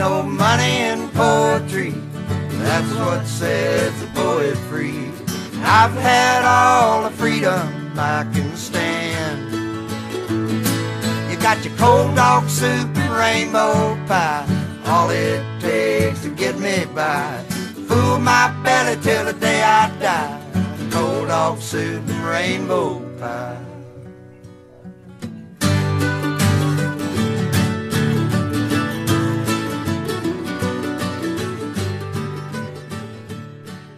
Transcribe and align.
no 0.00 0.22
money 0.22 0.78
in 0.88 1.10
poetry. 1.10 1.92
That's 2.64 2.90
what 2.94 3.26
sets 3.26 4.00
the 4.00 4.06
poet 4.14 4.56
free. 4.70 5.10
I've 5.62 5.92
had 5.92 6.40
all 6.42 7.02
the 7.02 7.10
freedom 7.10 7.92
I 7.98 8.26
can 8.32 8.56
stand. 8.56 9.52
You 11.30 11.36
got 11.36 11.62
your 11.66 11.76
cold 11.76 12.16
dog 12.16 12.48
soup 12.48 12.88
and 12.96 13.12
rainbow 13.12 13.94
pie. 14.06 14.46
All 14.86 15.10
it 15.10 15.44
takes 15.60 16.22
to 16.22 16.30
get 16.30 16.58
me 16.58 16.86
by. 16.94 17.44
Fool 17.86 18.18
my 18.20 18.48
belly 18.64 18.98
till 19.02 19.26
the 19.26 19.34
day 19.34 19.62
I 19.62 19.90
die. 20.00 20.40
Cold 20.90 21.28
dog 21.28 21.58
soup 21.58 22.08
and 22.08 22.24
rainbow 22.24 23.00
pie. 23.18 23.69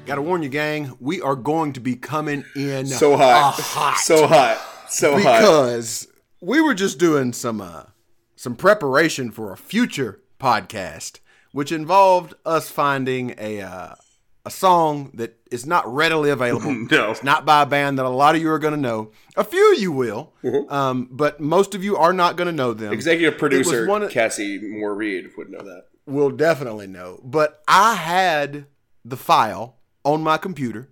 Got 0.05 0.17
to 0.17 0.23
warn 0.23 0.43
you, 0.43 0.49
gang, 0.49 0.97
we 1.01 1.21
are 1.21 1.37
going 1.37 1.73
to 1.75 1.81
be 1.81 1.95
coming 1.95 2.45
in 2.57 2.87
So 2.87 3.17
hot. 3.17 3.55
hot. 3.57 3.99
So 3.99 4.27
hot. 4.27 4.59
So 4.89 5.13
hot. 5.19 5.41
because 5.41 6.09
we 6.41 6.61
were 6.61 6.75
just 6.75 6.99
doing 6.99 7.33
some 7.33 7.61
uh, 7.61 7.85
some 8.35 8.57
preparation 8.57 9.31
for 9.31 9.53
a 9.53 9.57
future 9.57 10.21
podcast, 10.41 11.21
which 11.53 11.71
involved 11.71 12.35
us 12.45 12.69
finding 12.69 13.35
a 13.39 13.61
uh, 13.61 13.95
a 14.45 14.51
song 14.51 15.13
that 15.15 15.39
is 15.53 15.67
not 15.67 15.87
readily 15.93 16.31
available. 16.31 16.75
No. 16.91 17.13
it's 17.13 17.23
not 17.23 17.47
by 17.47 17.63
a 17.63 17.67
band 17.67 17.99
that 17.99 18.05
a 18.05 18.09
lot 18.11 18.35
of 18.35 18.43
you 18.43 18.51
are 18.51 18.59
going 18.59 18.75
to 18.75 18.81
know. 18.81 19.13
A 19.37 19.45
few 19.45 19.73
of 19.73 19.81
you 19.81 19.93
will, 19.93 20.33
Mm-hmm. 20.43 20.71
um, 20.73 21.09
but 21.13 21.41
most 21.41 21.77
of 21.77 21.85
you 21.85 21.97
are 21.97 22.13
not 22.13 22.37
going 22.37 22.47
to 22.49 22.53
know 22.53 22.75
them. 22.75 22.93
Executive 22.93 23.39
producer 23.39 23.87
one 23.87 24.03
of- 24.03 24.11
Cassie 24.11 24.59
Moore 24.61 24.97
Reed 24.97 25.31
would 25.39 25.49
know 25.49 25.63
that. 25.63 25.85
will 26.07 26.31
definitely 26.31 26.89
know. 26.89 27.21
But 27.23 27.63
I 27.69 27.95
had 27.95 28.67
the 29.05 29.17
file 29.17 29.79
on 30.05 30.23
my 30.23 30.37
computer. 30.37 30.89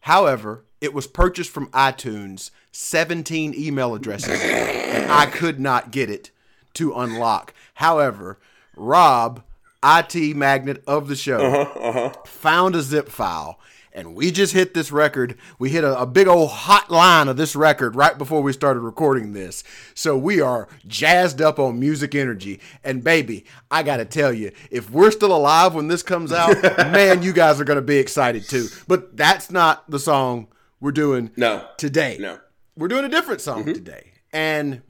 However, 0.00 0.64
it 0.80 0.94
was 0.94 1.06
purchased 1.06 1.50
from 1.50 1.68
iTunes, 1.68 2.50
17 2.72 3.54
email 3.56 3.94
addresses, 3.94 4.40
and 4.40 5.10
I 5.10 5.26
could 5.26 5.60
not 5.60 5.90
get 5.90 6.08
it 6.08 6.30
to 6.74 6.94
unlock. 6.94 7.52
However, 7.74 8.38
Rob, 8.76 9.42
IT 9.84 10.36
magnet 10.36 10.82
of 10.86 11.08
the 11.08 11.16
show, 11.16 11.38
uh-huh, 11.38 11.80
uh-huh. 11.80 12.12
found 12.24 12.74
a 12.74 12.82
zip 12.82 13.08
file. 13.08 13.58
And 13.92 14.14
we 14.14 14.30
just 14.30 14.52
hit 14.52 14.72
this 14.72 14.92
record. 14.92 15.36
We 15.58 15.70
hit 15.70 15.82
a, 15.82 16.00
a 16.00 16.06
big 16.06 16.28
old 16.28 16.50
hot 16.50 16.90
line 16.90 17.26
of 17.28 17.36
this 17.36 17.56
record 17.56 17.96
right 17.96 18.16
before 18.16 18.40
we 18.40 18.52
started 18.52 18.80
recording 18.80 19.32
this. 19.32 19.64
So 19.94 20.16
we 20.16 20.40
are 20.40 20.68
jazzed 20.86 21.40
up 21.40 21.58
on 21.58 21.80
music 21.80 22.14
energy. 22.14 22.60
And 22.84 23.02
baby, 23.02 23.44
I 23.70 23.82
got 23.82 23.96
to 23.96 24.04
tell 24.04 24.32
you, 24.32 24.52
if 24.70 24.90
we're 24.90 25.10
still 25.10 25.34
alive 25.34 25.74
when 25.74 25.88
this 25.88 26.02
comes 26.02 26.32
out, 26.32 26.62
man, 26.78 27.22
you 27.22 27.32
guys 27.32 27.60
are 27.60 27.64
to 27.64 27.82
be 27.82 27.98
excited 27.98 28.48
too. 28.48 28.68
But 28.86 29.16
that's 29.16 29.50
not 29.50 29.90
the 29.90 29.98
song 29.98 30.48
we're 30.80 30.92
doing 30.92 31.30
No. 31.36 31.66
today. 31.76 32.16
No. 32.20 32.38
We're 32.76 32.88
doing 32.88 33.04
a 33.04 33.08
different 33.08 33.40
song 33.40 33.62
mm-hmm. 33.62 33.72
today. 33.72 34.12
And 34.32 34.82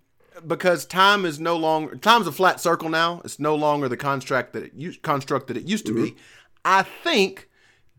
because 0.47 0.87
time 0.87 1.25
is 1.25 1.41
no 1.41 1.57
longer 1.57 1.97
time's 1.97 2.27
a 2.27 2.33
flat 2.33 2.61
circle 2.61 2.89
now, 2.89 3.21
it's 3.25 3.39
no 3.39 3.55
longer 3.55 3.89
the 3.89 3.97
construct 3.97 4.53
that 4.53 4.63
it 4.63 4.75
used 4.75 5.03
construct 5.03 5.49
that 5.49 5.57
it 5.57 5.65
used 5.65 5.87
to 5.87 5.95
be. 5.95 6.11
Mm-hmm. 6.11 6.19
I 6.65 6.83
think 6.83 7.50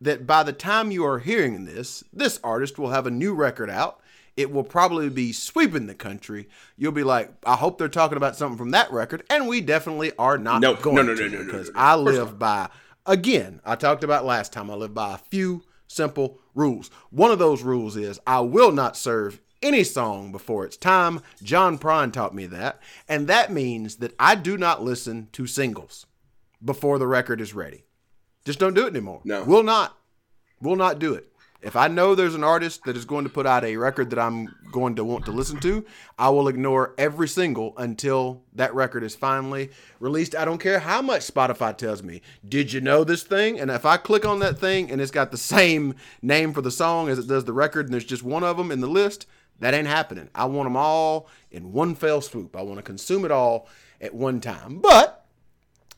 that 0.02 0.26
by 0.26 0.44
the 0.44 0.52
time 0.52 0.92
you 0.92 1.06
are 1.06 1.20
hearing 1.20 1.66
this, 1.66 2.04
this 2.12 2.40
artist 2.44 2.78
will 2.80 2.90
have 2.90 3.06
a 3.08 3.12
new 3.12 3.34
record 3.34 3.70
out. 3.70 4.02
It 4.36 4.52
will 4.52 4.64
probably 4.64 5.10
be 5.10 5.32
sweeping 5.32 5.86
the 5.88 5.94
country. 5.94 6.50
You'll 6.76 6.92
be 6.92 7.04
like, 7.04 7.32
I 7.46 7.56
hope 7.56 7.78
they're 7.78 7.88
talking 7.88 8.18
about 8.18 8.36
something 8.36 8.58
from 8.58 8.72
that 8.72 8.92
record, 8.92 9.24
and 9.30 9.48
we 9.48 9.62
definitely 9.62 10.12
are 10.18 10.38
not 10.38 10.62
No, 10.62 10.74
going 10.74 10.96
no, 10.96 11.04
no, 11.04 11.16
to 11.16 11.22
no, 11.22 11.28
no, 11.28 11.38
no, 11.40 11.46
because 11.46 11.68
no, 11.68 11.74
no. 11.74 11.80
I 11.80 11.96
live 11.96 12.40
by 12.40 12.70
again. 13.06 13.62
I 13.64 13.76
talked 13.76 14.04
about 14.04 14.26
last 14.26 14.52
time. 14.52 14.72
I 14.72 14.74
live 14.74 14.94
by 14.94 15.14
a 15.14 15.20
few 15.20 15.64
simple 15.88 16.40
rules. 16.56 16.90
One 17.10 17.32
of 17.32 17.40
those 17.40 17.62
rules 17.62 17.96
is 17.98 18.20
I 18.26 18.40
will 18.40 18.72
not 18.72 18.98
serve 18.98 19.42
any 19.62 19.84
song 19.84 20.32
before 20.32 20.66
it's 20.66 20.78
time. 20.78 21.22
John 21.44 21.78
Prine 21.78 22.12
taught 22.12 22.34
me 22.34 22.48
that, 22.48 22.80
and 23.08 23.28
that 23.28 23.52
means 23.52 23.98
that 23.98 24.16
I 24.18 24.36
do 24.36 24.58
not 24.58 24.82
listen 24.82 25.28
to 25.34 25.46
singles 25.46 26.06
before 26.64 26.98
the 26.98 27.08
record 27.08 27.42
is 27.42 27.54
ready. 27.54 27.84
Just 28.46 28.60
don't 28.60 28.74
do 28.74 28.86
it 28.86 28.90
anymore. 28.92 29.22
No. 29.24 29.44
we'll 29.44 29.64
not. 29.64 29.98
we'll 30.62 30.76
not 30.76 31.00
do 31.00 31.14
it. 31.14 31.28
If 31.62 31.76
I 31.76 31.88
know 31.88 32.16
there's 32.16 32.34
an 32.34 32.44
artist 32.44 32.86
that 32.86 32.98
is 32.98 33.06
going 33.06 33.24
to 33.24 33.30
put 33.30 33.46
out 33.46 33.64
a 33.64 33.78
record 33.78 34.10
that 34.10 34.18
I'm 34.18 34.56
going 34.72 34.96
to 34.96 35.04
want 35.04 35.26
to 35.26 35.32
listen 35.32 35.60
to, 35.60 35.86
I 36.18 36.30
will 36.30 36.48
ignore 36.48 36.96
every 36.98 37.28
single 37.28 37.78
until 37.78 38.42
that 38.54 38.74
record 38.74 39.04
is 39.04 39.14
finally 39.16 39.70
released. 40.00 40.36
I 40.36 40.44
don't 40.44 40.58
care 40.58 40.80
how 40.80 41.04
much 41.04 41.22
Spotify 41.22 41.78
tells 41.78 42.02
me. 42.02 42.24
Did 42.48 42.74
you 42.74 42.82
know 42.82 43.04
this 43.04 43.22
thing? 43.22 43.60
And 43.60 43.70
if 43.70 43.86
I 43.86 43.98
click 43.98 44.26
on 44.26 44.40
that 44.40 44.58
thing 44.58 44.90
and 44.90 45.00
it's 45.00 45.12
got 45.12 45.30
the 45.30 45.38
same 45.38 45.94
name 46.24 46.52
for 46.52 46.62
the 46.62 46.72
song 46.72 47.10
as 47.10 47.20
it 47.20 47.28
does 47.28 47.46
the 47.46 47.54
record, 47.54 47.86
and 47.86 47.94
there's 47.94 48.06
just 48.06 48.24
one 48.24 48.44
of 48.44 48.58
them 48.58 48.72
in 48.72 48.82
the 48.82 48.88
list, 48.88 49.28
that 49.60 49.76
ain't 49.76 49.88
happening. 49.88 50.30
I 50.34 50.46
want 50.46 50.66
them 50.66 50.76
all 50.76 51.30
in 51.52 51.72
one 51.72 51.94
fell 51.94 52.22
swoop. 52.22 52.56
I 52.56 52.64
want 52.64 52.78
to 52.78 52.84
consume 52.84 53.24
it 53.24 53.32
all 53.32 53.70
at 54.02 54.16
one 54.16 54.42
time. 54.42 54.80
But 54.80 55.21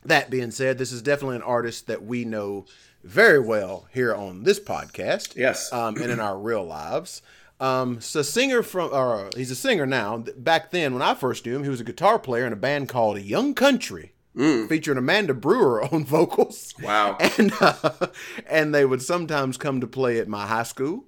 that 0.04 0.30
being 0.30 0.50
said, 0.50 0.78
this 0.78 0.92
is 0.92 1.02
definitely 1.02 1.36
an 1.36 1.42
artist 1.42 1.86
that 1.86 2.04
we 2.04 2.24
know 2.24 2.66
very 3.02 3.38
well 3.38 3.86
here 3.92 4.14
on 4.14 4.44
this 4.44 4.58
podcast. 4.58 5.36
Yes. 5.36 5.72
Um, 5.72 5.96
and 5.96 6.10
in 6.10 6.20
our 6.20 6.38
real 6.38 6.64
lives. 6.64 7.22
Um, 7.60 8.00
so 8.00 8.22
singer 8.22 8.62
from, 8.62 8.90
or 8.92 9.30
he's 9.36 9.50
a 9.50 9.54
singer 9.56 9.86
now. 9.86 10.24
Back 10.36 10.70
then, 10.70 10.92
when 10.92 11.02
I 11.02 11.14
first 11.14 11.46
knew 11.46 11.56
him, 11.56 11.64
he 11.64 11.70
was 11.70 11.80
a 11.80 11.84
guitar 11.84 12.18
player 12.18 12.46
in 12.46 12.52
a 12.52 12.56
band 12.56 12.88
called 12.88 13.20
Young 13.20 13.54
Country, 13.54 14.12
featuring 14.34 14.98
Amanda 14.98 15.34
Brewer 15.34 15.84
on 15.92 16.04
vocals. 16.04 16.74
Wow. 16.82 17.16
And 17.38 17.52
uh, 17.60 18.08
and 18.48 18.74
they 18.74 18.84
would 18.84 19.02
sometimes 19.02 19.56
come 19.56 19.80
to 19.80 19.86
play 19.86 20.18
at 20.18 20.28
my 20.28 20.46
high 20.46 20.64
school. 20.64 21.04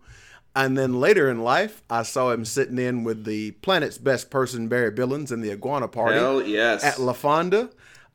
And 0.54 0.78
then 0.78 1.00
later 1.00 1.28
in 1.28 1.42
life, 1.42 1.82
I 1.90 2.02
saw 2.02 2.30
him 2.30 2.46
sitting 2.46 2.78
in 2.78 3.04
with 3.04 3.24
the 3.24 3.50
planet's 3.50 3.98
best 3.98 4.30
person, 4.30 4.68
Barry 4.68 4.90
Billings, 4.90 5.30
in 5.30 5.42
the 5.42 5.52
Iguana 5.52 5.86
Party 5.88 6.14
Hell 6.14 6.42
yes. 6.42 6.82
at 6.82 6.98
La 6.98 7.12
Fonda. 7.12 7.68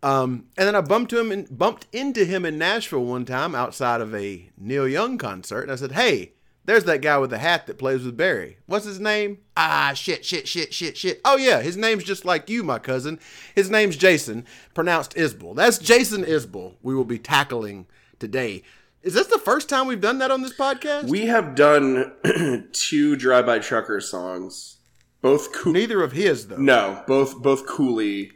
Um, 0.03 0.45
and 0.57 0.67
then 0.67 0.75
I 0.75 0.81
bumped 0.81 1.13
him 1.13 1.31
and 1.31 1.47
bumped 1.55 1.87
into 1.91 2.25
him 2.25 2.45
in 2.45 2.57
Nashville 2.57 3.05
one 3.05 3.25
time 3.25 3.53
outside 3.53 4.01
of 4.01 4.15
a 4.15 4.49
Neil 4.57 4.87
Young 4.87 5.17
concert, 5.17 5.61
and 5.61 5.71
I 5.71 5.75
said, 5.75 5.91
"Hey, 5.91 6.33
there's 6.65 6.83
that 6.85 7.01
guy 7.01 7.17
with 7.17 7.31
the 7.31 7.37
hat 7.37 7.67
that 7.67 7.77
plays 7.77 8.03
with 8.03 8.17
Barry. 8.17 8.57
What's 8.65 8.85
his 8.85 8.99
name? 8.99 9.39
Ah, 9.57 9.93
shit, 9.95 10.23
shit, 10.23 10.47
shit, 10.47 10.73
shit, 10.73 10.95
shit. 10.95 11.19
Oh 11.25 11.37
yeah, 11.37 11.61
his 11.61 11.75
name's 11.75 12.03
just 12.03 12.23
like 12.25 12.49
you, 12.49 12.63
my 12.63 12.79
cousin. 12.79 13.19
His 13.55 13.69
name's 13.69 13.97
Jason, 13.97 14.45
pronounced 14.73 15.15
Isbell. 15.15 15.55
That's 15.55 15.77
Jason 15.79 16.23
Isbell. 16.23 16.75
We 16.81 16.95
will 16.95 17.05
be 17.05 17.19
tackling 17.19 17.87
today. 18.19 18.63
Is 19.01 19.15
this 19.15 19.27
the 19.27 19.39
first 19.39 19.67
time 19.67 19.87
we've 19.87 20.01
done 20.01 20.19
that 20.19 20.29
on 20.29 20.43
this 20.43 20.53
podcast? 20.53 21.09
we 21.09 21.25
have 21.25 21.55
done 21.55 22.13
two 22.71 23.15
Drive 23.15 23.47
By 23.47 23.57
Trucker 23.57 23.99
songs. 23.99 24.77
Both 25.21 25.53
cool. 25.53 25.73
Neither 25.73 26.03
of 26.03 26.11
his 26.11 26.47
though. 26.47 26.57
No, 26.57 27.03
both 27.07 27.41
both 27.41 27.65
Cooley 27.67 28.31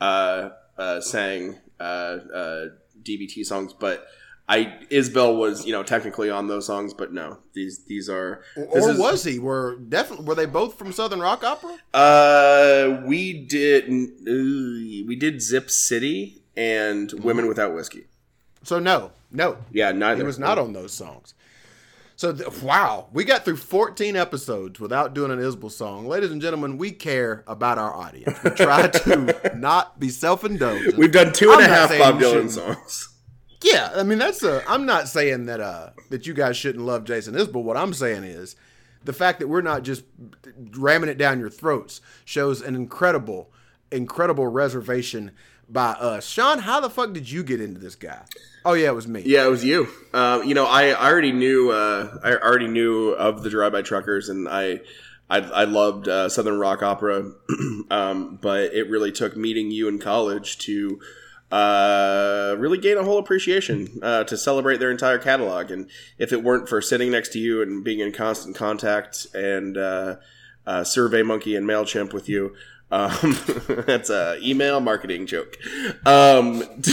uh, 0.00 0.50
uh, 0.80 1.00
sang 1.00 1.58
uh, 1.78 1.82
uh, 1.82 2.66
DBT 3.02 3.44
songs, 3.44 3.72
but 3.72 4.06
I 4.48 4.78
Isbell 4.90 5.36
was 5.38 5.64
you 5.66 5.72
know 5.72 5.82
technically 5.84 6.30
on 6.30 6.48
those 6.48 6.66
songs, 6.66 6.92
but 6.94 7.12
no, 7.12 7.38
these 7.54 7.84
these 7.84 8.08
are. 8.08 8.42
Or 8.56 8.90
is- 8.90 8.98
was 8.98 9.22
he? 9.24 9.38
Were 9.38 9.76
definitely 9.76 10.24
were 10.26 10.34
they 10.34 10.46
both 10.46 10.76
from 10.78 10.90
Southern 10.92 11.20
Rock 11.20 11.44
Opera? 11.44 11.76
Uh, 11.94 13.02
we 13.06 13.32
did 13.46 13.84
uh, 13.84 15.06
we 15.06 15.16
did 15.18 15.40
Zip 15.42 15.70
City 15.70 16.42
and 16.56 17.12
Women 17.12 17.46
Without 17.46 17.74
Whiskey. 17.74 18.06
So 18.62 18.78
no, 18.78 19.12
no, 19.30 19.56
Yeah, 19.72 19.92
neither. 19.92 20.20
he 20.22 20.26
was 20.26 20.38
not 20.38 20.58
on 20.58 20.72
those 20.72 20.92
songs. 20.92 21.32
So 22.20 22.34
th- 22.34 22.60
wow, 22.60 23.08
we 23.14 23.24
got 23.24 23.46
through 23.46 23.56
14 23.56 24.14
episodes 24.14 24.78
without 24.78 25.14
doing 25.14 25.30
an 25.30 25.38
Isbell 25.38 25.70
song. 25.70 26.06
Ladies 26.06 26.30
and 26.30 26.42
gentlemen, 26.42 26.76
we 26.76 26.90
care 26.90 27.42
about 27.46 27.78
our 27.78 27.96
audience. 27.96 28.38
We 28.44 28.50
try 28.50 28.88
to 28.88 29.52
not 29.56 29.98
be 29.98 30.10
self-indulgent. 30.10 30.98
We've 30.98 31.10
done 31.10 31.32
two 31.32 31.50
and 31.50 31.62
a 31.62 31.64
I'm 31.64 31.70
not 31.70 31.90
half 31.90 31.98
Bob 31.98 32.20
Dylan 32.20 32.50
songs. 32.50 33.08
Yeah, 33.62 33.90
I 33.96 34.02
mean 34.02 34.18
that's 34.18 34.42
a. 34.42 34.62
I'm 34.68 34.84
not 34.84 35.08
saying 35.08 35.46
that 35.46 35.60
uh 35.60 35.92
that 36.10 36.26
you 36.26 36.34
guys 36.34 36.58
shouldn't 36.58 36.84
love 36.84 37.04
Jason 37.04 37.32
Isbell. 37.32 37.62
What 37.62 37.78
I'm 37.78 37.94
saying 37.94 38.24
is 38.24 38.54
the 39.02 39.14
fact 39.14 39.38
that 39.38 39.48
we're 39.48 39.62
not 39.62 39.82
just 39.82 40.04
ramming 40.72 41.08
it 41.08 41.16
down 41.16 41.40
your 41.40 41.48
throats 41.48 42.02
shows 42.26 42.60
an 42.60 42.74
incredible, 42.74 43.50
incredible 43.90 44.46
reservation 44.46 45.30
by 45.72 45.90
us. 45.92 46.28
Sean, 46.28 46.60
how 46.60 46.80
the 46.80 46.90
fuck 46.90 47.12
did 47.12 47.30
you 47.30 47.42
get 47.42 47.60
into 47.60 47.80
this 47.80 47.94
guy? 47.94 48.22
Oh 48.64 48.74
yeah, 48.74 48.88
it 48.88 48.94
was 48.94 49.08
me. 49.08 49.22
Yeah, 49.24 49.46
it 49.46 49.50
was 49.50 49.64
you. 49.64 49.88
Uh, 50.12 50.42
you 50.44 50.54
know, 50.54 50.66
I, 50.66 50.88
I 50.88 51.10
already 51.10 51.32
knew. 51.32 51.70
Uh, 51.70 52.18
I 52.22 52.34
already 52.36 52.68
knew 52.68 53.10
of 53.10 53.42
the 53.42 53.50
Drive 53.50 53.72
By 53.72 53.82
Truckers, 53.82 54.28
and 54.28 54.48
I, 54.48 54.80
I, 55.28 55.38
I 55.38 55.64
loved 55.64 56.08
uh, 56.08 56.28
Southern 56.28 56.58
rock 56.58 56.82
opera. 56.82 57.32
um, 57.90 58.38
but 58.40 58.74
it 58.74 58.90
really 58.90 59.12
took 59.12 59.36
meeting 59.36 59.70
you 59.70 59.88
in 59.88 59.98
college 59.98 60.58
to 60.58 61.00
uh, 61.50 62.54
really 62.58 62.78
gain 62.78 62.98
a 62.98 63.02
whole 63.02 63.18
appreciation 63.18 63.98
uh, 64.02 64.24
to 64.24 64.36
celebrate 64.36 64.78
their 64.78 64.90
entire 64.90 65.18
catalog. 65.18 65.70
And 65.70 65.88
if 66.18 66.32
it 66.32 66.42
weren't 66.42 66.68
for 66.68 66.80
sitting 66.80 67.10
next 67.10 67.32
to 67.32 67.38
you 67.38 67.62
and 67.62 67.82
being 67.82 68.00
in 68.00 68.12
constant 68.12 68.56
contact 68.56 69.26
and 69.34 69.76
uh, 69.76 70.16
uh, 70.66 70.84
Survey 70.84 71.22
Monkey 71.22 71.56
and 71.56 71.66
Mailchimp 71.66 72.12
with 72.12 72.28
you. 72.28 72.54
Um, 72.90 73.38
that's 73.86 74.10
a 74.10 74.38
email 74.42 74.80
marketing 74.80 75.26
joke. 75.26 75.56
Um, 76.04 76.62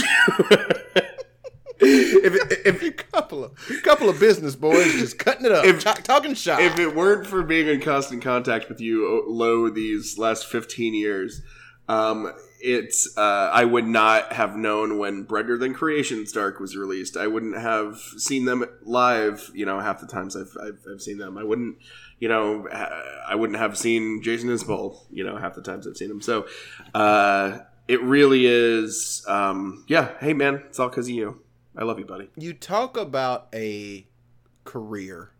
if, 1.80 2.66
if 2.66 2.82
a 2.82 2.90
couple 3.12 3.44
of 3.44 3.52
couple 3.82 4.08
of 4.08 4.18
business 4.20 4.56
boys 4.56 4.92
just 4.94 5.18
cutting 5.18 5.46
it 5.46 5.52
up, 5.52 5.64
If- 5.64 5.84
talking 6.04 6.34
shop. 6.34 6.60
if 6.60 6.78
it 6.78 6.94
weren't 6.94 7.26
for 7.26 7.42
being 7.42 7.68
in 7.68 7.80
constant 7.80 8.22
contact 8.22 8.68
with 8.68 8.80
you, 8.80 9.24
low 9.28 9.68
these 9.68 10.18
last 10.18 10.46
15 10.46 10.94
years, 10.94 11.42
um, 11.88 12.32
it's 12.60 13.16
uh, 13.16 13.50
I 13.52 13.64
would 13.64 13.86
not 13.86 14.32
have 14.32 14.56
known 14.56 14.98
when 14.98 15.22
Brighter 15.22 15.56
Than 15.56 15.74
Creations 15.74 16.32
Dark 16.32 16.58
was 16.58 16.76
released. 16.76 17.16
I 17.16 17.28
wouldn't 17.28 17.56
have 17.56 17.98
seen 18.16 18.44
them 18.44 18.64
live. 18.82 19.50
You 19.54 19.64
know, 19.66 19.78
half 19.78 20.00
the 20.00 20.06
times 20.08 20.36
I've, 20.36 20.56
I've, 20.60 20.80
I've 20.92 21.00
seen 21.00 21.18
them. 21.18 21.38
I 21.38 21.44
wouldn't, 21.44 21.76
you 22.20 22.28
know, 22.28 22.68
I 22.68 23.34
wouldn't 23.34 23.58
have 23.58 23.76
seen 23.78 24.22
Jason 24.22 24.48
Isbell. 24.48 24.98
You 25.10 25.24
know, 25.24 25.36
half 25.36 25.54
the 25.54 25.62
times 25.62 25.86
I've 25.86 25.96
seen 25.96 26.10
him. 26.10 26.20
So, 26.20 26.46
uh, 26.94 27.58
it 27.86 28.02
really 28.02 28.46
is. 28.46 29.24
Um, 29.28 29.84
yeah. 29.88 30.10
Hey, 30.20 30.34
man, 30.34 30.62
it's 30.68 30.78
all 30.78 30.88
because 30.88 31.06
of 31.06 31.14
you. 31.14 31.40
I 31.76 31.84
love 31.84 31.98
you, 31.98 32.04
buddy. 32.04 32.28
you 32.36 32.52
talk 32.54 32.96
about 32.96 33.46
a 33.54 34.04
career 34.64 35.30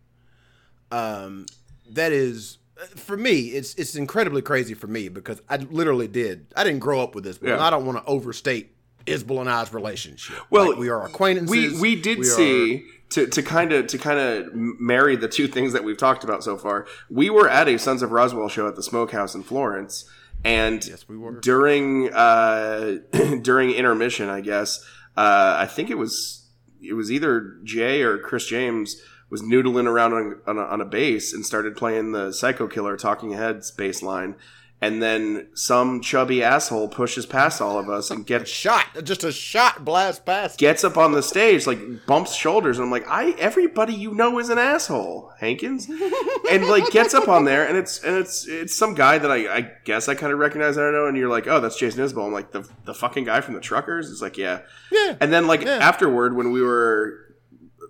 um, 0.92 1.46
that 1.90 2.12
is 2.12 2.58
for 2.94 3.16
me 3.16 3.40
it's 3.48 3.74
it's 3.74 3.96
incredibly 3.96 4.40
crazy 4.40 4.72
for 4.72 4.86
me 4.86 5.08
because 5.08 5.42
I 5.48 5.56
literally 5.56 6.06
did 6.06 6.46
I 6.56 6.62
didn't 6.62 6.78
grow 6.78 7.00
up 7.02 7.14
with 7.14 7.24
this 7.24 7.36
but 7.38 7.48
Yeah. 7.48 7.60
I 7.62 7.70
don't 7.70 7.84
want 7.84 7.98
to 7.98 8.04
overstate 8.08 8.72
Isbell 9.04 9.40
and 9.40 9.50
I's 9.50 9.72
relationship. 9.72 10.36
Well, 10.50 10.70
Like, 10.70 10.78
we 10.78 10.88
are 10.90 11.04
acquaintances. 11.04 11.50
we 11.50 11.80
we 11.80 12.00
did 12.00 12.20
are- 12.20 12.24
see 12.24 12.86
to 13.10 13.26
to 13.26 13.42
kind 13.42 13.72
of 13.72 13.86
to 13.88 13.98
kind 13.98 14.18
of 14.18 14.54
marry 14.54 15.16
the 15.16 15.28
two 15.28 15.48
things 15.48 15.72
that 15.72 15.84
we've 15.84 15.96
talked 15.96 16.24
about 16.24 16.44
so 16.44 16.56
far. 16.56 16.86
We 17.08 17.30
were 17.30 17.48
at 17.48 17.68
a 17.68 17.78
Sons 17.78 18.02
of 18.02 18.12
Roswell 18.12 18.48
show 18.48 18.68
at 18.68 18.76
the 18.76 18.82
Smokehouse 18.82 19.34
in 19.34 19.42
Florence, 19.42 20.04
and 20.44 20.84
Yes, 20.86 21.08
we 21.08 21.16
were. 21.16 21.40
during 21.40 22.12
uh, 22.12 22.96
during 23.42 23.70
intermission, 23.70 24.28
I 24.28 24.40
guess 24.40 24.84
uh, 25.16 25.56
I 25.58 25.66
think 25.66 25.90
it 25.90 25.96
was 25.98 26.48
it 26.82 26.92
was 26.94 27.10
either 27.10 27.56
Jay 27.64 28.02
or 28.02 28.18
Chris 28.18 28.46
James 28.46 29.00
was 29.30 29.42
noodling 29.42 29.86
around 29.86 30.14
on, 30.14 30.40
on, 30.46 30.56
a, 30.58 30.62
on 30.62 30.80
a 30.80 30.86
bass 30.86 31.34
and 31.34 31.44
started 31.44 31.76
playing 31.76 32.12
the 32.12 32.32
Psycho 32.32 32.66
Killer 32.66 32.96
Talking 32.96 33.32
Heads 33.32 33.70
bass 33.70 34.02
line. 34.02 34.36
And 34.80 35.02
then 35.02 35.48
some 35.54 36.00
chubby 36.00 36.40
asshole 36.40 36.86
pushes 36.86 37.26
past 37.26 37.60
all 37.60 37.80
of 37.80 37.88
us 37.90 38.12
and 38.12 38.24
gets 38.24 38.48
shot 38.62 38.84
just 39.02 39.24
a 39.24 39.32
shot 39.32 39.84
blast 39.84 40.24
past. 40.24 40.56
gets 40.56 40.84
up 40.84 40.96
on 40.96 41.10
the 41.10 41.20
stage, 41.22 41.66
like 41.66 41.80
bumps 42.06 42.32
shoulders, 42.32 42.78
and 42.78 42.84
I'm 42.84 42.90
like, 42.92 43.04
I 43.08 43.30
everybody 43.40 43.92
you 43.92 44.14
know 44.14 44.38
is 44.38 44.50
an 44.50 44.58
asshole, 44.58 45.32
Hankins, 45.40 45.88
and 46.50 46.68
like 46.68 46.90
gets 46.92 47.12
up 47.12 47.26
on 47.26 47.44
there, 47.44 47.66
and 47.66 47.76
it's 47.76 48.04
and 48.04 48.18
it's 48.18 48.46
it's 48.46 48.72
some 48.76 48.94
guy 48.94 49.18
that 49.18 49.28
I, 49.28 49.52
I 49.52 49.72
guess 49.84 50.08
I 50.08 50.14
kind 50.14 50.32
of 50.32 50.38
recognize, 50.38 50.78
I 50.78 50.82
don't 50.82 50.92
know, 50.92 51.06
and 51.08 51.16
you're 51.16 51.28
like, 51.28 51.48
oh, 51.48 51.58
that's 51.58 51.76
Jason 51.76 52.04
Isbell. 52.04 52.26
I'm 52.26 52.32
like, 52.32 52.52
the 52.52 52.68
the 52.84 52.94
fucking 52.94 53.24
guy 53.24 53.40
from 53.40 53.54
the 53.54 53.60
Truckers. 53.60 54.12
It's 54.12 54.22
like, 54.22 54.38
yeah, 54.38 54.60
Yeah. 54.92 55.16
and 55.20 55.32
then 55.32 55.48
like 55.48 55.62
Yeah. 55.62 55.78
afterward, 55.78 56.36
when 56.36 56.52
we 56.52 56.62
were 56.62 57.18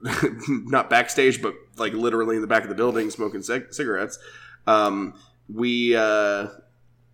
not 0.49 0.89
backstage, 0.89 1.43
but 1.43 1.53
like 1.77 1.93
literally 1.93 2.37
in 2.37 2.41
the 2.41 2.49
back 2.49 2.63
of 2.63 2.69
the 2.71 2.75
building 2.75 3.11
smoking 3.11 3.43
cig- 3.43 3.75
cigarettes, 3.75 4.19
um, 4.67 5.13
we. 5.53 5.95
uh 5.95 6.47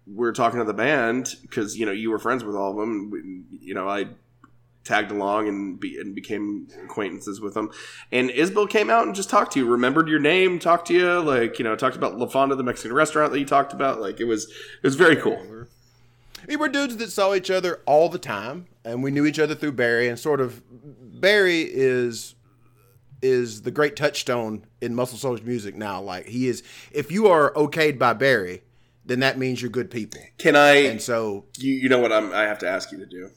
we 0.06 0.16
were 0.16 0.32
talking 0.32 0.58
to 0.58 0.64
the 0.64 0.74
band 0.74 1.36
because 1.42 1.78
you 1.78 1.86
know 1.86 1.92
you 1.92 2.10
were 2.10 2.18
friends 2.18 2.44
with 2.44 2.56
all 2.56 2.72
of 2.72 2.76
them. 2.76 3.10
We, 3.10 3.66
you 3.66 3.74
know, 3.74 3.88
I 3.88 4.08
tagged 4.84 5.10
along 5.10 5.48
and, 5.48 5.80
be, 5.80 5.98
and 5.98 6.14
became 6.14 6.68
acquaintances 6.84 7.40
with 7.40 7.54
them. 7.54 7.70
And 8.12 8.30
Isbell 8.30 8.68
came 8.68 8.90
out 8.90 9.06
and 9.06 9.14
just 9.14 9.30
talked 9.30 9.52
to 9.54 9.58
you, 9.58 9.66
remembered 9.66 10.08
your 10.08 10.20
name, 10.20 10.58
talked 10.58 10.88
to 10.88 10.94
you, 10.94 11.20
like 11.20 11.58
you 11.58 11.64
know, 11.64 11.74
talked 11.74 11.96
about 11.96 12.18
La 12.18 12.26
Fonda, 12.26 12.54
the 12.54 12.62
Mexican 12.62 12.92
restaurant 12.92 13.32
that 13.32 13.38
you 13.38 13.46
talked 13.46 13.72
about. 13.72 14.00
Like 14.00 14.20
it 14.20 14.24
was, 14.24 14.44
it 14.44 14.82
was 14.82 14.94
very 14.94 15.16
cool. 15.16 15.66
We 16.46 16.56
were 16.56 16.68
dudes 16.68 16.98
that 16.98 17.10
saw 17.10 17.34
each 17.34 17.50
other 17.50 17.80
all 17.86 18.10
the 18.10 18.18
time, 18.18 18.66
and 18.84 19.02
we 19.02 19.10
knew 19.10 19.24
each 19.24 19.38
other 19.38 19.54
through 19.54 19.72
Barry. 19.72 20.08
And 20.08 20.18
sort 20.18 20.40
of, 20.40 20.62
Barry 21.20 21.62
is 21.62 22.34
is 23.22 23.62
the 23.62 23.70
great 23.70 23.96
touchstone 23.96 24.66
in 24.82 24.94
Muscle 24.94 25.16
Shoals 25.16 25.40
music 25.40 25.74
now. 25.74 25.98
Like 26.02 26.26
he 26.26 26.46
is, 26.46 26.62
if 26.92 27.10
you 27.10 27.28
are 27.28 27.52
okayed 27.54 27.98
by 27.98 28.12
Barry, 28.12 28.62
then 29.04 29.20
that 29.20 29.38
means 29.38 29.60
you're 29.62 29.70
good 29.70 29.90
people. 29.90 30.20
Can 30.38 30.56
I? 30.56 30.74
And 30.86 31.00
so, 31.02 31.46
You, 31.58 31.72
you 31.74 31.88
know 31.88 31.98
what 31.98 32.12
I'm, 32.12 32.32
I 32.32 32.42
have 32.42 32.58
to 32.60 32.68
ask 32.68 32.90
you 32.92 32.98
to 32.98 33.06
do. 33.06 33.30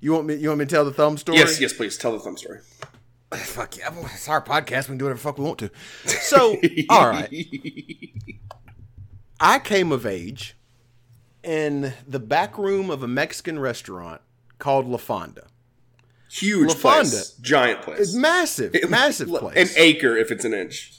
you 0.00 0.12
want 0.12 0.26
me? 0.26 0.34
You 0.36 0.48
want 0.48 0.60
me 0.60 0.64
to 0.66 0.70
tell 0.70 0.84
the 0.84 0.92
thumb 0.92 1.16
story? 1.18 1.38
Yes, 1.38 1.60
yes, 1.60 1.72
please 1.72 1.96
tell 1.98 2.12
the 2.12 2.20
thumb 2.20 2.36
story. 2.36 2.60
Fuck 3.34 3.76
yeah! 3.76 3.92
It's 4.14 4.28
our 4.28 4.42
podcast. 4.42 4.82
We 4.88 4.92
can 4.92 4.98
do 4.98 5.04
whatever 5.06 5.18
the 5.18 5.22
fuck 5.22 5.38
we 5.38 5.44
want 5.44 5.58
to. 5.58 5.70
So, 6.06 6.56
all 6.88 7.08
right. 7.08 7.28
I 9.40 9.58
came 9.58 9.92
of 9.92 10.06
age 10.06 10.56
in 11.42 11.92
the 12.06 12.18
back 12.20 12.56
room 12.58 12.90
of 12.90 13.02
a 13.02 13.08
Mexican 13.08 13.58
restaurant 13.58 14.20
called 14.58 14.86
La 14.86 14.96
Fonda. 14.98 15.46
Huge 16.30 16.68
La 16.68 16.74
place, 16.74 17.32
Fonda. 17.32 17.46
giant 17.46 17.82
place, 17.82 18.00
It's 18.00 18.14
massive, 18.14 18.74
massive 18.88 19.28
place. 19.38 19.74
An 19.76 19.82
acre 19.82 20.16
if 20.16 20.30
it's 20.30 20.44
an 20.44 20.52
inch. 20.54 20.94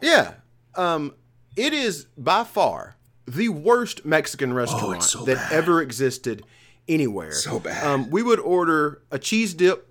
Yeah. 0.00 0.34
Um, 0.74 1.14
it 1.56 1.72
is 1.72 2.06
by 2.16 2.44
far 2.44 2.96
the 3.26 3.48
worst 3.48 4.04
Mexican 4.04 4.52
restaurant 4.52 4.96
Oh, 4.98 5.00
so 5.00 5.24
that 5.24 5.36
bad. 5.36 5.52
ever 5.52 5.80
existed 5.80 6.44
anywhere. 6.88 7.32
So 7.32 7.60
bad. 7.60 7.84
Um, 7.84 8.10
we 8.10 8.22
would 8.22 8.40
order 8.40 9.02
a 9.10 9.18
cheese 9.18 9.54
dip 9.54 9.88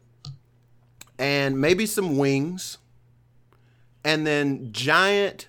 and 1.18 1.60
maybe 1.60 1.86
some 1.86 2.18
wings, 2.18 2.78
and 4.04 4.26
then 4.26 4.72
giant 4.72 5.48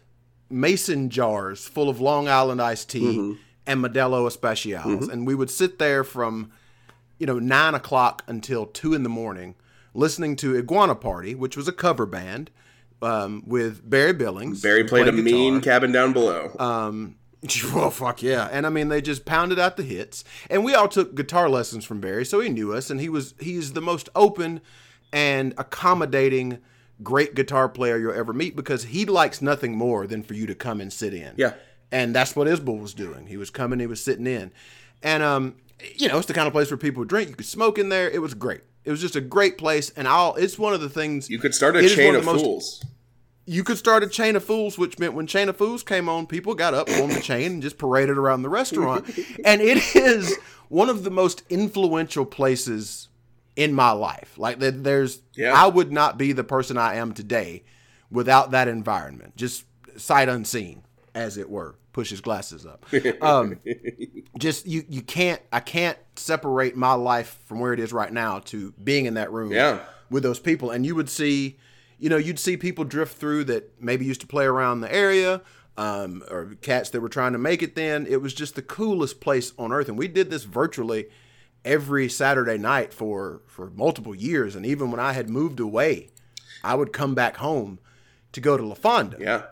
mason 0.51 1.09
jars 1.09 1.67
full 1.67 1.89
of 1.89 2.01
Long 2.01 2.29
Island 2.29 2.61
iced 2.61 2.91
tea 2.91 3.17
Mm-hmm. 3.17 3.33
and 3.67 3.83
Modelo 3.85 4.27
Especials, 4.27 5.09
and 5.09 5.27
we 5.27 5.35
would 5.35 5.51
sit 5.51 5.79
there 5.79 6.05
from 6.05 6.53
you 7.19 7.27
know 7.27 7.39
nine 7.39 7.75
o'clock 7.75 8.23
until 8.27 8.67
two 8.67 8.93
in 8.95 9.03
the 9.03 9.09
morning, 9.09 9.55
listening 9.95 10.37
to 10.37 10.57
Iguana 10.57 10.95
Party, 10.95 11.35
which 11.35 11.57
was 11.57 11.69
a 11.69 11.73
cover 11.73 12.05
band 12.07 12.51
um, 13.03 13.43
with 13.47 13.89
Barry 13.89 14.13
Billings. 14.13 14.63
Barry 14.63 14.85
played 14.85 15.09
a 15.09 15.13
guitar. 15.13 15.23
mean 15.23 15.61
cabin 15.61 15.93
down 15.93 16.13
below. 16.13 16.55
Um, 16.59 17.17
well, 17.75 17.91
fuck 17.91 18.23
yeah, 18.23 18.49
and 18.53 18.67
I 18.67 18.71
mean 18.71 18.89
they 18.89 19.01
just 19.03 19.25
pounded 19.25 19.59
out 19.59 19.77
the 19.77 19.83
hits, 19.83 20.25
and 20.49 20.65
we 20.65 20.75
all 20.75 20.89
took 20.89 21.15
guitar 21.15 21.49
lessons 21.49 21.85
from 21.85 22.01
Barry, 22.01 22.25
so 22.25 22.41
he 22.41 22.49
knew 22.49 22.73
us, 22.73 22.89
and 22.91 23.01
he 23.01 23.09
was 23.09 23.35
he's 23.41 23.73
the 23.73 23.81
most 23.81 24.09
open 24.15 24.61
and 25.13 25.53
accommodating 25.59 26.59
great 27.03 27.35
guitar 27.35 27.69
player 27.69 27.99
you'll 27.99 28.15
ever 28.15 28.33
meet 28.33 28.55
because 28.55 28.85
he 28.85 29.05
likes 29.05 29.43
nothing 29.43 29.77
more 29.77 30.07
than 30.07 30.23
for 30.23 30.35
you 30.35 30.47
to 30.47 30.55
come 30.55 30.81
and 30.81 30.93
sit 30.93 31.13
in. 31.13 31.35
Yeah. 31.37 31.55
and 31.91 32.15
that's 32.15 32.37
what 32.37 32.47
Isbell 32.47 32.81
was 32.81 32.95
doing. 32.95 33.27
He 33.27 33.37
was 33.37 33.51
coming, 33.51 33.81
he 33.81 33.87
was 33.87 34.03
sitting 34.03 34.27
in, 34.27 34.53
and 35.03 35.23
um, 35.23 35.57
you 35.97 36.09
know, 36.09 36.19
it's 36.19 36.29
the 36.29 36.35
kind 36.35 36.47
of 36.47 36.53
place 36.53 36.71
where 36.71 36.79
people 36.79 37.05
drink. 37.05 37.29
You 37.31 37.35
could 37.35 37.47
smoke 37.47 37.77
in 37.77 37.89
there. 37.89 38.09
It 38.09 38.23
was 38.23 38.35
great. 38.35 38.61
It 38.85 38.91
was 38.91 39.01
just 39.01 39.17
a 39.17 39.21
great 39.21 39.59
place, 39.59 39.91
and 39.97 40.09
I'll. 40.09 40.35
It's 40.35 40.59
one 40.59 40.75
of 40.75 40.81
the 40.81 40.89
things 40.89 41.31
you 41.31 41.39
could 41.39 41.55
start 41.55 41.77
a 41.77 41.89
chain 41.89 42.15
of, 42.15 42.21
of 42.21 42.25
most- 42.27 42.41
fools. 42.45 42.85
you 43.47 43.63
could 43.65 43.79
start 43.79 44.03
a 44.03 44.09
chain 44.09 44.35
of 44.37 44.45
fools, 44.45 44.77
which 44.79 44.99
meant 44.99 45.15
when 45.15 45.27
chain 45.27 45.49
of 45.49 45.57
fools 45.57 45.83
came 45.83 46.09
on, 46.09 46.27
people 46.27 46.55
got 46.55 46.75
up 46.75 46.89
on 46.91 47.09
the 47.11 47.21
chain 47.21 47.53
and 47.53 47.63
just 47.63 47.79
paraded 47.79 48.17
around 48.19 48.43
the 48.43 48.49
restaurant. 48.49 49.07
and 49.45 49.61
it 49.61 49.95
is 49.95 50.37
one 50.69 50.89
of 50.89 51.05
the 51.05 51.11
most 51.11 51.43
influential 51.51 52.25
places 52.25 53.09
in 53.55 53.73
my 53.75 53.91
life. 53.93 54.35
Like 54.39 54.59
there- 54.59 54.71
there's, 54.71 55.21
Yeah. 55.35 55.53
I 55.53 55.67
would 55.67 55.93
not 55.93 56.19
be 56.19 56.33
the 56.33 56.45
person 56.45 56.77
I 56.79 56.95
am 56.97 57.13
today 57.13 57.65
without 58.11 58.51
that 58.53 58.67
environment. 58.69 59.37
Just 59.37 59.65
sight 59.97 60.29
unseen, 60.29 60.83
as 61.15 61.37
it 61.37 61.49
were. 61.51 61.77
Push 61.93 62.11
his 62.11 62.21
glasses 62.21 62.65
up. 62.67 62.87
Um, 63.21 63.59
just 64.39 64.67
you, 64.67 64.85
you 64.89 65.03
can't. 65.03 65.41
I 65.53 65.61
can't 65.61 65.99
separate 66.17 66.77
my 66.77 66.95
life 66.95 67.39
from 67.47 67.61
where 67.61 67.73
it 67.73 67.81
is 67.81 67.93
right 67.93 68.13
now 68.13 68.39
to 68.41 68.73
being 68.83 69.07
in 69.07 69.15
that 69.15 69.31
room 69.33 69.53
Yeah. 69.53 69.81
with 70.11 70.23
those 70.23 70.39
people 70.39 70.71
and 70.71 70.85
you 70.87 70.95
would 70.95 71.09
see 71.09 71.59
you 71.99 72.09
know 72.11 72.17
you'd 72.19 72.39
see 72.39 72.57
people 72.57 72.85
drift 72.85 73.17
through 73.19 73.45
that 73.45 73.73
maybe 73.81 74.05
used 74.05 74.21
to 74.21 74.27
play 74.27 74.45
around 74.45 74.81
the 74.83 74.95
area 74.95 75.41
um, 75.79 76.23
or 76.31 76.55
cats 76.61 76.91
that 76.91 77.01
were 77.01 77.09
trying 77.09 77.33
to 77.33 77.39
make 77.39 77.63
it 77.63 77.75
then 77.77 78.07
it 78.07 78.21
was 78.21 78.35
just 78.35 78.55
the 78.57 78.63
coolest 78.63 79.21
place 79.21 79.53
on 79.59 79.73
earth 79.73 79.89
and 79.89 79.97
we 79.97 80.07
did 80.09 80.31
this 80.31 80.45
virtually 80.45 81.07
every 81.65 82.09
saturday 82.11 82.59
night 82.59 82.93
for 82.93 83.41
for 83.47 83.71
multiple 83.71 84.15
years 84.15 84.55
and 84.55 84.67
even 84.67 84.91
when 84.91 85.01
i 85.01 85.13
had 85.15 85.31
moved 85.31 85.61
away 85.61 86.11
i 86.63 86.75
would 86.75 86.93
come 86.93 87.15
back 87.15 87.39
home 87.39 87.79
to 88.33 88.41
go 88.41 88.57
to 88.59 88.67
la 88.67 88.75
fonda 88.75 89.17
Yeah. 89.19 89.43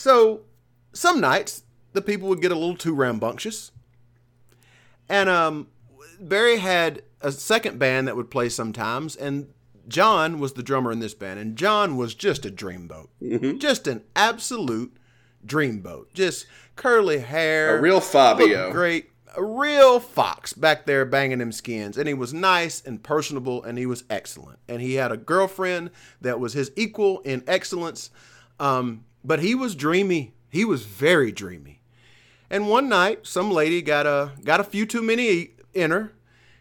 So 0.00 0.40
some 0.94 1.20
nights 1.20 1.62
the 1.92 2.00
people 2.00 2.28
would 2.28 2.40
get 2.40 2.52
a 2.52 2.54
little 2.54 2.76
too 2.76 2.94
rambunctious. 2.94 3.70
And 5.08 5.28
um 5.28 5.68
Barry 6.18 6.58
had 6.58 7.02
a 7.20 7.30
second 7.32 7.78
band 7.78 8.08
that 8.08 8.16
would 8.16 8.30
play 8.30 8.48
sometimes 8.48 9.14
and 9.14 9.52
John 9.88 10.38
was 10.38 10.54
the 10.54 10.62
drummer 10.62 10.90
in 10.90 11.00
this 11.00 11.14
band 11.14 11.38
and 11.38 11.56
John 11.56 11.96
was 11.96 12.14
just 12.14 12.46
a 12.46 12.50
dreamboat. 12.50 13.08
Just 13.58 13.86
an 13.86 14.02
absolute 14.16 14.96
dreamboat. 15.46 16.12
Just 16.14 16.46
curly 16.76 17.18
hair. 17.18 17.76
A 17.76 17.80
real 17.80 18.00
Fabio. 18.00 18.72
Great. 18.72 19.10
A 19.36 19.44
real 19.44 20.00
fox 20.00 20.52
back 20.54 20.86
there 20.86 21.04
banging 21.04 21.38
them 21.38 21.52
skins. 21.52 21.98
And 21.98 22.08
he 22.08 22.14
was 22.14 22.32
nice 22.32 22.82
and 22.84 23.02
personable 23.02 23.62
and 23.62 23.76
he 23.76 23.86
was 23.86 24.04
excellent. 24.08 24.60
And 24.66 24.80
he 24.80 24.94
had 24.94 25.12
a 25.12 25.16
girlfriend 25.18 25.90
that 26.22 26.40
was 26.40 26.54
his 26.54 26.72
equal 26.74 27.20
in 27.20 27.44
excellence. 27.46 28.10
Um, 28.58 29.04
but 29.24 29.40
he 29.40 29.54
was 29.54 29.74
dreamy 29.74 30.34
He 30.50 30.64
was 30.64 30.84
very 30.84 31.30
dreamy. 31.32 31.80
And 32.50 32.68
one 32.68 32.88
night, 32.88 33.26
some 33.26 33.50
lady 33.52 33.80
got 33.80 34.06
a 34.06 34.32
got 34.44 34.58
a 34.60 34.64
few 34.64 34.84
too 34.84 35.02
many 35.02 35.50
in 35.72 35.92
her, 35.92 36.12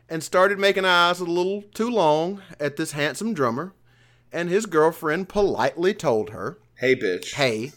and 0.08 0.24
started 0.24 0.60
making 0.60 0.86
eyes 0.86 1.20
a 1.20 1.26
little 1.26 1.64
too 1.74 1.90
long 1.90 2.42
at 2.60 2.76
this 2.76 2.92
handsome 2.92 3.34
drummer. 3.34 3.74
And 4.32 4.50
his 4.50 4.68
girlfriend 4.68 5.28
politely 5.28 5.96
told 5.96 6.30
her, 6.30 6.60
Hey, 6.76 6.96
bitch. 6.96 7.34
"Hey, 7.34 7.72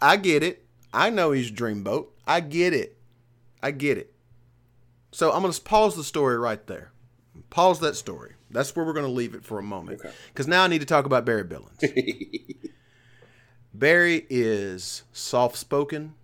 I 0.00 0.16
get 0.16 0.42
it. 0.42 0.66
I 0.92 1.10
know 1.10 1.30
he's 1.30 1.52
Dreamboat. 1.52 2.08
I 2.26 2.40
get 2.40 2.74
it. 2.74 2.98
I 3.62 3.70
get 3.70 3.96
it." 3.98 4.12
So 5.12 5.30
I'm 5.30 5.42
gonna 5.42 5.54
pause 5.54 5.94
the 5.94 6.02
story 6.02 6.36
right 6.36 6.66
there. 6.66 6.90
Pause 7.50 7.78
that 7.80 7.94
story. 7.96 8.32
That's 8.50 8.74
where 8.74 8.84
we're 8.84 8.92
gonna 8.92 9.06
leave 9.06 9.34
it 9.34 9.44
for 9.44 9.60
a 9.60 9.62
moment. 9.62 10.00
Okay. 10.00 10.12
Because 10.28 10.48
now 10.48 10.64
I 10.64 10.66
need 10.66 10.80
to 10.80 10.86
talk 10.86 11.06
about 11.06 11.24
Barry 11.24 11.44
Billings. 11.44 11.78
Barry 13.74 14.26
is 14.28 15.02
soft 15.12 15.56
spoken. 15.56 16.14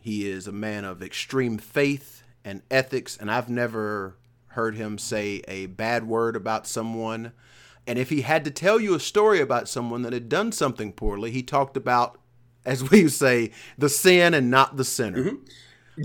He 0.00 0.28
is 0.28 0.46
a 0.46 0.52
man 0.52 0.84
of 0.84 1.02
extreme 1.02 1.58
faith 1.58 2.22
and 2.44 2.62
ethics, 2.70 3.16
and 3.16 3.30
I've 3.30 3.48
never 3.48 4.16
heard 4.48 4.74
him 4.76 4.98
say 4.98 5.42
a 5.48 5.66
bad 5.66 6.06
word 6.06 6.36
about 6.36 6.66
someone. 6.66 7.32
And 7.86 7.98
if 7.98 8.10
he 8.10 8.22
had 8.22 8.44
to 8.44 8.50
tell 8.50 8.80
you 8.80 8.94
a 8.94 9.00
story 9.00 9.40
about 9.40 9.68
someone 9.68 10.02
that 10.02 10.12
had 10.12 10.28
done 10.28 10.52
something 10.52 10.92
poorly, 10.92 11.30
he 11.30 11.42
talked 11.42 11.76
about, 11.76 12.18
as 12.64 12.90
we 12.90 13.08
say, 13.08 13.50
the 13.78 13.88
sin 13.88 14.34
and 14.34 14.50
not 14.50 14.76
the 14.76 14.84
sinner. 14.84 15.24
Mm-hmm. 15.24 15.44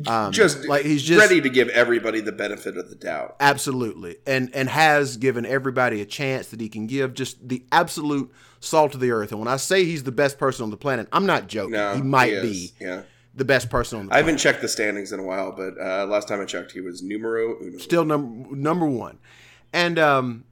Um, 0.07 0.31
just 0.31 0.65
like 0.67 0.85
he's 0.85 1.01
just 1.01 1.19
ready 1.19 1.41
to 1.41 1.49
give 1.49 1.67
everybody 1.69 2.21
the 2.21 2.31
benefit 2.31 2.77
of 2.77 2.89
the 2.89 2.95
doubt. 2.95 3.35
Absolutely. 3.39 4.17
And 4.27 4.53
and 4.53 4.69
has 4.69 5.17
given 5.17 5.45
everybody 5.45 6.01
a 6.01 6.05
chance 6.05 6.47
that 6.49 6.61
he 6.61 6.69
can 6.69 6.85
give 6.87 7.13
just 7.15 7.47
the 7.49 7.63
absolute 7.71 8.31
salt 8.59 8.93
of 8.93 8.99
the 8.99 9.09
earth. 9.11 9.31
And 9.31 9.39
when 9.39 9.47
I 9.47 9.57
say 9.57 9.85
he's 9.85 10.03
the 10.03 10.11
best 10.11 10.37
person 10.37 10.63
on 10.63 10.69
the 10.69 10.77
planet, 10.77 11.07
I'm 11.11 11.25
not 11.25 11.47
joking. 11.47 11.71
No, 11.71 11.95
he 11.95 12.01
might 12.03 12.33
is. 12.33 12.41
be 12.43 12.73
Yeah. 12.79 13.01
the 13.33 13.45
best 13.45 13.69
person 13.71 13.99
on 13.99 14.05
the 14.05 14.09
planet. 14.09 14.19
I 14.19 14.23
planet. 14.23 14.25
haven't 14.25 14.37
checked 14.53 14.61
the 14.61 14.67
standings 14.67 15.11
in 15.11 15.19
a 15.19 15.23
while, 15.23 15.51
but 15.53 15.73
uh, 15.81 16.05
last 16.05 16.27
time 16.27 16.39
I 16.39 16.45
checked, 16.45 16.71
he 16.71 16.81
was 16.81 17.01
numero 17.01 17.57
uno. 17.59 17.77
Still 17.79 18.05
number 18.05 18.55
number 18.55 18.85
one. 18.85 19.17
And 19.73 19.97
um 19.97 20.43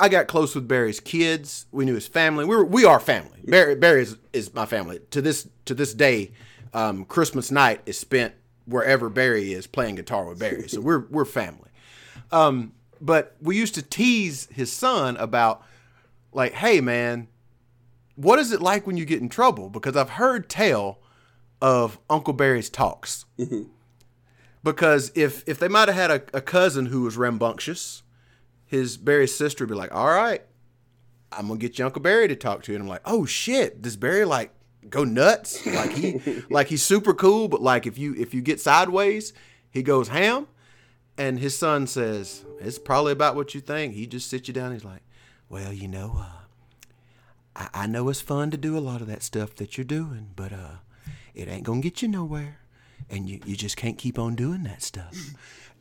I 0.00 0.08
got 0.08 0.28
close 0.28 0.54
with 0.54 0.66
Barry's 0.66 1.00
kids. 1.00 1.66
We 1.72 1.84
knew 1.84 1.94
his 1.94 2.06
family. 2.08 2.44
We 2.44 2.56
were 2.56 2.64
we 2.64 2.84
are 2.84 3.00
family. 3.00 3.40
Barry 3.44 3.76
Barry 3.76 4.02
is, 4.02 4.16
is 4.32 4.52
my 4.52 4.66
family. 4.66 5.00
To 5.12 5.22
this 5.22 5.48
to 5.66 5.74
this 5.74 5.94
day, 5.94 6.32
um, 6.74 7.04
Christmas 7.04 7.50
night 7.50 7.80
is 7.86 7.98
spent 7.98 8.34
wherever 8.66 9.08
Barry 9.08 9.52
is 9.52 9.66
playing 9.66 9.96
guitar 9.96 10.24
with 10.26 10.38
Barry. 10.38 10.68
So 10.68 10.80
we're 10.80 11.06
we're 11.10 11.24
family. 11.24 11.70
Um, 12.32 12.72
but 13.00 13.36
we 13.40 13.56
used 13.56 13.74
to 13.74 13.82
tease 13.82 14.48
his 14.52 14.72
son 14.72 15.16
about 15.18 15.62
like, 16.32 16.52
hey 16.54 16.80
man, 16.80 17.28
what 18.16 18.38
is 18.38 18.52
it 18.52 18.62
like 18.62 18.86
when 18.86 18.96
you 18.96 19.04
get 19.04 19.20
in 19.20 19.28
trouble? 19.28 19.68
Because 19.70 19.96
I've 19.96 20.10
heard 20.10 20.48
tell 20.48 21.00
of 21.60 21.98
Uncle 22.08 22.32
Barry's 22.34 22.70
talks. 22.70 23.24
Because 24.62 25.12
if 25.14 25.44
if 25.46 25.58
they 25.58 25.68
might 25.68 25.88
have 25.88 25.96
had 25.96 26.10
a, 26.10 26.38
a 26.38 26.40
cousin 26.40 26.86
who 26.86 27.02
was 27.02 27.16
rambunctious, 27.16 28.02
his 28.64 28.96
Barry's 28.96 29.34
sister 29.34 29.64
would 29.64 29.72
be 29.72 29.76
like, 29.78 29.94
"All 29.94 30.06
right, 30.06 30.42
I'm 31.32 31.48
gonna 31.48 31.58
get 31.58 31.78
your 31.78 31.86
Uncle 31.86 32.00
Barry 32.00 32.28
to 32.28 32.36
talk 32.36 32.62
to 32.62 32.72
you." 32.72 32.76
And 32.76 32.82
I'm 32.84 32.88
like, 32.88 33.02
"Oh 33.04 33.26
shit, 33.26 33.82
does 33.82 33.96
Barry 33.96 34.24
like 34.24 34.52
go 34.90 35.04
nuts? 35.04 35.64
Like 35.66 35.92
he 35.92 36.42
like 36.50 36.68
he's 36.68 36.82
super 36.82 37.14
cool, 37.14 37.48
but 37.48 37.62
like 37.62 37.86
if 37.86 37.98
you 37.98 38.14
if 38.16 38.34
you 38.34 38.40
get 38.40 38.60
sideways, 38.60 39.32
he 39.70 39.82
goes 39.82 40.08
ham." 40.08 40.46
And 41.16 41.38
his 41.38 41.56
son 41.56 41.86
says, 41.86 42.44
"It's 42.60 42.78
probably 42.78 43.12
about 43.12 43.36
what 43.36 43.54
you 43.54 43.60
think." 43.60 43.94
He 43.94 44.06
just 44.06 44.28
sits 44.28 44.48
you 44.48 44.54
down. 44.54 44.72
He's 44.72 44.84
like, 44.84 45.02
"Well, 45.48 45.72
you 45.72 45.86
know, 45.86 46.16
uh, 46.18 46.42
I, 47.54 47.84
I 47.84 47.86
know 47.86 48.08
it's 48.08 48.20
fun 48.20 48.50
to 48.50 48.56
do 48.56 48.76
a 48.76 48.80
lot 48.80 49.00
of 49.00 49.06
that 49.06 49.22
stuff 49.22 49.54
that 49.56 49.78
you're 49.78 49.84
doing, 49.84 50.30
but 50.34 50.52
uh, 50.52 50.78
it 51.34 51.48
ain't 51.48 51.62
gonna 51.64 51.80
get 51.80 52.02
you 52.02 52.08
nowhere, 52.08 52.58
and 53.08 53.28
you 53.28 53.40
you 53.44 53.54
just 53.56 53.76
can't 53.76 53.98
keep 53.98 54.18
on 54.18 54.34
doing 54.34 54.64
that 54.64 54.82
stuff." 54.82 55.14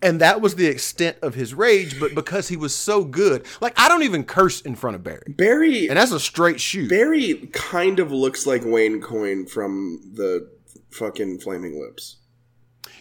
And 0.03 0.19
that 0.19 0.41
was 0.41 0.55
the 0.55 0.67
extent 0.67 1.17
of 1.21 1.33
his 1.33 1.53
rage, 1.53 1.97
but 1.99 2.13
because 2.13 2.49
he 2.49 2.57
was 2.57 2.75
so 2.75 3.05
good, 3.05 3.45
like 3.61 3.73
I 3.79 3.87
don't 3.87 4.03
even 4.03 4.25
curse 4.25 4.59
in 4.61 4.75
front 4.75 4.95
of 4.97 5.03
Barry, 5.03 5.23
Barry 5.29 5.87
and 5.87 5.97
that's 5.97 6.11
a 6.11 6.19
straight 6.19 6.59
shoot. 6.59 6.89
Barry 6.89 7.49
kind 7.53 7.99
of 7.99 8.11
looks 8.11 8.45
like 8.45 8.63
Wayne 8.65 9.01
Coyne 9.01 9.45
from 9.47 10.01
the 10.13 10.49
fucking 10.91 11.39
Flaming 11.39 11.79
Lips. 11.81 12.17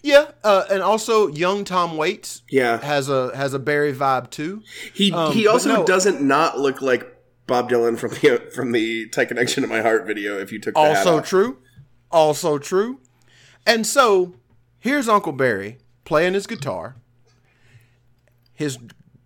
Yeah, 0.04 0.30
uh, 0.42 0.64
and 0.70 0.82
also 0.82 1.28
young 1.28 1.64
Tom 1.64 1.96
Waits 1.96 2.42
Yeah, 2.48 2.80
has 2.80 3.08
a 3.08 3.36
has 3.36 3.52
a 3.52 3.58
Barry 3.58 3.92
vibe 3.92 4.30
too. 4.30 4.62
he 4.94 5.12
um, 5.12 5.32
he 5.32 5.46
also 5.46 5.68
no. 5.68 5.84
doesn't 5.84 6.20
not 6.22 6.58
look 6.58 6.80
like 6.82 7.06
Bob 7.46 7.68
Dylan 7.68 7.98
from 7.98 8.10
the 8.10 8.50
from 8.54 8.72
the 8.72 9.08
Tight 9.08 9.26
Connection 9.28 9.62
to 9.62 9.68
My 9.68 9.80
Heart 9.82 10.06
video. 10.06 10.38
If 10.38 10.52
you 10.52 10.60
took 10.60 10.76
Also 10.76 11.20
true, 11.20 11.58
also 12.10 12.58
true. 12.58 13.00
And 13.66 13.86
so 13.86 14.34
here's 14.78 15.08
Uncle 15.08 15.32
Barry 15.32 15.78
playing 16.04 16.34
his 16.34 16.46
guitar. 16.46 16.96
His 18.52 18.78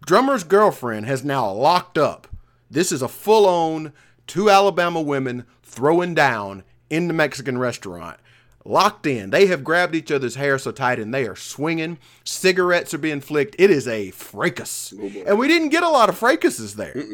drummer's 0.06 0.44
girlfriend 0.44 1.06
has 1.06 1.24
now 1.24 1.50
locked 1.50 1.98
up. 1.98 2.28
This 2.70 2.92
is 2.92 3.02
a 3.02 3.08
full 3.08 3.46
on 3.46 3.92
two 4.26 4.50
Alabama 4.50 5.00
women 5.00 5.44
throwing 5.62 6.14
down 6.14 6.64
in 6.90 7.08
the 7.08 7.14
Mexican 7.14 7.58
restaurant. 7.58 8.18
Locked 8.64 9.06
in. 9.06 9.30
They 9.30 9.46
have 9.46 9.62
grabbed 9.62 9.94
each 9.94 10.10
other's 10.10 10.34
hair 10.34 10.58
so 10.58 10.72
tight 10.72 10.98
and 10.98 11.14
they 11.14 11.26
are 11.26 11.36
swinging. 11.36 11.98
Cigarettes 12.24 12.92
are 12.94 12.98
being 12.98 13.20
flicked. 13.20 13.54
It 13.58 13.70
is 13.70 13.86
a 13.86 14.10
fracas. 14.10 14.92
Oh, 14.98 15.10
and 15.26 15.38
we 15.38 15.46
didn't 15.46 15.68
get 15.68 15.84
a 15.84 15.88
lot 15.88 16.08
of 16.08 16.18
fracases 16.18 16.74
there. 16.74 17.04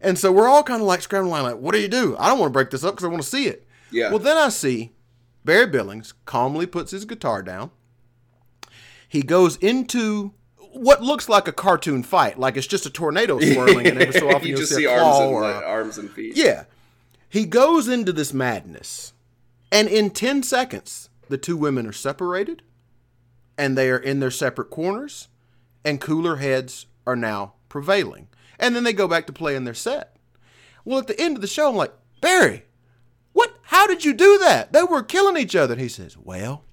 And 0.00 0.18
so 0.18 0.30
we're 0.30 0.48
all 0.48 0.62
kind 0.62 0.80
of 0.80 0.86
like 0.86 1.02
scrambling, 1.02 1.42
like, 1.42 1.56
what 1.56 1.74
do 1.74 1.80
you 1.80 1.88
do? 1.88 2.16
I 2.18 2.28
don't 2.28 2.38
want 2.38 2.50
to 2.50 2.52
break 2.52 2.70
this 2.70 2.84
up 2.84 2.94
because 2.94 3.04
I 3.04 3.08
want 3.08 3.22
to 3.22 3.28
see 3.28 3.46
it. 3.46 3.66
Yeah. 3.90 4.10
Well, 4.10 4.20
then 4.20 4.36
I 4.36 4.50
see 4.50 4.92
Barry 5.44 5.66
Billings 5.66 6.14
calmly 6.26 6.66
puts 6.66 6.92
his 6.92 7.04
guitar 7.04 7.42
down. 7.42 7.72
He 9.10 9.22
goes 9.22 9.56
into 9.56 10.32
what 10.72 11.02
looks 11.02 11.28
like 11.28 11.48
a 11.48 11.52
cartoon 11.52 12.04
fight, 12.04 12.38
like 12.38 12.56
it's 12.56 12.66
just 12.68 12.86
a 12.86 12.90
tornado 12.90 13.40
swirling, 13.52 13.88
and 13.88 14.00
every 14.00 14.18
so 14.18 14.30
often 14.30 14.46
you 14.48 14.56
just 14.56 14.70
see 14.70 14.82
see 14.82 14.86
arms 14.86 15.18
and 15.18 15.32
or 15.34 15.44
uh, 15.44 15.62
arms 15.62 15.98
and 15.98 16.08
feet. 16.10 16.36
yeah. 16.36 16.64
He 17.28 17.44
goes 17.44 17.88
into 17.88 18.12
this 18.12 18.32
madness, 18.32 19.12
and 19.72 19.88
in 19.88 20.10
10 20.10 20.44
seconds, 20.44 21.10
the 21.28 21.36
two 21.38 21.56
women 21.56 21.86
are 21.88 21.92
separated, 21.92 22.62
and 23.58 23.76
they 23.76 23.90
are 23.90 23.98
in 23.98 24.20
their 24.20 24.30
separate 24.30 24.70
corners, 24.70 25.26
and 25.84 26.00
cooler 26.00 26.36
heads 26.36 26.86
are 27.04 27.16
now 27.16 27.54
prevailing. 27.68 28.28
And 28.60 28.76
then 28.76 28.84
they 28.84 28.92
go 28.92 29.08
back 29.08 29.26
to 29.26 29.32
playing 29.32 29.64
their 29.64 29.74
set. 29.74 30.16
Well, 30.84 30.98
at 31.00 31.08
the 31.08 31.20
end 31.20 31.36
of 31.36 31.40
the 31.40 31.46
show, 31.48 31.68
I'm 31.68 31.76
like, 31.76 31.92
Barry, 32.20 32.64
what? 33.32 33.54
How 33.62 33.86
did 33.88 34.04
you 34.04 34.12
do 34.12 34.38
that? 34.38 34.72
They 34.72 34.82
were 34.84 35.02
killing 35.02 35.36
each 35.36 35.56
other. 35.56 35.74
And 35.74 35.80
he 35.82 35.88
says, 35.88 36.16
Well, 36.16 36.64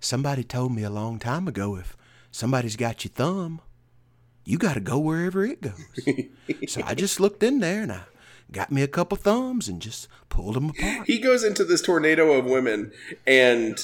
somebody 0.00 0.42
told 0.42 0.72
me 0.74 0.82
a 0.82 0.90
long 0.90 1.18
time 1.18 1.46
ago 1.46 1.76
if 1.76 1.96
somebody's 2.30 2.76
got 2.76 3.04
your 3.04 3.12
thumb, 3.12 3.60
you 4.44 4.58
got 4.58 4.74
to 4.74 4.80
go 4.80 4.98
wherever 4.98 5.44
it 5.44 5.60
goes. 5.60 5.84
so 6.68 6.82
I 6.84 6.94
just 6.94 7.20
looked 7.20 7.42
in 7.42 7.60
there 7.60 7.82
and 7.82 7.92
I 7.92 8.00
got 8.50 8.72
me 8.72 8.82
a 8.82 8.88
couple 8.88 9.16
thumbs 9.16 9.68
and 9.68 9.80
just 9.80 10.08
pulled 10.28 10.54
them 10.54 10.70
apart. 10.70 11.06
He 11.06 11.18
goes 11.18 11.44
into 11.44 11.64
this 11.64 11.82
tornado 11.82 12.32
of 12.32 12.46
women 12.46 12.92
and 13.26 13.78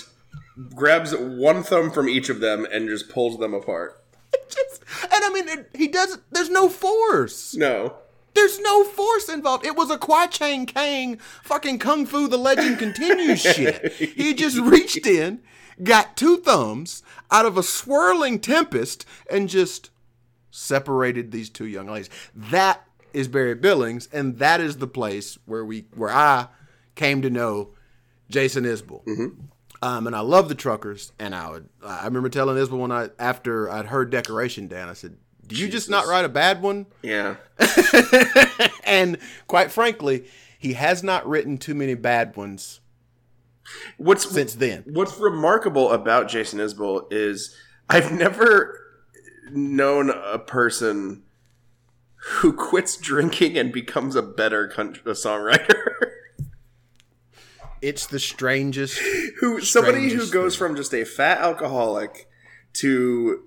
grabs 0.75 1.15
one 1.15 1.63
thumb 1.63 1.91
from 1.91 2.09
each 2.09 2.29
of 2.29 2.41
them 2.41 2.67
and 2.73 2.89
just 2.89 3.09
pulls 3.09 3.39
them 3.39 3.55
apart. 3.55 4.03
Just- 4.49 4.83
and 5.03 5.25
I 5.25 5.31
mean, 5.33 5.49
it, 5.49 5.71
he 5.75 5.89
does. 5.89 6.19
There's 6.31 6.51
no 6.51 6.69
force. 6.69 7.55
No. 7.55 7.95
There's 8.35 8.61
no 8.61 8.85
force 8.85 9.29
involved. 9.29 9.65
It 9.65 9.77
was 9.77 9.91
a 9.91 9.99
Kwai 9.99 10.27
Chang 10.27 10.67
Caine 10.67 11.19
fucking 11.43 11.79
Kung 11.79 12.07
Fu 12.07 12.29
the 12.29 12.37
Legend 12.37 12.79
continues 12.79 13.41
shit. 13.55 13.93
He 13.93 14.35
just 14.35 14.59
reached 14.59 15.07
in, 15.07 15.41
got 15.83 16.17
two 16.17 16.39
thumbs 16.39 17.03
out 17.31 17.47
of 17.47 17.57
a 17.57 17.63
swirling 17.63 18.39
tempest, 18.39 19.05
and 19.31 19.49
just 19.49 19.91
separated 20.51 21.31
these 21.31 21.51
two 21.51 21.67
young 21.67 21.87
ladies. 21.87 22.11
That 22.35 22.83
is 23.13 23.29
Barry 23.29 23.55
Billings, 23.55 24.09
and 24.13 24.39
that 24.39 24.61
is 24.61 24.79
the 24.79 24.87
place 24.87 25.39
where 25.47 25.65
we 25.65 25.87
where 25.95 26.11
I 26.11 26.49
came 26.95 27.23
to 27.23 27.31
know 27.31 27.71
Jason 28.31 28.65
Isbell. 28.65 29.03
Um, 29.83 30.07
and 30.07 30.17
I 30.17 30.21
love 30.21 30.49
the 30.49 30.55
truckers, 30.55 31.13
and 31.19 31.35
I 31.35 31.51
would 31.51 31.69
I 31.85 32.05
remember 32.05 32.29
telling 32.29 32.57
Isbell 32.57 32.79
when 32.79 32.93
I 32.93 33.11
after 33.19 33.71
I'd 33.71 33.87
heard 33.87 34.11
Decoration 34.11 34.69
Day, 34.69 34.81
I 34.81 34.93
said, 34.95 35.17
"Do 35.47 35.57
you 35.57 35.69
just 35.69 35.91
not 35.91 36.07
write 36.07 36.25
a 36.25 36.31
bad 36.31 36.63
one?" 36.63 36.87
Yeah. 37.03 37.37
and 38.85 39.19
quite 39.47 39.71
frankly, 39.71 40.25
he 40.59 40.73
has 40.73 41.03
not 41.03 41.29
written 41.29 41.59
too 41.59 41.75
many 41.75 41.95
bad 41.95 42.37
ones 42.37 42.81
What's 43.97 44.31
since 44.31 44.55
then. 44.55 44.85
What's 44.87 45.19
remarkable 45.19 45.91
about 45.91 46.29
Jason 46.29 46.59
Isbell 46.59 47.13
is 47.13 47.57
I've 47.89 48.13
never 48.13 48.81
known 49.51 50.11
a 50.11 50.39
person 50.39 51.23
who 52.15 52.53
quits 52.53 52.97
drinking 52.97 53.57
and 53.57 53.73
becomes 53.73 54.17
a 54.17 54.23
better 54.23 54.69
country, 54.69 55.03
a 55.07 55.15
songwriter. 55.15 55.95
It's 57.83 58.07
the 58.07 58.19
strangest. 58.19 58.99
who 59.41 59.61
somebody 59.61 60.09
who 60.11 60.29
goes 60.31 60.55
thing. 60.55 60.69
from 60.69 60.77
just 60.77 60.95
a 60.95 61.05
fat 61.05 61.39
alcoholic 61.39 62.29
to 62.75 63.45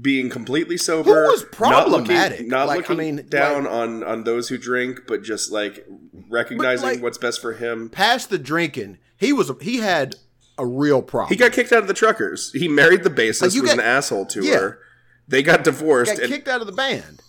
being 0.00 0.30
completely 0.30 0.76
sober, 0.76 1.24
Who 1.26 1.30
was 1.32 1.44
problematic? 1.44 2.08
not 2.08 2.30
looking, 2.30 2.48
not 2.48 2.66
Like, 2.68 2.76
looking 2.88 2.96
I 2.96 2.98
mean, 3.12 3.26
down 3.28 3.66
on 3.66 4.02
on 4.04 4.24
those 4.24 4.48
who 4.48 4.58
drink, 4.58 5.00
but 5.06 5.22
just 5.22 5.50
like 5.52 5.86
recognizing 6.28 6.88
like- 6.88 7.02
what's 7.02 7.18
best 7.18 7.40
for 7.40 7.52
him. 7.54 7.88
Past 7.90 8.30
the 8.30 8.38
drinking, 8.38 8.98
he 9.16 9.32
was 9.32 9.50
he 9.60 9.78
had 9.78 10.16
a 10.58 10.66
real 10.66 11.02
problem. 11.02 11.30
He 11.30 11.36
got 11.36 11.52
kicked 11.52 11.72
out 11.72 11.82
of 11.82 11.88
the 11.88 11.94
Truckers. 11.94 12.52
He 12.52 12.68
married 12.68 13.02
the 13.02 13.10
bassist, 13.10 13.54
you 13.54 13.62
was 13.62 13.70
got- 13.72 13.80
an 13.80 13.84
asshole 13.84 14.26
to 14.26 14.44
Yeah. 14.44 14.58
her. 14.58 14.78
They 15.26 15.42
got 15.42 15.64
divorced. 15.64 16.12
got 16.12 16.22
and 16.22 16.32
kicked 16.32 16.48
out 16.48 16.60
of 16.60 16.66
the 16.66 16.72
band. 16.72 17.20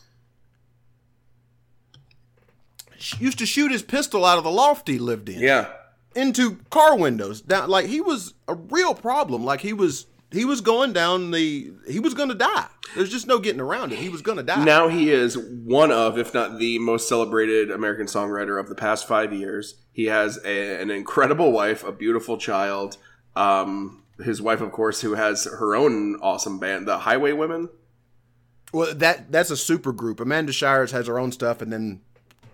Sh- 2.98 3.20
Used 3.20 3.40
to 3.40 3.46
shoot 3.46 3.72
his 3.72 3.82
pistol 3.84 4.26
out 4.26 4.38
of 4.38 4.44
the 4.44 4.52
loft 4.52 4.88
he 4.88 4.98
lived 4.98 5.30
in 5.30 5.40
yeah. 5.40 5.70
into 6.16 6.58
car 6.70 6.98
windows. 6.98 7.42
Down 7.42 7.70
like 7.70 7.86
he 7.88 8.02
was 8.02 8.34
a 8.48 8.54
real 8.56 8.94
problem. 8.94 9.44
Like 9.44 9.62
he 9.62 9.74
was 9.74 10.08
he 10.36 10.46
was 10.46 10.62
going 10.62 10.94
down 10.94 11.32
the 11.32 11.72
he 11.88 12.00
was 12.00 12.14
going 12.14 12.30
to 12.30 12.36
die. 12.36 12.68
There's 12.96 13.10
just 13.10 13.28
no 13.28 13.40
getting 13.40 13.62
around 13.62 13.92
it. 13.92 14.00
He 14.00 14.10
was 14.10 14.22
going 14.22 14.38
to 14.38 14.44
die. 14.44 14.64
Now 14.64 14.88
he 14.88 15.10
is 15.10 15.38
one 15.38 15.92
of, 15.92 16.18
if 16.18 16.34
not 16.34 16.60
the 16.60 16.80
most 16.80 17.10
celebrated 17.10 17.72
American 17.72 18.06
songwriter 18.06 18.60
of 18.60 18.70
the 18.70 18.76
past 18.76 19.08
five 19.08 19.34
years. 19.34 19.76
He 19.92 20.06
has 20.06 20.40
a, 20.46 20.82
an 20.82 20.92
incredible 20.92 21.52
wife, 21.52 21.84
a 21.84 21.92
beautiful 21.92 22.38
child. 22.38 22.98
Um, 23.36 24.04
his 24.24 24.42
wife, 24.42 24.62
of 24.62 24.72
course, 24.72 25.02
who 25.02 25.16
has 25.16 25.46
her 25.46 25.76
own 25.76 26.18
awesome 26.22 26.60
band, 26.60 26.88
the 26.88 27.00
Highway 27.00 27.34
Women. 27.34 27.70
Well, 28.72 28.94
that 28.94 29.32
that's 29.32 29.52
a 29.52 29.58
super 29.58 29.94
group. 29.94 30.20
Amanda 30.20 30.52
Shires 30.52 30.92
has 30.92 31.08
her 31.08 31.18
own 31.18 31.32
stuff, 31.32 31.62
and 31.62 31.72
then 31.72 32.02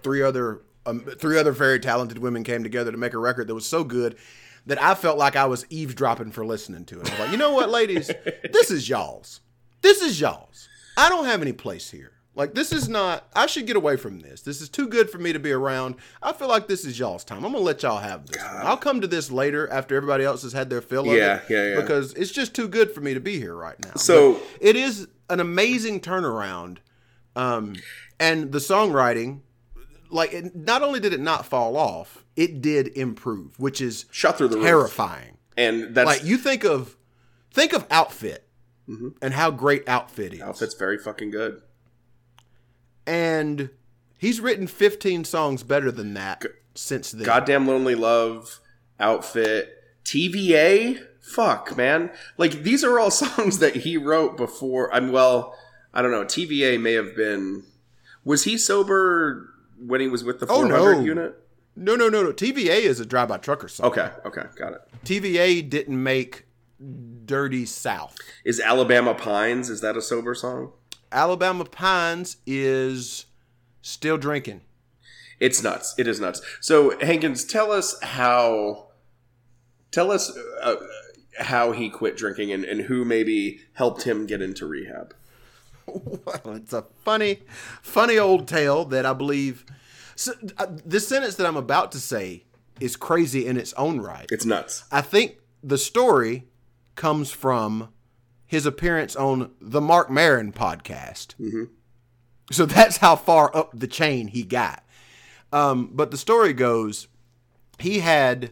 three 0.04 0.22
other 0.22 0.62
um, 0.86 1.02
three 1.02 1.38
other 1.38 1.52
very 1.52 1.80
talented 1.80 2.20
women 2.20 2.44
came 2.44 2.64
together 2.64 2.92
to 2.92 2.98
make 2.98 3.14
a 3.14 3.20
record 3.20 3.48
that 3.48 3.56
was 3.56 3.66
so 3.66 3.84
good 3.84 4.18
that 4.66 4.82
I 4.82 4.94
felt 4.96 5.18
like 5.18 5.36
I 5.36 5.46
was 5.46 5.66
eavesdropping 5.70 6.32
for 6.32 6.46
listening 6.46 6.86
to 6.86 7.00
it. 7.02 7.08
I 7.08 7.12
was 7.12 7.20
like, 7.20 7.32
you 7.32 7.38
know 7.38 7.54
what, 7.54 7.70
ladies, 7.70 8.12
this 8.52 8.70
is 8.72 8.88
y'all's. 8.88 9.42
This 9.82 10.02
is 10.02 10.20
y'all's. 10.22 10.70
I 10.98 11.10
don't 11.10 11.26
have 11.26 11.42
any 11.42 11.54
place 11.54 11.90
here. 11.90 12.12
Like 12.34 12.54
this 12.54 12.72
is 12.72 12.88
not. 12.88 13.28
I 13.36 13.46
should 13.46 13.68
get 13.68 13.76
away 13.76 13.98
from 13.98 14.22
this. 14.22 14.42
This 14.42 14.62
is 14.62 14.70
too 14.70 14.88
good 14.88 15.10
for 15.10 15.18
me 15.18 15.34
to 15.34 15.40
be 15.40 15.52
around. 15.52 15.96
I 16.24 16.32
feel 16.32 16.48
like 16.48 16.68
this 16.68 16.86
is 16.86 16.98
y'all's 16.98 17.26
time. 17.26 17.44
I'm 17.44 17.52
gonna 17.52 17.64
let 17.64 17.84
y'all 17.84 17.98
have 17.98 18.26
this. 18.26 18.42
I'll 18.42 18.78
come 18.78 19.02
to 19.02 19.08
this 19.08 19.30
later 19.30 19.70
after 19.70 19.98
everybody 19.98 20.24
else 20.24 20.44
has 20.44 20.54
had 20.54 20.70
their 20.70 20.80
fill 20.82 21.10
of 21.10 21.18
Yeah, 21.18 21.38
it. 21.38 21.44
yeah, 21.50 21.70
yeah. 21.74 21.82
Because 21.82 22.14
it's 22.14 22.32
just 22.32 22.56
too 22.56 22.70
good 22.70 22.92
for 22.92 23.02
me 23.02 23.14
to 23.16 23.20
be 23.20 23.38
here 23.38 23.54
right 23.54 23.76
now. 23.84 23.96
So- 23.96 24.34
But 24.36 24.42
it 24.62 24.76
is 24.78 25.10
an 25.30 25.42
amazing 25.42 26.00
turnaround 26.00 26.78
um, 27.36 27.76
and 28.18 28.52
the 28.54 28.60
songwriting 28.60 29.42
like 30.10 30.32
it, 30.34 30.56
not 30.56 30.84
only 30.84 31.00
did 31.02 31.12
it 31.14 31.20
not 31.20 31.46
fall 31.46 31.76
off 31.76 32.21
it 32.36 32.62
did 32.62 32.88
improve 32.98 33.60
which 33.60 33.82
is 33.82 34.06
Shot 34.12 34.38
through 34.38 34.48
the 34.50 34.58
roof. 34.58 34.66
terrifying 34.66 35.38
And 35.58 35.94
that's 35.96 36.06
like 36.06 36.24
you 36.24 36.38
think 36.38 36.64
of 36.64 36.96
think 37.52 37.74
of 37.74 37.86
outfit 37.92 38.48
and 39.22 39.34
how 39.34 39.52
great 39.52 39.88
outfit 39.88 40.34
is 40.34 40.40
Mm-hmm. 40.40 40.50
outfit's 40.50 40.74
very 40.74 40.98
fucking 40.98 41.32
good. 41.32 41.62
and 43.08 43.70
he's 44.18 44.40
written 44.40 44.68
15 44.68 45.24
songs 45.24 45.64
better 45.64 45.92
than 45.92 46.14
that 46.14 46.44
since 46.76 47.12
then 47.12 47.24
Goddamn 47.26 47.68
Lonely 47.68 47.96
Love, 47.96 48.60
Outfit, 49.00 49.70
TVA. 50.06 51.00
Fuck, 51.22 51.76
man. 51.78 52.12
Like 52.38 52.64
these 52.64 52.84
are 52.84 53.00
all 53.00 53.12
songs 53.12 53.60
that 53.60 53.78
he 53.78 53.98
wrote 53.98 54.38
before. 54.38 54.94
I'm 54.94 55.12
well, 55.12 55.56
I 55.94 56.02
don't 56.02 56.12
know. 56.12 56.24
TVA 56.26 56.80
may 56.80 56.94
have 56.94 57.16
been. 57.16 57.64
Was 58.24 58.44
he 58.44 58.58
sober 58.58 59.50
when 59.80 60.00
he 60.02 60.08
was 60.08 60.24
with 60.24 60.40
the 60.40 60.46
Oh, 60.48 60.62
400 60.62 60.98
no. 60.98 61.04
unit? 61.04 61.41
No 61.76 61.96
no 61.96 62.10
no 62.10 62.24
no 62.24 62.32
tva 62.34 62.70
is 62.82 63.00
a 63.00 63.06
drive-by 63.06 63.38
trucker 63.38 63.68
song 63.68 63.88
Okay, 63.88 64.10
okay, 64.26 64.44
got 64.56 64.74
it. 64.74 64.82
tva 65.06 65.70
didn't 65.70 66.02
make 66.02 66.46
dirty 67.26 67.66
south 67.66 68.18
Is 68.44 68.60
Alabama 68.60 69.14
Pines? 69.14 69.70
Is 69.70 69.82
that 69.82 69.96
a 69.98 70.02
sober 70.02 70.34
song? 70.36 70.72
alabama 71.12 71.66
pines 71.66 72.38
is 72.46 73.26
still 73.82 74.18
drinking 74.18 74.62
It's 75.40 75.62
nuts. 75.64 75.96
It 75.98 76.08
is 76.08 76.20
nuts. 76.20 76.42
So 76.62 76.98
Hankins, 77.00 77.44
tell 77.46 77.72
us 77.72 78.00
how. 78.02 78.88
Tell 79.92 80.12
us 80.12 80.32
uh, 80.62 80.76
how 81.40 81.72
he 81.72 81.90
quit 81.90 82.16
drinking 82.16 82.52
and, 82.52 82.64
and 82.64 82.82
who 82.82 83.04
maybe 83.04 83.60
helped 83.74 84.04
him 84.04 84.26
get 84.28 84.42
into 84.42 84.66
rehab. 84.68 85.14
Well, 86.46 86.56
it's 86.56 86.72
a 86.74 86.86
funny, 87.04 87.40
funny 87.82 88.18
old 88.18 88.48
tale 88.48 88.86
that 88.86 89.06
I 89.06 89.14
believe. 89.14 89.66
So, 90.16 90.34
uh, 90.58 90.68
this 90.86 91.08
sentence 91.08 91.36
that 91.36 91.48
I'm 91.48 91.58
about 91.58 91.92
to 91.94 92.00
say 92.00 92.44
is 92.80 92.96
crazy 92.96 93.46
in 93.46 93.58
its 93.58 93.74
own 93.74 94.00
right. 94.02 94.26
It's 94.32 94.46
nuts. 94.46 94.84
I 94.92 95.02
think 95.02 95.38
the 95.64 95.78
story 95.78 96.48
comes 96.96 97.32
from 97.32 97.90
his 98.46 98.66
appearance 98.66 99.16
on 99.16 99.52
the 99.62 99.80
Marc 99.80 100.10
Maron 100.10 100.52
podcast. 100.52 101.36
So 102.52 102.66
that's 102.66 102.98
how 102.98 103.16
far 103.16 103.56
up 103.56 103.72
the 103.74 103.88
chain 103.88 104.28
he 104.28 104.44
got. 104.44 104.84
Um, 105.54 105.90
but 105.94 106.12
the 106.12 106.18
story 106.18 106.54
goes, 106.54 107.08
he 107.80 108.00
had, 108.00 108.52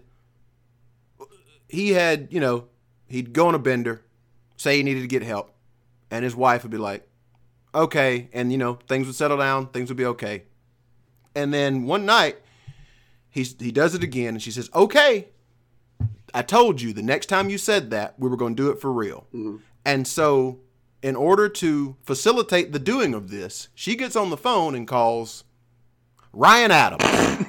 he 1.68 1.90
had, 1.92 2.30
you 2.32 2.40
know, 2.40 2.68
he'd 3.08 3.34
go 3.34 3.48
on 3.48 3.56
a 3.56 3.60
bender, 3.60 4.04
say 4.58 4.78
he 4.78 4.84
needed 4.84 5.02
to 5.02 5.08
get 5.08 5.22
help, 5.22 5.52
and 6.12 6.24
his 6.24 6.36
wife 6.36 6.64
would 6.64 6.72
be 6.72 6.78
like, 6.78 7.08
okay, 7.74 8.30
and 8.34 8.52
you 8.52 8.58
know, 8.58 8.80
things 8.88 9.06
would 9.06 9.16
settle 9.16 9.38
down, 9.38 9.68
things 9.68 9.90
would 9.90 9.98
be 9.98 10.06
okay. 10.06 10.44
And 11.36 11.54
then 11.54 11.84
one 11.84 12.06
night, 12.06 12.38
he's 13.30 13.56
he 13.60 13.72
does 13.72 13.96
it 13.96 14.04
again, 14.04 14.30
and 14.30 14.42
she 14.42 14.52
says, 14.52 14.70
okay, 14.74 15.30
I 16.34 16.42
told 16.42 16.82
you 16.82 16.94
the 16.94 17.04
next 17.04 17.28
time 17.28 17.50
you 17.50 17.58
said 17.58 17.92
that, 17.92 18.16
we 18.20 18.30
were 18.30 18.38
going 18.38 18.56
to 18.56 18.64
do 18.64 18.70
it 18.70 18.80
for 18.80 18.92
real. 18.92 19.28
Mm-hmm. 19.34 19.58
And 19.86 20.08
so, 20.08 20.60
in 21.02 21.16
order 21.16 21.48
to 21.50 21.96
facilitate 22.04 22.72
the 22.72 22.80
doing 22.80 23.14
of 23.14 23.30
this, 23.30 23.70
she 23.74 23.96
gets 23.96 24.16
on 24.16 24.30
the 24.30 24.38
phone 24.38 24.76
and 24.76 24.88
calls 24.88 25.44
Ryan 26.34 26.72
Adams. 26.72 27.04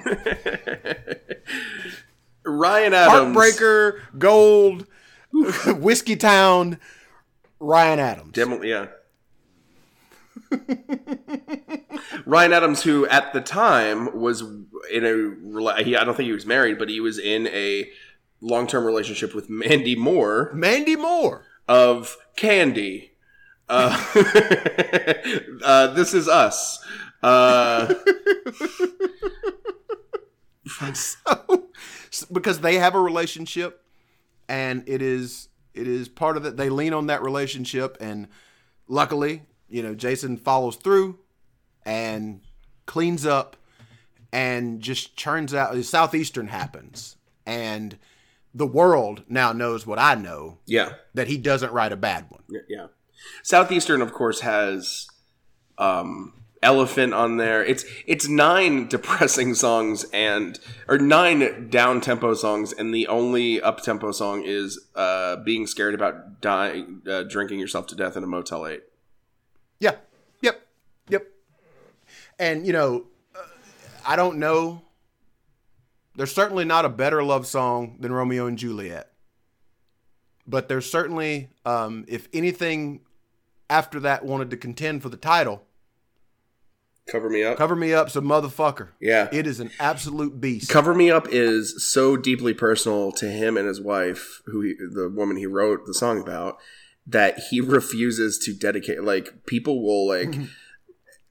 Ryan 2.45 2.95
Adams. 2.95 3.37
Heartbreaker, 3.37 4.01
Gold, 4.19 4.87
Whiskeytown, 5.35 6.79
Ryan 7.59 7.99
Adams. 7.99 8.33
Demo- 8.33 8.62
yeah. 8.62 8.87
Ryan 12.27 12.53
Adams, 12.53 12.83
who 12.83 13.07
at 13.07 13.33
the 13.33 13.41
time 13.41 14.19
was 14.19 14.43
in 14.93 15.05
a, 15.05 15.83
he, 15.83 15.97
I 15.97 16.05
don't 16.05 16.17
think 16.17 16.27
he 16.27 16.33
was 16.33 16.47
married, 16.47 16.79
but 16.79 16.89
he 16.89 17.01
was 17.01 17.19
in 17.19 17.47
a 17.49 17.91
long-term 18.41 18.85
relationship 18.85 19.35
with 19.35 19.51
Mandy 19.51 19.95
Moore 19.95 20.51
Mandy 20.55 20.97
Moore. 20.97 21.45
of 21.69 22.17
Candy. 22.37 23.13
Uh, 23.69 24.05
uh, 25.65 25.89
this 25.89 26.15
is 26.15 26.27
us. 26.29 26.83
Uh, 27.23 27.95
because 32.33 32.61
they 32.61 32.77
have 32.77 32.95
a 32.95 33.01
relationship 33.01 33.85
and 34.49 34.83
it 34.87 35.03
is 35.03 35.49
it 35.75 35.87
is 35.87 36.09
part 36.09 36.37
of 36.37 36.45
it 36.45 36.57
they 36.57 36.69
lean 36.69 36.93
on 36.93 37.07
that 37.07 37.23
relationship 37.23 37.97
and 38.01 38.27
luckily 38.89 39.43
you 39.70 39.83
know 39.83 39.94
jason 39.94 40.37
follows 40.37 40.76
through 40.76 41.18
and 41.85 42.40
cleans 42.87 43.24
up 43.24 43.56
and 44.33 44.80
just 44.80 45.16
churns 45.16 45.54
out 45.54 45.83
southeastern 45.85 46.48
happens 46.48 47.16
and 47.46 47.96
the 48.54 48.66
world 48.66 49.22
now 49.28 49.52
knows 49.52 49.87
what 49.87 49.98
i 49.98 50.14
know 50.14 50.59
yeah. 50.66 50.94
that 51.14 51.28
he 51.28 51.38
doesn't 51.38 51.72
write 51.72 51.92
a 51.92 51.96
bad 51.96 52.26
one 52.28 52.42
Yeah. 52.68 52.87
Southeastern, 53.42 54.02
of 54.02 54.12
course, 54.12 54.40
has 54.40 55.06
um, 55.78 56.35
Elephant 56.62 57.14
on 57.14 57.38
there. 57.38 57.64
It's 57.64 57.85
it's 58.06 58.28
nine 58.28 58.87
depressing 58.88 59.54
songs 59.54 60.04
and 60.12 60.59
or 60.88 60.98
nine 60.98 61.68
down 61.70 62.00
tempo 62.00 62.35
songs, 62.35 62.72
and 62.72 62.94
the 62.94 63.06
only 63.06 63.62
up 63.62 63.83
tempo 63.83 64.12
song 64.12 64.42
is 64.44 64.78
uh, 64.94 65.37
being 65.37 65.66
scared 65.66 65.94
about 65.94 66.40
dying, 66.40 67.02
uh, 67.11 67.22
drinking 67.22 67.61
yourself 67.61 67.87
to 67.88 67.94
death 67.94 68.16
in 68.16 68.24
a 68.24 68.26
Motel 68.26 68.66
Eight. 68.66 68.83
Yeah. 69.81 69.97
Yep. 70.43 70.61
Yep. 71.09 71.27
And 72.38 72.66
you 72.66 72.73
know, 72.73 73.07
uh, 73.35 73.40
I 74.07 74.16
don't 74.16 74.38
know. 74.38 74.83
There's 76.16 76.33
certainly 76.33 76.64
not 76.64 76.85
a 76.85 76.88
better 76.88 77.23
love 77.23 77.47
song 77.47 77.97
than 78.01 78.12
Romeo 78.12 78.47
and 78.47 78.59
Juliet. 78.59 79.11
But 80.47 80.69
there's 80.69 80.90
certainly, 80.90 81.51
um, 81.64 82.05
if 82.09 82.29
anything, 82.33 83.01
after 83.69 84.01
that 84.01 84.25
wanted 84.25 84.51
to 84.51 84.57
contend 84.57 85.03
for 85.03 85.09
the 85.09 85.16
title, 85.16 85.64
Cover 87.07 87.29
me 87.31 87.43
up. 87.43 87.57
"Cover 87.59 87.75
Me 87.75 87.93
Up's 87.93 88.14
a 88.14 88.21
motherfucker." 88.21 88.88
Yeah. 89.01 89.29
It 89.33 89.47
is 89.47 89.59
an 89.59 89.71
absolute 89.81 90.40
beast. 90.40 90.71
Cover 90.71 90.95
Me 90.95 91.11
Up 91.11 91.27
is 91.29 91.83
so 91.85 92.16
deeply 92.16 92.55
personal 92.55 93.11
to 93.12 93.29
him 93.29 93.57
and 93.57 93.66
his 93.66 93.81
wife, 93.81 94.43
who 94.47 94.61
he, 94.61 94.75
the 94.75 95.09
woman 95.09 95.37
he 95.37 95.47
wrote 95.47 95.87
the 95.87 95.95
song 95.95 96.21
about, 96.21 96.59
that 97.11 97.38
he 97.51 97.61
refuses 97.77 98.38
to 98.38 98.53
dedicate. 98.53 99.03
Like 99.03 99.46
people 99.46 99.83
will 99.83 100.09
like 100.09 100.31
mm-hmm. 100.31 100.44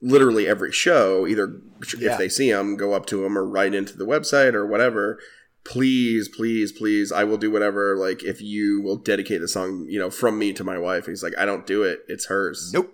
literally 0.01 0.47
every 0.47 0.71
show, 0.71 1.27
either 1.27 1.61
Yeah. 1.97 2.13
if 2.13 2.17
they 2.17 2.29
see 2.29 2.49
him, 2.49 2.77
go 2.77 2.93
up 2.93 3.05
to 3.07 3.25
him 3.25 3.37
or 3.37 3.45
write 3.45 3.73
into 3.73 3.97
the 3.97 4.05
website 4.05 4.53
or 4.53 4.65
whatever. 4.65 5.19
Please, 5.65 6.29
please, 6.29 6.71
please, 6.71 7.11
I 7.11 7.23
will 7.25 7.37
do 7.37 7.51
whatever. 7.51 7.95
Like 7.95 8.23
if 8.23 8.41
you 8.41 8.81
will 8.81 8.95
dedicate 8.95 9.41
the 9.41 9.47
song, 9.47 9.85
you 9.89 9.99
know, 9.99 10.09
from 10.09 10.39
me 10.39 10.53
to 10.53 10.63
my 10.63 10.77
wife. 10.77 11.05
He's 11.05 11.23
like, 11.23 11.37
I 11.37 11.45
don't 11.45 11.67
do 11.67 11.83
it. 11.83 12.01
It's 12.07 12.25
hers. 12.25 12.71
Nope. 12.73 12.93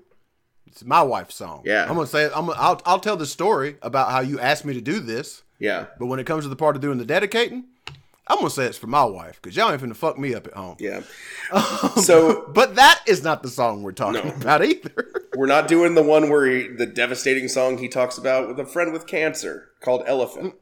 It's 0.65 0.83
my 0.83 1.01
wife's 1.01 1.35
song. 1.35 1.61
Yeah. 1.63 1.83
I'm 1.83 1.95
gonna 1.95 2.05
say 2.05 2.25
I'm. 2.25 2.47
Gonna, 2.47 2.59
I'll. 2.59 2.81
I'll 2.85 2.99
tell 2.99 3.15
the 3.15 3.25
story 3.25 3.77
about 3.81 4.11
how 4.11 4.19
you 4.19 4.41
asked 4.41 4.65
me 4.65 4.73
to 4.73 4.81
do 4.81 4.99
this. 4.99 5.43
Yeah. 5.57 5.85
But 5.97 6.07
when 6.07 6.19
it 6.19 6.25
comes 6.25 6.43
to 6.43 6.49
the 6.49 6.55
part 6.57 6.75
of 6.75 6.81
doing 6.81 6.97
the 6.97 7.05
dedicating, 7.05 7.63
I'm 8.27 8.37
gonna 8.37 8.49
say 8.49 8.65
it's 8.65 8.77
for 8.77 8.87
my 8.87 9.03
wife 9.05 9.39
because 9.41 9.55
y'all 9.55 9.71
ain't 9.71 9.81
finna 9.81 9.95
fuck 9.95 10.17
me 10.17 10.33
up 10.33 10.47
at 10.47 10.53
home. 10.53 10.77
Yeah. 10.79 11.01
Um, 11.51 11.91
so 12.01 12.49
But 12.53 12.75
that 12.75 13.01
is 13.05 13.21
not 13.23 13.43
the 13.43 13.49
song 13.49 13.83
we're 13.83 13.91
talking 13.91 14.27
No. 14.27 14.35
about 14.35 14.63
either. 14.65 15.11
we're 15.35 15.45
not 15.45 15.67
doing 15.67 15.93
the 15.93 16.01
one 16.01 16.29
where 16.29 16.45
he, 16.47 16.67
the 16.67 16.87
devastating 16.87 17.47
song 17.47 17.77
he 17.77 17.87
talks 17.87 18.17
about 18.17 18.47
with 18.47 18.59
a 18.59 18.65
friend 18.65 18.91
with 18.91 19.05
cancer 19.05 19.69
called 19.79 20.01
Elephant. 20.07 20.55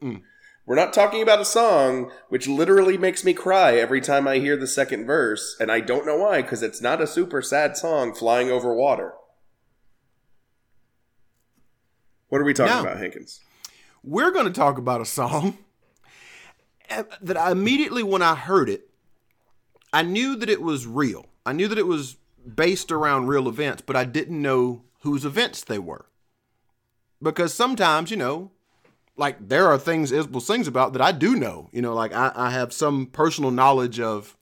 We're 0.65 0.76
not 0.76 0.91
talking 0.93 1.21
about 1.21 1.39
a 1.41 1.45
song 1.45 2.12
which 2.30 2.47
literally 2.49 2.97
makes 2.97 3.23
me 3.23 3.34
cry 3.34 3.76
every 3.78 4.02
time 4.02 4.28
I 4.28 4.39
hear 4.39 4.56
the 4.58 4.67
second 4.67 5.06
verse, 5.06 5.56
and 5.60 5.71
I 5.71 5.80
don't 5.80 6.06
know 6.06 6.17
why 6.17 6.41
because 6.41 6.63
it's 6.63 6.82
not 6.82 7.02
a 7.02 7.08
super 7.08 7.41
sad 7.41 7.76
song, 7.78 8.13
"Flying 8.13 8.49
Over 8.52 8.73
Water." 8.73 9.13
What 12.30 12.41
are 12.41 12.45
we 12.45 12.54
talking 12.54 12.73
No. 12.76 12.82
about, 12.82 12.97
Hankins? 12.97 13.39
we're 14.04 14.32
going 14.32 14.45
to 14.45 14.52
talk 14.52 14.78
about 14.78 14.99
a 15.02 15.06
song 15.06 15.58
that 17.21 17.37
I 17.37 17.51
immediately, 17.51 18.03
when 18.03 18.21
I 18.21 18.35
heard 18.35 18.69
it, 18.69 18.89
I 19.91 20.01
knew 20.01 20.35
that 20.35 20.49
it 20.49 20.61
was 20.61 20.87
real. 20.87 21.27
I 21.45 21.53
knew 21.53 21.67
that 21.67 21.77
it 21.77 21.87
was 21.87 22.17
based 22.55 22.91
around 22.91 23.27
real 23.27 23.47
events, 23.47 23.83
but 23.85 23.95
I 23.95 24.05
didn't 24.05 24.41
know 24.41 24.83
whose 25.01 25.25
events 25.25 25.63
they 25.63 25.79
were. 25.79 26.05
Because 27.21 27.53
sometimes, 27.53 28.11
you 28.11 28.17
know, 28.17 28.51
like 29.15 29.47
there 29.47 29.67
are 29.67 29.77
things 29.77 30.11
Isbell 30.11 30.41
sings 30.41 30.67
about 30.67 30.93
that 30.93 31.01
I 31.01 31.11
do 31.11 31.35
know. 31.35 31.69
You 31.71 31.81
know, 31.81 31.93
like 31.93 32.13
I, 32.13 32.31
I 32.35 32.49
have 32.49 32.73
some 32.73 33.05
personal 33.05 33.51
knowledge 33.51 33.99
of 33.99 34.35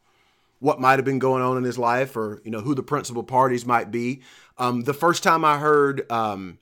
what 0.60 0.80
might 0.80 0.98
have 0.98 1.06
been 1.06 1.20
going 1.20 1.44
on 1.44 1.58
in 1.58 1.64
his 1.64 1.78
life 1.78 2.16
or, 2.16 2.42
you 2.44 2.52
know, 2.52 2.62
who 2.62 2.74
the 2.74 2.84
principal 2.84 3.24
parties 3.24 3.66
might 3.66 3.92
be. 3.92 4.22
Um, 4.58 4.82
the 4.84 4.94
first 4.94 5.24
time 5.24 5.44
I 5.44 5.58
heard 5.58 6.10
um, 6.12 6.60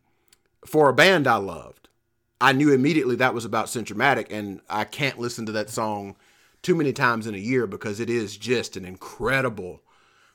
For 0.65 0.89
a 0.89 0.93
Band 0.93 1.27
I 1.27 1.37
Loved, 1.37 1.78
I 2.41 2.53
knew 2.53 2.71
immediately 2.71 3.15
that 3.17 3.33
was 3.33 3.45
about 3.45 3.67
Centromatic, 3.67 4.27
and 4.31 4.61
I 4.69 4.85
can't 4.85 5.19
listen 5.19 5.45
to 5.45 5.51
that 5.53 5.69
song 5.69 6.15
too 6.61 6.75
many 6.75 6.93
times 6.93 7.27
in 7.27 7.35
a 7.35 7.39
year 7.39 7.67
because 7.67 7.99
it 7.99 8.09
is 8.09 8.37
just 8.37 8.77
an 8.77 8.85
incredible 8.85 9.81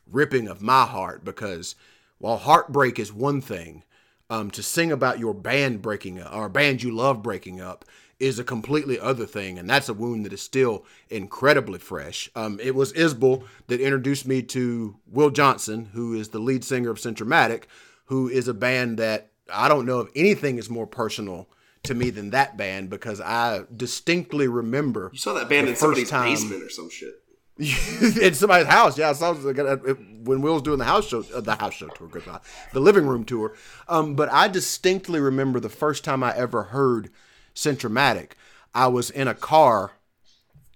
ripping 0.07 0.49
of 0.49 0.61
my 0.61 0.85
heart. 0.85 1.25
Because 1.25 1.75
while 2.19 2.37
heartbreak 2.37 2.99
is 2.99 3.13
one 3.13 3.41
thing, 3.41 3.85
um, 4.29 4.51
to 4.51 4.63
sing 4.63 4.93
about 4.93 5.19
your 5.19 5.35
band 5.35 5.83
breaking 5.83 6.21
up 6.21 6.35
or 6.35 6.47
a 6.47 6.51
band 6.51 6.83
you 6.83 6.95
love 6.95 7.23
breaking 7.23 7.61
up 7.61 7.85
is 8.21 8.39
a 8.39 8.45
completely 8.45 8.99
other 8.99 9.27
thing, 9.27 9.59
and 9.59 9.69
that's 9.69 9.89
a 9.89 9.95
wound 9.95 10.25
that 10.25 10.33
is 10.33 10.43
still 10.43 10.85
incredibly 11.11 11.79
fresh. 11.79 12.31
Um, 12.37 12.61
it 12.63 12.75
was 12.75 12.93
Isbell 12.93 13.45
that 13.67 13.81
introduced 13.81 14.27
me 14.27 14.43
to 14.43 14.97
Will 15.11 15.31
Johnson, 15.31 15.91
who 15.93 16.15
is 16.15 16.29
the 16.29 16.39
lead 16.39 16.65
singer 16.65 16.91
of 16.91 16.99
Centromatic, 16.99 17.65
who 18.07 18.29
is 18.29 18.47
a 18.47 18.55
band 18.55 18.99
that 18.99 19.31
I 19.53 19.69
don't 19.69 19.87
know 19.87 20.01
if 20.01 20.09
anything 20.15 20.59
is 20.59 20.71
more 20.71 20.87
personal 20.87 21.49
to 21.85 21.95
me 21.95 22.11
than 22.11 22.31
that 22.31 22.57
band 22.57 22.91
because 22.91 23.21
I 23.21 23.65
distinctly 23.75 24.49
remember 24.49 25.11
You 25.13 25.19
saw 25.19 25.35
that 25.35 25.49
band 25.49 25.69
in 25.69 25.77
somebody's 25.77 26.11
time- 26.11 26.33
basement 26.33 26.63
or 26.63 26.71
some 26.71 26.91
shit. 26.91 27.21
in 27.59 28.35
somebody's 28.35 28.67
house. 28.67 28.99
Yeah, 28.99 29.11
I 29.11 29.13
saw 29.13 29.33
it 29.33 29.99
when 30.25 30.43
Will's 30.43 30.63
doing 30.63 30.79
the 30.81 30.85
house 30.85 31.07
show, 31.07 31.25
uh, 31.33 31.41
the 31.41 31.55
house 31.55 31.75
show 31.75 31.87
tour, 31.87 32.09
good 32.09 32.25
God, 32.25 32.41
the 32.73 32.81
living 32.81 33.07
room 33.07 33.23
tour. 33.25 33.55
Um, 33.89 34.17
but 34.17 34.29
I 34.33 34.49
distinctly 34.49 35.21
remember 35.21 35.61
the 35.61 35.69
first 35.69 36.03
time 36.03 36.25
I 36.25 36.37
ever 36.37 36.65
heard 36.65 37.11
Centromatic. 37.55 38.33
I 38.75 38.89
was 38.89 39.09
in 39.09 39.29
a 39.29 39.35
car 39.35 39.93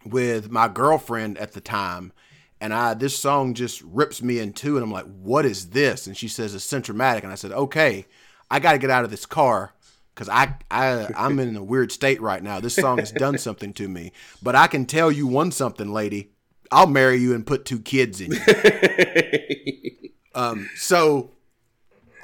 with 0.05 0.51
my 0.53 0.69
girlfriend 0.69 1.37
at 1.39 1.53
the 1.53 1.61
time, 1.61 2.13
and 2.61 2.73
I 2.73 2.95
this 2.95 3.19
song 3.19 3.55
just 3.55 3.83
rips 3.83 4.23
me 4.23 4.39
in 4.39 4.53
two, 4.53 4.77
and 4.77 4.85
I'm 4.85 4.93
like, 4.93 5.07
"What 5.07 5.45
is 5.45 5.71
this?" 5.71 6.07
And 6.07 6.17
she 6.17 6.29
says, 6.29 6.55
"It's 6.55 6.65
Centromatic," 6.71 7.25
and 7.25 7.33
I 7.33 7.37
said, 7.37 7.51
"Okay, 7.51 8.07
I 8.51 8.61
got 8.61 8.73
to 8.73 8.79
get 8.79 8.91
out 8.91 9.05
of 9.05 9.11
this 9.11 9.27
car." 9.27 9.75
Cause 10.19 10.29
I 10.29 10.57
I 10.69 11.07
I'm 11.17 11.39
in 11.39 11.55
a 11.55 11.63
weird 11.63 11.93
state 11.93 12.21
right 12.21 12.43
now. 12.43 12.59
This 12.59 12.75
song 12.75 12.99
has 12.99 13.13
done 13.13 13.39
something 13.39 13.73
to 13.75 13.87
me, 13.87 14.11
but 14.43 14.57
I 14.57 14.67
can 14.67 14.85
tell 14.85 15.13
you 15.13 15.29
one 15.29 15.53
something, 15.53 15.93
lady. 15.93 16.33
I'll 16.73 16.89
marry 16.89 17.19
you 17.19 17.37
and 17.37 17.47
put 17.47 17.65
two 17.65 17.79
kids 17.79 18.21
in 18.21 18.33
you. 18.33 20.11
um, 20.35 20.69
so 20.75 21.31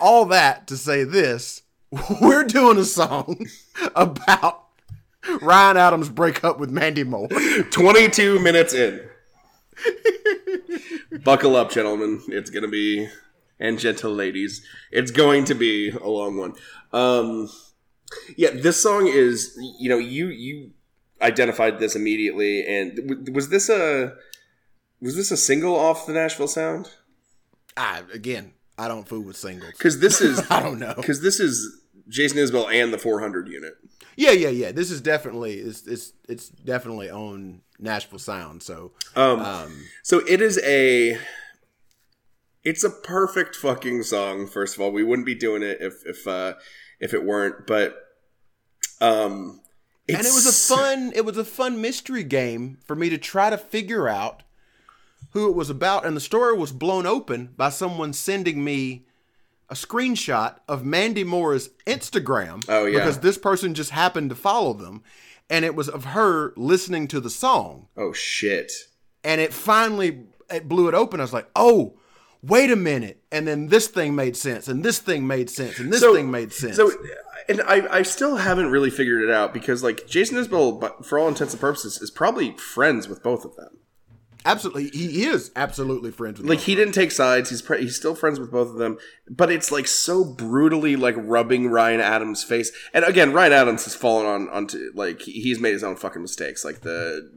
all 0.01 0.25
that 0.25 0.67
to 0.67 0.77
say 0.77 1.05
this, 1.05 1.63
we're 2.21 2.43
doing 2.43 2.79
a 2.79 2.85
song 2.85 3.47
about 3.95 4.65
Ryan 5.41 5.77
Adams' 5.77 6.09
breakup 6.09 6.59
with 6.59 6.71
Mandy 6.71 7.05
Moore. 7.05 7.29
22 7.71 8.41
minutes 8.41 8.75
in. 8.75 9.09
Buckle 11.23 11.55
up, 11.55 11.71
gentlemen. 11.71 12.23
It's 12.27 12.51
going 12.51 12.65
to 12.65 12.69
be, 12.69 13.09
and 13.61 13.79
gentle 13.79 14.13
ladies, 14.13 14.67
it's 14.91 15.13
going 15.13 15.45
to 15.45 15.55
be 15.55 15.91
a 15.91 16.09
long 16.09 16.37
one. 16.37 16.55
Um, 16.93 17.49
yeah, 18.37 18.51
this 18.51 18.81
song 18.83 19.07
is, 19.07 19.57
you 19.79 19.89
know, 19.89 19.99
you, 19.99 20.29
you 20.29 20.71
identified 21.23 21.79
this 21.79 21.95
immediately. 21.97 22.67
And 22.67 22.97
w- 22.97 23.33
was 23.33 23.49
this 23.49 23.69
a, 23.69 24.15
was 25.01 25.17
this 25.17 25.31
a 25.31 25.37
single 25.37 25.75
off 25.77 26.07
the 26.07 26.13
Nashville 26.13 26.49
Sound? 26.49 26.91
I, 27.77 28.03
again, 28.13 28.53
I 28.79 28.89
don't 28.89 29.07
fool 29.09 29.23
with 29.23 29.37
singles. 29.37 29.73
Because 29.73 30.01
this 30.01 30.21
is, 30.21 30.43
I 30.51 30.61
don't 30.63 30.79
know. 30.79 30.95
because 30.97 31.21
this 31.23 31.41
is 31.41 31.81
Jason 32.09 32.39
Isbell 32.39 32.73
and 32.73 32.93
the 32.93 32.99
400 32.99 33.49
unit. 33.49 33.75
Yeah, 34.17 34.31
yeah, 34.31 34.49
yeah. 34.51 34.71
This 34.71 34.93
is 34.93 35.01
definitely 35.01 35.55
it's 35.55 35.85
it's 35.89 36.13
it's 36.29 36.49
definitely 36.49 37.11
on 37.11 37.63
Nashville 37.81 38.21
Sound. 38.21 38.63
So 38.63 38.93
Um, 39.17 39.41
um, 39.41 39.85
So 40.05 40.19
it 40.29 40.41
is 40.41 40.61
a 40.65 41.19
it's 42.63 42.85
a 42.85 42.91
perfect 42.91 43.57
fucking 43.57 44.05
song, 44.05 44.47
first 44.47 44.77
of 44.77 44.81
all. 44.81 44.93
We 44.93 45.03
wouldn't 45.03 45.27
be 45.27 45.35
doing 45.35 45.65
it 45.65 45.79
if 45.81 45.95
if 46.07 46.29
uh 46.29 46.55
if 47.01 47.13
it 47.13 47.25
weren't, 47.25 47.67
but 47.67 47.97
um 49.01 49.61
and 50.09 50.19
it 50.19 50.33
was 50.35 50.47
a 50.47 50.75
fun 50.75 51.13
it 51.15 51.25
was 51.25 51.37
a 51.39 51.45
fun 51.45 51.81
mystery 51.81 52.23
game 52.25 52.79
for 52.85 52.95
me 52.95 53.09
to 53.11 53.19
try 53.19 53.51
to 53.51 53.59
figure 53.59 54.09
out 54.09 54.43
who 55.31 55.49
it 55.49 55.55
was 55.57 55.71
about 55.71 56.05
and 56.07 56.17
the 56.17 56.21
story 56.21 56.57
was 56.57 56.73
blown 56.73 57.07
open 57.07 57.51
by 57.57 57.69
someone 57.71 58.13
sending 58.13 58.63
me 58.63 59.05
a 59.71 59.75
screenshot 59.75 60.57
of 60.69 60.85
Mandy 60.85 61.25
Moore's 61.25 61.71
Instagram 61.87 62.65
Oh, 62.69 62.85
yeah. 62.85 62.99
because 62.99 63.19
this 63.21 63.39
person 63.39 63.75
just 63.75 63.91
happened 63.91 64.29
to 64.31 64.37
follow 64.37 64.75
them 64.75 65.03
and 65.51 65.65
it 65.65 65.75
was 65.75 65.89
of 65.89 66.05
her 66.07 66.53
listening 66.57 67.09
to 67.09 67.21
the 67.21 67.31
song 67.31 67.89
Oh 67.97 68.13
shit. 68.13 68.71
and 69.25 69.41
it 69.41 69.53
finally 69.53 70.25
it 70.51 70.69
blew 70.69 70.89
it 70.89 70.95
open 70.95 71.19
I 71.21 71.25
was 71.25 71.33
like 71.33 71.49
oh 71.57 71.99
wait 72.43 72.71
a 72.71 72.77
minute 72.77 73.23
and 73.33 73.49
then 73.49 73.69
this 73.69 73.89
thing 73.89 74.15
made 74.15 74.37
sense 74.37 74.69
and 74.69 74.85
this 74.85 74.99
thing 74.99 75.27
made 75.27 75.49
sense 75.49 75.79
and 75.81 75.91
this 75.93 76.01
So- 76.01 76.15
thing 76.15 76.31
made 76.31 76.53
sense 76.53 76.77
So 76.77 76.93
and 77.49 77.63
I, 77.63 77.99
I 77.99 78.03
still 78.03 78.37
haven't 78.37 78.71
really 78.71 78.91
figured 78.91 79.23
it 79.23 79.31
out 79.31 79.53
because 79.53 79.83
like 79.83 80.07
Jason 80.07 80.37
Isbell, 80.37 80.81
but 80.81 81.05
for 81.05 81.19
all 81.19 81.29
intents 81.29 81.55
and 81.55 81.61
purposes, 81.61 82.01
is 82.01 82.11
probably 82.11 82.53
friends 82.53 83.09
with 83.09 83.23
both 83.23 83.45
of 83.45 83.57
them. 83.57 83.79
absolutely 84.45 84.89
he 84.89 85.25
is 85.25 85.51
absolutely 85.57 86.11
friends 86.11 86.39
with 86.39 86.49
Like 86.49 86.61
he 86.61 86.75
didn't 86.75 86.95
take 86.95 87.11
sides. 87.11 87.51
He's 87.51 87.63
pre- 87.63 87.83
he's 87.83 87.97
still 87.97 88.15
friends 88.15 88.39
with 88.39 88.51
both 88.51 88.69
of 88.69 88.77
them, 88.77 88.99
but 89.29 89.51
it's 89.51 89.73
like 89.73 89.87
so 89.87 90.25
brutally 90.25 90.97
like 90.97 91.15
rubbing 91.19 91.69
Ryan 91.69 92.01
Adams' 92.01 92.45
face. 92.45 92.71
And 92.93 93.05
again, 93.05 93.33
Ryan 93.33 93.53
Adams 93.53 93.85
has 93.85 93.95
fallen 93.95 94.27
on 94.27 94.49
onto 94.51 94.91
like 94.95 95.23
he's 95.23 95.61
made 95.61 95.73
his 95.73 95.85
own 95.85 95.97
fucking 95.97 96.23
mistakes, 96.23 96.65
like 96.65 96.81
the 96.81 97.31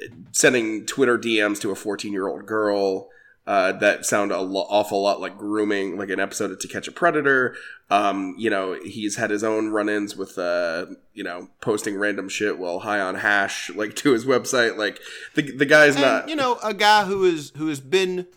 uh, 0.00 0.06
sending 0.32 0.86
Twitter 0.86 1.18
DMs 1.18 1.60
to 1.60 1.70
a 1.70 1.74
14 1.76 2.12
year 2.12 2.28
old 2.28 2.46
girl. 2.46 3.08
Uh, 3.50 3.72
that 3.72 4.06
sound 4.06 4.30
a 4.30 4.40
lo- 4.40 4.66
awful 4.70 5.02
lot 5.02 5.20
like 5.20 5.36
grooming, 5.36 5.98
like 5.98 6.08
an 6.08 6.20
episode 6.20 6.52
of 6.52 6.60
To 6.60 6.68
Catch 6.68 6.86
a 6.86 6.92
Predator. 6.92 7.56
Um, 7.90 8.36
you 8.38 8.48
know, 8.48 8.74
he's 8.74 9.16
had 9.16 9.30
his 9.30 9.42
own 9.42 9.70
run-ins 9.70 10.14
with, 10.16 10.38
uh, 10.38 10.86
you 11.14 11.24
know, 11.24 11.48
posting 11.60 11.96
random 11.96 12.28
shit 12.28 12.58
while 12.60 12.78
high 12.78 13.00
on 13.00 13.16
hash, 13.16 13.68
like 13.74 13.96
to 14.02 14.12
his 14.12 14.24
website. 14.24 14.76
Like 14.76 15.00
the 15.34 15.42
the 15.50 15.66
guy's 15.66 15.96
and, 15.96 16.04
not, 16.04 16.28
you 16.28 16.36
know 16.36 16.60
a 16.62 16.72
guy 16.72 17.06
who 17.06 17.24
is 17.24 17.50
who 17.56 17.66
has 17.66 17.80
been 17.80 18.28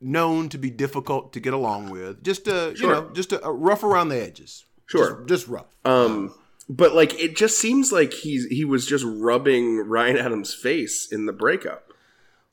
known 0.00 0.48
to 0.50 0.58
be 0.58 0.70
difficult 0.70 1.32
to 1.32 1.40
get 1.40 1.52
along 1.52 1.90
with 1.90 2.22
just 2.22 2.46
uh 2.46 2.70
you 2.76 2.86
know 2.86 3.10
just 3.14 3.32
a, 3.32 3.38
rough 3.50 3.82
around 3.82 4.10
the 4.10 4.22
edges 4.22 4.64
Sure. 4.86 5.16
just, 5.16 5.28
just 5.28 5.48
rough 5.48 5.74
Um, 5.84 6.32
but 6.68 6.94
like 6.94 7.18
it 7.18 7.34
just 7.34 7.58
seems 7.58 7.90
like 7.90 8.12
he's 8.12 8.46
he 8.46 8.64
was 8.64 8.86
just 8.86 9.04
rubbing 9.06 9.78
Ryan 9.88 10.18
Adams' 10.18 10.54
face 10.54 11.10
in 11.10 11.26
the 11.26 11.32
breakup. 11.32 11.85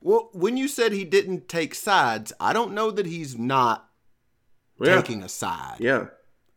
Well 0.04 0.30
when 0.34 0.58
you 0.58 0.68
said 0.68 0.92
he 0.92 1.04
didn't 1.06 1.48
take 1.48 1.74
sides 1.74 2.34
i 2.40 2.52
don't 2.54 2.74
know 2.74 2.92
that 2.92 3.06
he's 3.06 3.38
not 3.38 3.90
Yeah, 4.80 4.96
taking 5.02 5.24
a 5.24 5.30
side. 5.30 5.78
Yeah, 5.80 6.08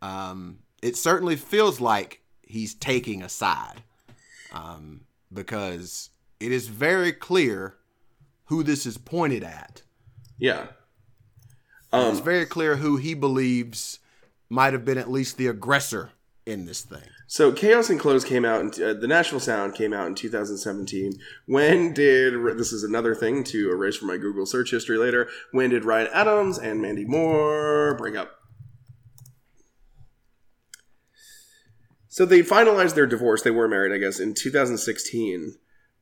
um 0.01 0.59
it 0.81 0.95
certainly 0.95 1.35
feels 1.35 1.79
like 1.81 2.21
he's 2.43 2.73
taking 2.75 3.21
a 3.23 3.29
side 3.29 3.81
um 4.51 5.01
because 5.33 6.09
it 6.39 6.51
is 6.51 6.67
very 6.67 7.11
clear 7.11 7.77
who 8.45 8.63
this 8.63 8.85
is 8.85 8.97
pointed 8.97 9.43
at. 9.43 9.81
Yeah. 10.37 10.67
it's 11.91 12.19
Um, 12.19 12.23
very 12.23 12.45
clear 12.45 12.77
who 12.77 12.97
he 12.97 13.13
believes 13.13 13.99
might 14.49 14.71
have 14.73 14.85
been 14.85 14.97
at 14.97 15.09
least 15.11 15.37
the 15.37 15.47
aggressor 15.47 16.11
in 16.47 16.65
this 16.65 16.81
thing 16.81 17.03
so 17.29 17.51
Chaos 17.51 17.89
and 17.89 17.99
Clothes 17.99 18.23
came 18.23 18.45
out, 18.45 18.61
in, 18.61 18.83
uh, 18.83 18.93
the 18.93 19.07
Nashville 19.07 19.41
Sound 19.41 19.75
came 19.75 19.93
out 19.93 20.07
in 20.07 20.15
2017. 20.15 21.19
When 21.45 21.93
did 21.93 22.33
this 22.57 22.71
is 22.71 22.83
another 22.83 23.13
thing 23.13 23.43
to 23.45 23.69
erase 23.69 23.97
from 23.97 24.07
my 24.07 24.15
Google 24.15 24.45
search 24.45 24.71
history 24.71 24.97
later? 24.97 25.27
When 25.51 25.69
did 25.69 25.83
Ryan 25.83 26.07
Adams 26.13 26.57
and 26.57 26.81
Mandy 26.81 27.03
Moore 27.03 27.95
break 27.97 28.15
up? 28.15 28.31
So 32.07 32.25
they 32.25 32.39
finalized 32.39 32.95
their 32.95 33.05
divorce. 33.05 33.41
They 33.41 33.51
were 33.51 33.67
married, 33.67 33.93
I 33.93 33.97
guess, 33.97 34.21
in 34.21 34.33
2016. 34.33 35.55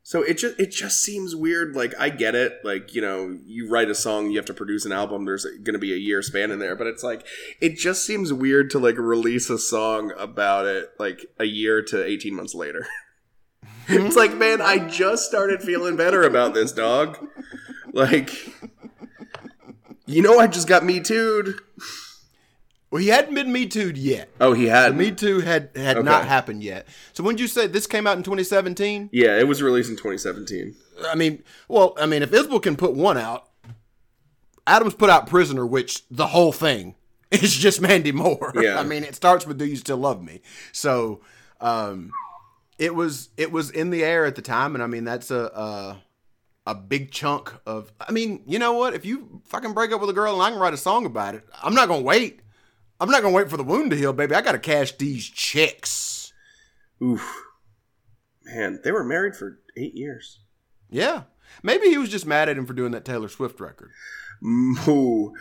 So 0.05 0.21
it 0.21 0.37
just 0.37 0.59
it 0.59 0.69
just 0.69 1.01
seems 1.01 1.35
weird. 1.35 1.75
Like 1.75 1.95
I 1.97 2.09
get 2.09 2.35
it. 2.35 2.59
Like 2.63 2.93
you 2.93 3.01
know, 3.01 3.39
you 3.43 3.67
write 3.67 3.89
a 3.89 3.95
song, 3.95 4.29
you 4.29 4.37
have 4.37 4.45
to 4.45 4.53
produce 4.53 4.85
an 4.85 4.91
album. 4.91 5.25
There's 5.25 5.45
going 5.45 5.73
to 5.73 5.79
be 5.79 5.93
a 5.93 5.97
year 5.97 6.21
span 6.21 6.51
in 6.51 6.59
there, 6.59 6.75
but 6.75 6.85
it's 6.85 7.01
like 7.01 7.25
it 7.59 7.75
just 7.75 8.05
seems 8.05 8.31
weird 8.31 8.69
to 8.69 8.79
like 8.79 8.99
release 8.99 9.49
a 9.49 9.57
song 9.57 10.13
about 10.15 10.67
it 10.67 10.91
like 10.99 11.25
a 11.39 11.45
year 11.45 11.81
to 11.85 12.05
eighteen 12.05 12.35
months 12.35 12.53
later. 12.53 12.85
it's 13.87 14.15
like, 14.15 14.37
man, 14.37 14.61
I 14.61 14.77
just 14.87 15.25
started 15.25 15.63
feeling 15.63 15.95
better 15.95 16.21
about 16.21 16.53
this 16.53 16.71
dog. 16.71 17.17
Like, 17.91 18.31
you 20.05 20.21
know, 20.21 20.37
I 20.37 20.45
just 20.45 20.67
got 20.67 20.85
me 20.85 20.99
too'd. 20.99 21.55
Well, 22.91 23.01
he 23.01 23.07
hadn't 23.09 23.33
been 23.35 23.51
Me 23.51 23.65
Too'd 23.65 23.97
yet. 23.97 24.29
Oh, 24.39 24.53
he 24.53 24.65
had 24.67 24.95
Me 24.95 25.11
Too 25.11 25.39
had 25.41 25.69
had 25.75 25.97
Okay. 25.97 26.05
not 26.05 26.25
happened 26.25 26.63
yet. 26.63 26.87
So 27.13 27.23
when 27.23 27.35
did 27.35 27.41
you 27.41 27.47
say 27.47 27.67
this 27.67 27.87
came 27.87 28.07
out 28.07 28.15
in 28.17 28.23
2017? 28.23 29.09
Yeah, 29.11 29.37
it 29.37 29.47
was 29.47 29.61
released 29.61 29.89
in 29.89 29.95
2017. 29.95 30.75
I 31.09 31.15
mean, 31.15 31.43
well, 31.67 31.93
I 31.99 32.05
mean, 32.05 32.21
if 32.23 32.31
Isbell 32.31 32.61
can 32.61 32.75
put 32.77 32.93
one 32.93 33.17
out, 33.17 33.49
Adams 34.67 34.93
put 34.93 35.09
out 35.09 35.27
Prisoner, 35.27 35.65
which 35.65 36.03
the 36.09 36.27
whole 36.27 36.51
thing 36.51 36.95
is 37.31 37.55
just 37.55 37.81
Mandy 37.81 38.11
Moore. 38.11 38.53
Yeah. 38.61 38.79
I 38.79 38.83
mean, 38.83 39.03
it 39.03 39.15
starts 39.15 39.45
with 39.45 39.57
Do 39.57 39.65
You 39.65 39.75
Still 39.75 39.97
Love 39.97 40.23
Me? 40.23 40.41
So, 40.71 41.21
um, 41.61 42.11
it 42.77 42.93
was 42.95 43.29
it 43.37 43.51
was 43.51 43.69
in 43.71 43.89
the 43.89 44.03
air 44.03 44.25
at 44.25 44.35
the 44.35 44.41
time, 44.41 44.75
and 44.75 44.83
I 44.83 44.87
mean 44.87 45.03
that's 45.05 45.31
a 45.31 45.45
a, 45.45 46.03
a 46.67 46.75
big 46.75 47.11
chunk 47.11 47.53
of. 47.65 47.91
I 47.99 48.11
mean, 48.11 48.43
you 48.45 48.59
know 48.59 48.73
what? 48.73 48.93
If 48.93 49.05
you 49.05 49.41
fucking 49.45 49.73
break 49.73 49.91
up 49.91 50.01
with 50.01 50.09
a 50.09 50.13
girl 50.13 50.33
and 50.33 50.41
I 50.41 50.49
can 50.51 50.59
write 50.59 50.73
a 50.73 50.77
song 50.77 51.05
about 51.05 51.35
it, 51.35 51.43
I'm 51.63 51.73
not 51.73 51.87
gonna 51.87 52.01
wait. 52.01 52.41
I'm 52.99 53.09
not 53.09 53.21
gonna 53.21 53.35
wait 53.35 53.49
for 53.49 53.57
the 53.57 53.63
wound 53.63 53.91
to 53.91 53.97
heal, 53.97 54.13
baby. 54.13 54.35
I 54.35 54.41
gotta 54.41 54.59
cash 54.59 54.93
these 54.93 55.27
checks. 55.29 56.33
Oof, 57.01 57.43
man, 58.43 58.79
they 58.83 58.91
were 58.91 59.03
married 59.03 59.35
for 59.35 59.59
eight 59.77 59.95
years. 59.95 60.39
Yeah. 60.89 61.23
Maybe 61.61 61.89
he 61.89 61.97
was 61.97 62.09
just 62.09 62.25
mad 62.25 62.49
at 62.49 62.57
him 62.57 62.65
for 62.65 62.73
doing 62.73 62.91
that 62.91 63.05
Taylor 63.05 63.29
Swift 63.29 63.59
record. 63.59 63.91
Moo. 64.41 65.31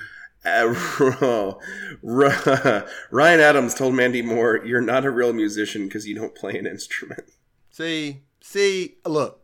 Uh, 0.45 0.75
Ryan 2.03 3.41
Adams 3.41 3.75
told 3.75 3.95
Mandy 3.95 4.21
Moore, 4.21 4.61
"You're 4.65 4.83
not 4.83 5.05
a 5.05 5.11
real 5.11 5.33
musician 5.33 5.87
because 5.87 6.07
you 6.07 6.15
don't 6.15 6.35
play 6.35 6.59
an 6.59 6.67
instrument." 6.67 7.31
See, 7.71 8.25
see, 8.43 8.97
look, 9.07 9.41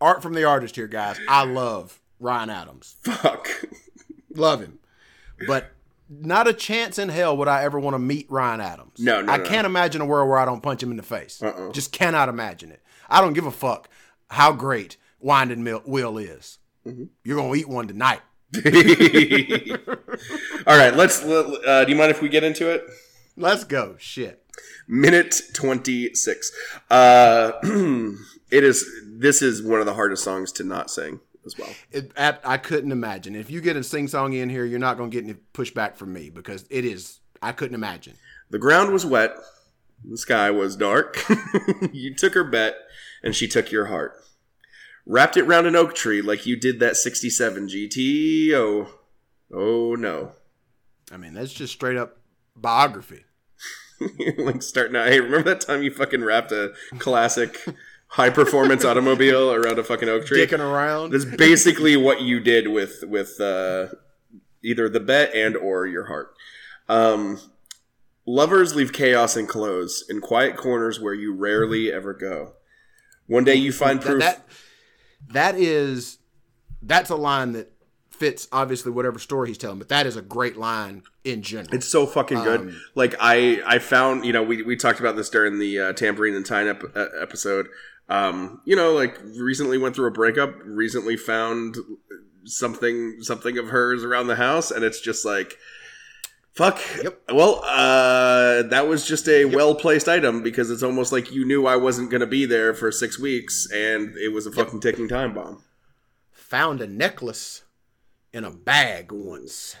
art 0.00 0.20
from 0.22 0.34
the 0.34 0.44
artist 0.44 0.74
here, 0.74 0.88
guys. 0.88 1.20
I 1.28 1.44
love 1.44 2.00
Ryan 2.18 2.50
Adams, 2.50 2.96
Fuck. 3.02 3.48
love 4.34 4.60
him, 4.60 4.80
but 5.46 5.70
not 6.10 6.48
a 6.48 6.52
chance 6.52 6.98
in 6.98 7.08
hell 7.08 7.36
would 7.36 7.46
I 7.46 7.62
ever 7.62 7.78
want 7.78 7.94
to 7.94 7.98
meet 7.98 8.26
Ryan 8.28 8.60
Adams. 8.60 8.98
No, 8.98 9.22
no, 9.22 9.32
I 9.32 9.36
no. 9.36 9.44
can't 9.44 9.64
imagine 9.64 10.00
a 10.00 10.04
world 10.04 10.28
where 10.28 10.38
I 10.38 10.44
don't 10.44 10.60
punch 10.60 10.82
him 10.82 10.90
in 10.90 10.96
the 10.96 11.04
face. 11.04 11.40
Uh-uh. 11.40 11.70
Just 11.70 11.92
cannot 11.92 12.28
imagine 12.28 12.72
it. 12.72 12.82
I 13.08 13.20
don't 13.20 13.32
give 13.32 13.46
a 13.46 13.50
fuck 13.52 13.88
how 14.30 14.52
great 14.52 14.96
Winding 15.20 15.62
Mill 15.62 15.82
Will 15.86 16.18
is. 16.18 16.58
Mm-hmm. 16.86 17.04
You're 17.24 17.36
gonna 17.36 17.54
eat 17.54 17.68
one 17.68 17.86
tonight. 17.86 18.20
All 20.66 20.76
right, 20.76 20.94
let's. 20.94 21.22
Uh, 21.22 21.84
do 21.84 21.92
you 21.92 21.96
mind 21.96 22.10
if 22.10 22.20
we 22.20 22.28
get 22.28 22.42
into 22.42 22.68
it? 22.68 22.84
Let's 23.36 23.62
go. 23.64 23.94
Shit. 23.98 24.42
Minute 24.88 25.40
twenty 25.54 26.14
six. 26.14 26.50
Uh, 26.90 27.52
it 27.62 28.64
is. 28.64 28.84
This 29.06 29.42
is 29.42 29.62
one 29.62 29.78
of 29.78 29.86
the 29.86 29.94
hardest 29.94 30.24
songs 30.24 30.50
to 30.52 30.64
not 30.64 30.90
sing 30.90 31.20
as 31.44 31.58
well. 31.58 31.70
It, 31.90 32.12
I, 32.16 32.38
I 32.44 32.56
couldn't 32.58 32.92
imagine. 32.92 33.34
If 33.34 33.50
you 33.50 33.60
get 33.60 33.76
a 33.76 33.82
sing 33.82 34.08
song 34.08 34.32
in 34.32 34.48
here, 34.48 34.64
you're 34.64 34.78
not 34.78 34.96
gonna 34.96 35.10
get 35.10 35.24
any 35.24 35.36
pushback 35.54 35.96
from 35.96 36.12
me 36.12 36.30
because 36.30 36.64
it 36.70 36.84
is. 36.84 37.20
I 37.42 37.52
couldn't 37.52 37.74
imagine. 37.74 38.14
The 38.50 38.58
ground 38.58 38.92
was 38.92 39.06
wet. 39.06 39.36
The 40.04 40.18
sky 40.18 40.50
was 40.50 40.76
dark. 40.76 41.18
you 41.92 42.14
took 42.14 42.34
her 42.34 42.44
bet, 42.44 42.74
and 43.22 43.34
she 43.34 43.48
took 43.48 43.70
your 43.70 43.86
heart. 43.86 44.16
Wrapped 45.06 45.36
it 45.36 45.44
round 45.44 45.66
an 45.66 45.76
oak 45.76 45.94
tree 45.94 46.22
like 46.22 46.46
you 46.46 46.56
did 46.56 46.80
that 46.80 46.96
67 46.96 47.68
GT. 47.68 48.52
Oh, 48.52 48.88
oh 49.52 49.94
no. 49.94 50.32
I 51.12 51.16
mean, 51.16 51.34
that's 51.34 51.52
just 51.52 51.72
straight 51.72 51.96
up 51.96 52.18
biography. 52.54 53.24
like 54.38 54.62
starting 54.62 54.96
out, 54.96 55.08
hey, 55.08 55.20
remember 55.20 55.50
that 55.50 55.60
time 55.60 55.82
you 55.82 55.90
fucking 55.90 56.24
wrapped 56.24 56.52
a 56.52 56.72
classic 56.98 57.66
high 58.10 58.30
performance 58.30 58.84
automobile 58.84 59.52
around 59.52 59.78
a 59.78 59.84
fucking 59.84 60.08
oak 60.08 60.26
tree? 60.26 60.44
Dicking 60.46 60.60
around. 60.60 61.12
That's 61.12 61.24
basically 61.24 61.96
what 61.96 62.20
you 62.22 62.40
did 62.40 62.68
with 62.68 63.02
with 63.06 63.40
uh, 63.40 63.88
either 64.62 64.88
the 64.88 65.00
bet 65.00 65.34
and 65.34 65.56
or 65.56 65.86
your 65.86 66.06
heart. 66.06 66.34
Um, 66.88 67.40
lovers 68.26 68.74
leave 68.74 68.92
chaos 68.92 69.36
and 69.36 69.48
clothes 69.48 70.04
in 70.08 70.20
quiet 70.20 70.56
corners 70.56 71.00
where 71.00 71.14
you 71.14 71.34
rarely 71.34 71.92
ever 71.92 72.12
go. 72.12 72.54
One 73.26 73.44
day 73.44 73.54
you 73.54 73.72
find 73.72 74.00
That, 74.00 74.06
proof. 74.06 74.20
that 74.20 74.46
that 75.28 75.54
is 75.54 76.18
that's 76.82 77.10
a 77.10 77.16
line 77.16 77.52
that 77.52 77.72
fits 78.10 78.48
obviously 78.52 78.90
whatever 78.92 79.18
story 79.18 79.48
he's 79.48 79.56
telling, 79.58 79.78
but 79.78 79.88
that 79.88 80.04
is 80.06 80.14
a 80.16 80.20
great 80.22 80.56
line 80.56 81.02
in 81.24 81.42
general. 81.42 81.74
It's 81.74 81.88
so 81.88 82.06
fucking 82.06 82.42
good. 82.42 82.60
Um, 82.60 82.80
like 82.94 83.14
I, 83.18 83.62
I 83.66 83.78
found, 83.78 84.26
you 84.26 84.32
know, 84.34 84.42
we, 84.42 84.62
we 84.62 84.76
talked 84.76 85.00
about 85.00 85.16
this 85.16 85.30
during 85.30 85.58
the 85.58 85.78
uh, 85.80 85.92
tambourine 85.94 86.34
and 86.34 86.44
time 86.44 86.68
ep- 86.68 86.94
uh, 86.94 87.06
episode. 87.20 87.68
Um, 88.10 88.60
you 88.64 88.74
know, 88.74 88.92
like 88.92 89.18
recently 89.38 89.78
went 89.78 89.94
through 89.94 90.08
a 90.08 90.12
breakup. 90.12 90.54
Recently 90.64 91.16
found 91.16 91.76
something, 92.44 93.22
something 93.22 93.56
of 93.56 93.68
hers 93.68 94.04
around 94.04 94.26
the 94.26 94.36
house, 94.36 94.70
and 94.70 94.84
it's 94.84 95.00
just 95.00 95.24
like, 95.24 95.56
fuck. 96.52 96.80
Yep. 97.02 97.22
Well, 97.32 97.62
uh, 97.64 98.64
that 98.64 98.88
was 98.88 99.06
just 99.06 99.28
a 99.28 99.44
well 99.44 99.76
placed 99.76 100.08
item 100.08 100.42
because 100.42 100.70
it's 100.70 100.82
almost 100.82 101.12
like 101.12 101.32
you 101.32 101.46
knew 101.46 101.66
I 101.66 101.76
wasn't 101.76 102.10
going 102.10 102.20
to 102.20 102.26
be 102.26 102.46
there 102.46 102.74
for 102.74 102.90
six 102.90 103.18
weeks, 103.18 103.68
and 103.72 104.16
it 104.16 104.32
was 104.32 104.46
a 104.46 104.52
fucking 104.52 104.80
ticking 104.80 105.08
time 105.08 105.32
bomb. 105.32 105.62
Found 106.32 106.80
a 106.80 106.88
necklace 106.88 107.62
in 108.32 108.44
a 108.44 108.50
bag 108.50 109.12
once. 109.12 109.76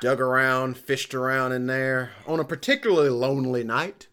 Dug 0.00 0.20
around, 0.20 0.76
fished 0.76 1.14
around 1.14 1.52
in 1.52 1.66
there 1.66 2.12
on 2.26 2.40
a 2.40 2.44
particularly 2.44 3.08
lonely 3.08 3.64
night. 3.64 4.08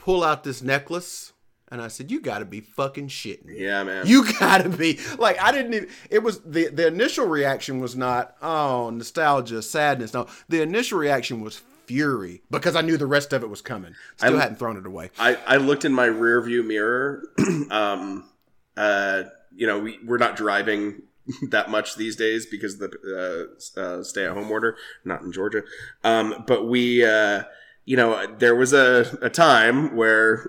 Pull 0.00 0.24
out 0.24 0.44
this 0.44 0.62
necklace, 0.62 1.34
and 1.68 1.82
I 1.82 1.88
said, 1.88 2.10
"You 2.10 2.22
got 2.22 2.38
to 2.38 2.46
be 2.46 2.60
fucking 2.60 3.08
shitting 3.08 3.44
me." 3.44 3.60
Yeah, 3.62 3.82
man. 3.84 4.06
You 4.06 4.24
gotta 4.40 4.70
be 4.70 4.98
like 5.18 5.38
I 5.38 5.52
didn't 5.52 5.74
even. 5.74 5.88
It 6.08 6.22
was 6.22 6.40
the 6.40 6.68
the 6.68 6.86
initial 6.86 7.26
reaction 7.26 7.80
was 7.80 7.94
not 7.94 8.34
oh 8.40 8.88
nostalgia 8.88 9.60
sadness. 9.60 10.14
No, 10.14 10.26
the 10.48 10.62
initial 10.62 10.98
reaction 10.98 11.42
was 11.42 11.60
fury 11.84 12.40
because 12.50 12.76
I 12.76 12.80
knew 12.80 12.96
the 12.96 13.06
rest 13.06 13.34
of 13.34 13.42
it 13.42 13.50
was 13.50 13.60
coming. 13.60 13.94
Still 14.16 14.38
I- 14.38 14.40
hadn't 14.40 14.58
thrown 14.58 14.78
it 14.78 14.86
away. 14.86 15.10
I, 15.18 15.36
I 15.46 15.56
looked 15.58 15.84
in 15.84 15.92
my 15.92 16.06
rear 16.06 16.40
view 16.40 16.62
mirror. 16.62 17.24
um, 17.70 18.30
uh, 18.76 19.24
you 19.54 19.66
know, 19.66 19.80
we, 19.80 19.98
we're 20.06 20.16
not 20.16 20.34
driving 20.36 21.02
that 21.50 21.68
much 21.70 21.96
these 21.96 22.16
days 22.16 22.46
because 22.46 22.80
of 22.80 22.90
the 22.90 23.50
uh, 23.76 23.80
uh, 23.80 24.02
stay 24.02 24.24
at 24.24 24.32
home 24.32 24.50
order, 24.50 24.76
not 25.04 25.20
in 25.20 25.30
Georgia. 25.32 25.62
Um, 26.02 26.44
but 26.46 26.66
we, 26.66 27.04
uh, 27.04 27.42
you 27.90 27.96
know, 27.96 28.24
there 28.38 28.54
was 28.54 28.72
a, 28.72 29.18
a 29.20 29.28
time 29.28 29.96
where 29.96 30.48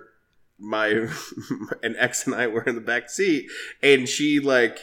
my 0.60 0.90
an 1.82 1.96
ex 1.98 2.28
and 2.28 2.36
I 2.36 2.46
were 2.46 2.62
in 2.62 2.76
the 2.76 2.82
back 2.82 3.10
seat, 3.10 3.50
and 3.82 4.08
she 4.08 4.40
like 4.40 4.78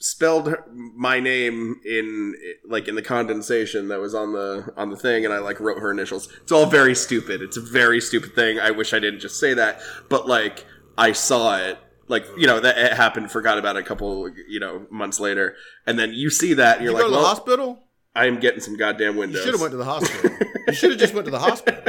spelled 0.00 0.48
her, 0.48 0.62
my 0.70 1.18
name 1.18 1.80
in 1.86 2.34
like 2.68 2.88
in 2.88 2.94
the 2.94 3.00
condensation 3.00 3.88
that 3.88 4.00
was 4.00 4.14
on 4.14 4.34
the 4.34 4.70
on 4.76 4.90
the 4.90 4.98
thing 4.98 5.24
and 5.24 5.32
I 5.32 5.38
like 5.38 5.60
wrote 5.60 5.78
her 5.78 5.90
initials. 5.90 6.28
It's 6.42 6.52
all 6.52 6.66
very 6.66 6.94
stupid. 6.94 7.40
It's 7.40 7.56
a 7.56 7.62
very 7.62 8.02
stupid 8.02 8.34
thing. 8.34 8.60
I 8.60 8.70
wish 8.70 8.92
I 8.92 8.98
didn't 8.98 9.20
just 9.20 9.40
say 9.40 9.54
that, 9.54 9.80
but 10.10 10.28
like 10.28 10.66
I 10.98 11.12
saw 11.12 11.56
it 11.56 11.78
like 12.08 12.26
you 12.36 12.46
know 12.46 12.60
that 12.60 12.76
it 12.76 12.92
happened 12.92 13.30
forgot 13.30 13.56
about 13.56 13.76
it 13.76 13.78
a 13.78 13.82
couple 13.82 14.28
you 14.46 14.60
know 14.60 14.86
months 14.90 15.20
later 15.20 15.54
and 15.86 15.98
then 15.98 16.12
you 16.12 16.28
see 16.28 16.52
that 16.52 16.76
and 16.76 16.84
you're 16.84 16.92
You 16.92 16.98
like 16.98 17.04
go 17.04 17.08
to 17.08 17.14
the 17.14 17.22
well 17.22 17.89
hospital. 18.14 18.34
i'm 18.34 18.40
getting 18.40 18.60
some 18.60 18.76
goddamn 18.76 19.16
windows. 19.16 19.38
You 19.38 19.44
should 19.44 19.54
have 19.54 19.60
went 19.60 19.72
to 19.72 19.76
the 19.76 19.84
hospital. 19.84 20.30
you 20.66 20.72
should 20.74 20.90
have 20.90 21.00
just 21.00 21.14
went 21.14 21.24
to 21.26 21.30
the 21.30 21.38
hospital. 21.48 21.82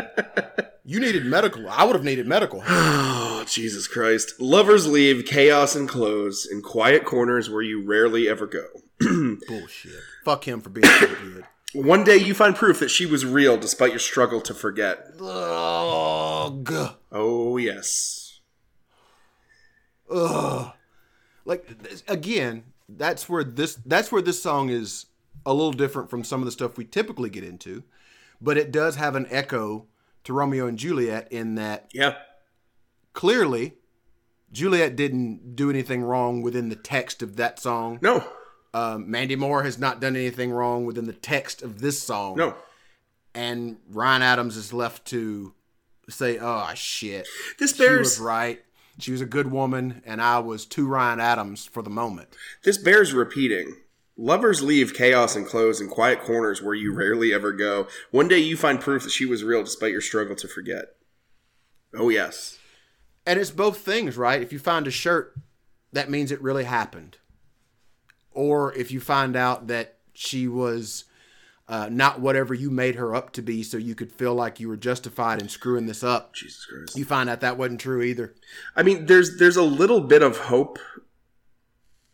You 0.83 0.99
needed 0.99 1.25
medical. 1.25 1.69
I 1.69 1.85
would 1.85 1.95
have 1.95 2.03
needed 2.03 2.27
medical. 2.27 2.63
Oh, 3.41 3.43
Jesus 3.45 3.87
Christ. 3.87 4.39
Lovers 4.39 4.85
leave 4.85 5.25
chaos 5.25 5.75
and 5.75 5.89
clothes 5.89 6.47
in 6.49 6.61
quiet 6.61 7.05
corners 7.05 7.49
where 7.49 7.63
you 7.63 7.83
rarely 7.83 8.29
ever 8.29 8.45
go. 8.45 8.67
Bullshit. 9.47 9.93
Fuck 10.23 10.47
him 10.47 10.61
for 10.61 10.69
being 10.69 10.85
so 10.85 11.07
good. 11.07 11.45
One 11.73 12.03
day 12.03 12.17
you 12.17 12.35
find 12.35 12.55
proof 12.55 12.79
that 12.81 12.91
she 12.91 13.07
was 13.07 13.25
real 13.25 13.57
despite 13.57 13.89
your 13.89 13.99
struggle 13.99 14.41
to 14.41 14.53
forget. 14.53 15.07
Ugh. 15.19 16.95
Oh, 17.11 17.57
yes. 17.57 18.41
Ugh. 20.11 20.71
Like 21.45 21.67
again, 22.07 22.63
that's 22.87 23.27
where 23.27 23.43
this 23.43 23.79
that's 23.85 24.11
where 24.11 24.21
this 24.21 24.41
song 24.43 24.69
is 24.69 25.07
a 25.45 25.53
little 25.53 25.71
different 25.73 26.09
from 26.09 26.23
some 26.23 26.39
of 26.41 26.45
the 26.45 26.51
stuff 26.51 26.77
we 26.77 26.85
typically 26.85 27.29
get 27.29 27.43
into, 27.43 27.83
but 28.41 28.57
it 28.57 28.71
does 28.71 28.95
have 28.95 29.15
an 29.15 29.27
echo 29.29 29.87
to 30.23 30.33
Romeo 30.33 30.67
and 30.67 30.77
Juliet 30.77 31.27
in 31.31 31.55
that 31.55 31.89
Yeah. 31.93 32.15
clearly 33.13 33.73
Juliet 34.51 34.95
didn't 34.95 35.55
do 35.55 35.69
anything 35.69 36.03
wrong 36.03 36.41
within 36.41 36.69
the 36.69 36.75
text 36.75 37.21
of 37.23 37.37
that 37.37 37.59
song. 37.59 37.99
No. 38.01 38.23
Um, 38.73 39.09
Mandy 39.09 39.35
Moore 39.35 39.63
has 39.63 39.77
not 39.79 39.99
done 40.01 40.15
anything 40.15 40.51
wrong 40.51 40.85
within 40.85 41.05
the 41.07 41.13
text 41.13 41.61
of 41.61 41.79
this 41.81 42.01
song. 42.01 42.37
No. 42.37 42.55
and 43.33 43.77
Ryan 43.89 44.21
Adams 44.21 44.57
is 44.57 44.73
left 44.73 45.05
to 45.07 45.53
say, 46.09 46.37
"Oh 46.37 46.69
shit, 46.75 47.25
This 47.59 47.73
she 47.73 47.81
was 47.81 47.87
bears 47.87 48.19
right. 48.19 48.61
She 48.99 49.13
was 49.13 49.21
a 49.21 49.25
good 49.25 49.49
woman, 49.49 50.01
and 50.05 50.21
I 50.21 50.39
was 50.39 50.65
too 50.65 50.85
Ryan 50.85 51.21
Adams 51.21 51.65
for 51.65 51.81
the 51.81 51.89
moment." 51.89 52.35
this 52.63 52.77
bears 52.77 53.13
repeating. 53.13 53.77
Lovers 54.21 54.61
leave 54.61 54.93
chaos 54.93 55.35
and 55.35 55.47
clothes 55.47 55.81
in 55.81 55.87
quiet 55.87 56.21
corners 56.21 56.61
where 56.61 56.75
you 56.75 56.93
rarely 56.93 57.33
ever 57.33 57.51
go. 57.51 57.87
One 58.11 58.27
day 58.27 58.37
you 58.37 58.55
find 58.55 58.79
proof 58.79 59.01
that 59.01 59.09
she 59.09 59.25
was 59.25 59.43
real 59.43 59.63
despite 59.63 59.91
your 59.91 59.99
struggle 59.99 60.35
to 60.35 60.47
forget. 60.47 60.89
Oh 61.95 62.09
yes. 62.09 62.59
And 63.25 63.39
it's 63.39 63.49
both 63.49 63.79
things, 63.79 64.17
right? 64.17 64.39
If 64.39 64.53
you 64.53 64.59
find 64.59 64.85
a 64.85 64.91
shirt, 64.91 65.33
that 65.91 66.11
means 66.11 66.31
it 66.31 66.39
really 66.39 66.65
happened. 66.65 67.17
Or 68.29 68.71
if 68.75 68.91
you 68.91 68.99
find 68.99 69.35
out 69.35 69.65
that 69.67 69.97
she 70.13 70.47
was 70.47 71.05
uh, 71.67 71.89
not 71.89 72.21
whatever 72.21 72.53
you 72.53 72.69
made 72.69 72.97
her 72.97 73.15
up 73.15 73.33
to 73.33 73.41
be, 73.41 73.63
so 73.63 73.77
you 73.77 73.95
could 73.95 74.11
feel 74.11 74.35
like 74.35 74.59
you 74.59 74.67
were 74.67 74.77
justified 74.77 75.41
in 75.41 75.49
screwing 75.49 75.87
this 75.87 76.03
up, 76.03 76.35
Jesus 76.35 76.67
Christ. 76.67 76.95
you 76.95 77.05
find 77.05 77.27
out 77.27 77.41
that 77.41 77.57
wasn't 77.57 77.81
true 77.81 78.03
either. 78.03 78.35
I 78.75 78.83
mean, 78.83 79.07
there's 79.07 79.39
there's 79.39 79.57
a 79.57 79.63
little 79.63 80.01
bit 80.01 80.21
of 80.21 80.37
hope 80.37 80.77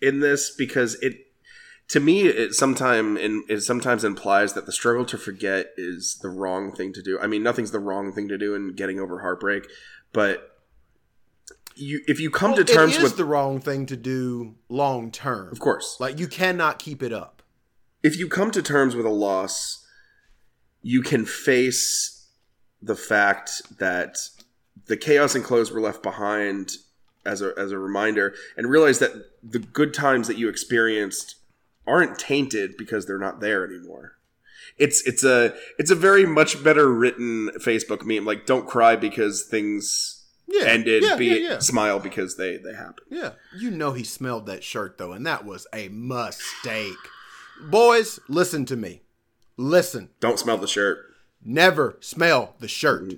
in 0.01 0.21
this 0.21 0.55
because 0.55 0.95
it, 1.01 1.26
to 1.89 1.99
me, 1.99 2.27
it 2.27 2.53
sometime 2.53 3.15
in 3.17 3.43
it 3.47 3.61
sometimes 3.61 4.03
implies 4.03 4.53
that 4.53 4.65
the 4.65 4.71
struggle 4.71 5.05
to 5.05 5.17
forget 5.17 5.67
is 5.77 6.19
the 6.21 6.29
wrong 6.29 6.71
thing 6.73 6.91
to 6.93 7.01
do. 7.01 7.17
I 7.19 7.27
mean, 7.27 7.43
nothing's 7.43 7.71
the 7.71 7.79
wrong 7.79 8.11
thing 8.11 8.27
to 8.27 8.37
do 8.37 8.55
in 8.55 8.73
getting 8.75 8.99
over 8.99 9.19
heartbreak, 9.21 9.67
but 10.11 10.57
you 11.75 12.01
if 12.07 12.19
you 12.19 12.29
come 12.29 12.55
to 12.55 12.63
terms 12.63 12.95
it 12.95 12.97
is 12.97 13.03
with, 13.03 13.17
the 13.17 13.25
wrong 13.25 13.61
thing 13.61 13.85
to 13.85 13.95
do 13.95 14.55
long 14.67 15.11
term. 15.11 15.49
of 15.51 15.59
course, 15.59 15.97
Like 15.99 16.19
you 16.19 16.27
cannot 16.27 16.79
keep 16.79 17.01
it 17.01 17.13
up. 17.13 17.41
if 18.03 18.17
you 18.17 18.27
come 18.27 18.51
to 18.51 18.61
terms 18.61 18.95
with 18.95 19.05
a 19.05 19.09
loss, 19.09 19.85
you 20.81 21.01
can 21.01 21.25
face 21.25 22.27
the 22.81 22.95
fact 22.95 23.61
that 23.79 24.17
the 24.87 24.97
chaos 24.97 25.35
and 25.35 25.43
clothes 25.43 25.71
were 25.71 25.81
left 25.81 26.03
behind 26.03 26.73
as 27.25 27.41
a 27.41 27.53
as 27.57 27.71
a 27.71 27.77
reminder, 27.77 28.33
and 28.57 28.69
realize 28.69 28.99
that 28.99 29.11
the 29.41 29.59
good 29.59 29.93
times 29.93 30.27
that 30.27 30.37
you 30.37 30.49
experienced 30.49 31.35
aren't 31.87 32.19
tainted 32.19 32.75
because 32.77 33.05
they're 33.05 33.17
not 33.19 33.39
there 33.39 33.65
anymore. 33.65 34.13
It's 34.77 35.01
it's 35.07 35.23
a 35.23 35.55
it's 35.79 35.89
a 35.91 35.95
very 35.95 36.25
much 36.25 36.63
better 36.63 36.91
written 36.91 37.49
Facebook 37.59 38.03
meme. 38.05 38.25
Like, 38.25 38.45
don't 38.45 38.67
cry 38.67 38.95
because 38.95 39.43
things 39.43 40.25
Yeah, 40.47 40.65
ended. 40.65 41.03
yeah, 41.03 41.15
be 41.15 41.25
yeah, 41.27 41.35
yeah. 41.35 41.59
smile 41.59 41.99
because 41.99 42.37
they 42.37 42.57
they 42.57 42.73
happened. 42.73 43.07
Yeah, 43.09 43.31
you 43.57 43.71
know 43.71 43.93
he 43.93 44.03
smelled 44.03 44.45
that 44.47 44.63
shirt 44.63 44.97
though, 44.97 45.13
and 45.13 45.25
that 45.25 45.45
was 45.45 45.65
a 45.73 45.87
mistake. 45.89 46.93
Boys, 47.69 48.19
listen 48.27 48.65
to 48.65 48.75
me. 48.75 49.01
Listen. 49.57 50.09
Don't 50.19 50.37
smell 50.37 50.57
the 50.57 50.67
shirt. 50.67 50.99
Never 51.43 51.97
smell 52.01 52.55
the 52.59 52.67
shirt. 52.67 53.03
Mm-hmm. 53.03 53.15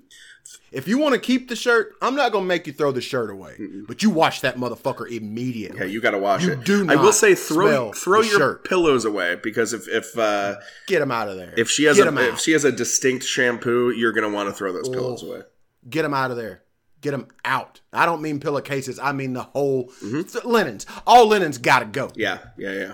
If 0.72 0.88
you 0.88 0.98
want 1.00 1.14
to 1.16 1.20
keep 1.20 1.50
the 1.50 1.56
shirt, 1.56 1.96
I'm 2.02 2.16
not 2.16 2.32
gonna 2.32 2.46
make 2.46 2.68
you 2.68 2.74
throw 2.74 2.92
the 2.92 3.02
shirt 3.02 3.30
away. 3.30 3.56
But 3.88 4.04
you 4.04 4.10
wash 4.12 4.42
that 4.42 4.56
motherfucker 4.58 5.10
immediately. 5.10 5.80
Yeah, 5.80 5.86
you 5.86 6.00
got 6.00 6.12
to 6.12 6.20
wash 6.20 6.44
You 6.44 6.52
it. 6.54 6.64
do 6.64 6.90
I 6.90 6.96
will 6.96 7.12
say 7.14 7.34
throw 7.36 7.92
throw 7.94 8.22
your 8.22 8.38
shirt. 8.38 8.66
pillows 8.66 9.04
away 9.06 9.36
because 9.42 9.74
if 9.74 9.88
if 9.88 10.18
uh, 10.18 10.56
Get 10.88 11.02
him 11.02 11.12
out 11.12 11.28
of 11.28 11.38
there. 11.38 11.54
if 11.58 11.70
she 11.70 11.86
has 11.86 11.98
Get 11.98 12.08
a 12.08 12.30
if 12.30 12.40
she 12.40 12.52
has 12.52 12.66
a 12.66 12.72
distinct 12.72 13.26
shampoo, 13.26 13.90
you're 13.92 14.12
gonna 14.14 14.30
want 14.30 14.48
to 14.50 14.54
throw 14.54 14.72
those 14.72 14.90
pillows 14.90 15.24
away. 15.24 15.42
Get 15.90 16.06
him 16.06 16.14
out 16.14 16.30
of 16.32 16.38
there. 16.38 16.62
Get 17.02 17.14
him 17.14 17.28
out. 17.46 17.80
I 17.94 18.06
don't 18.06 18.22
mean 18.22 18.40
pillowcases. 18.40 19.00
I 19.00 19.12
mean 19.14 19.34
the 19.34 19.44
whole 19.44 19.86
Mm-hmm. 20.04 20.48
linens. 20.48 20.86
All 21.08 21.28
linens 21.28 21.58
gotta 21.58 21.86
go. 21.86 22.12
Yeah, 22.16 22.40
yeah, 22.58 22.74
yeah. 22.74 22.94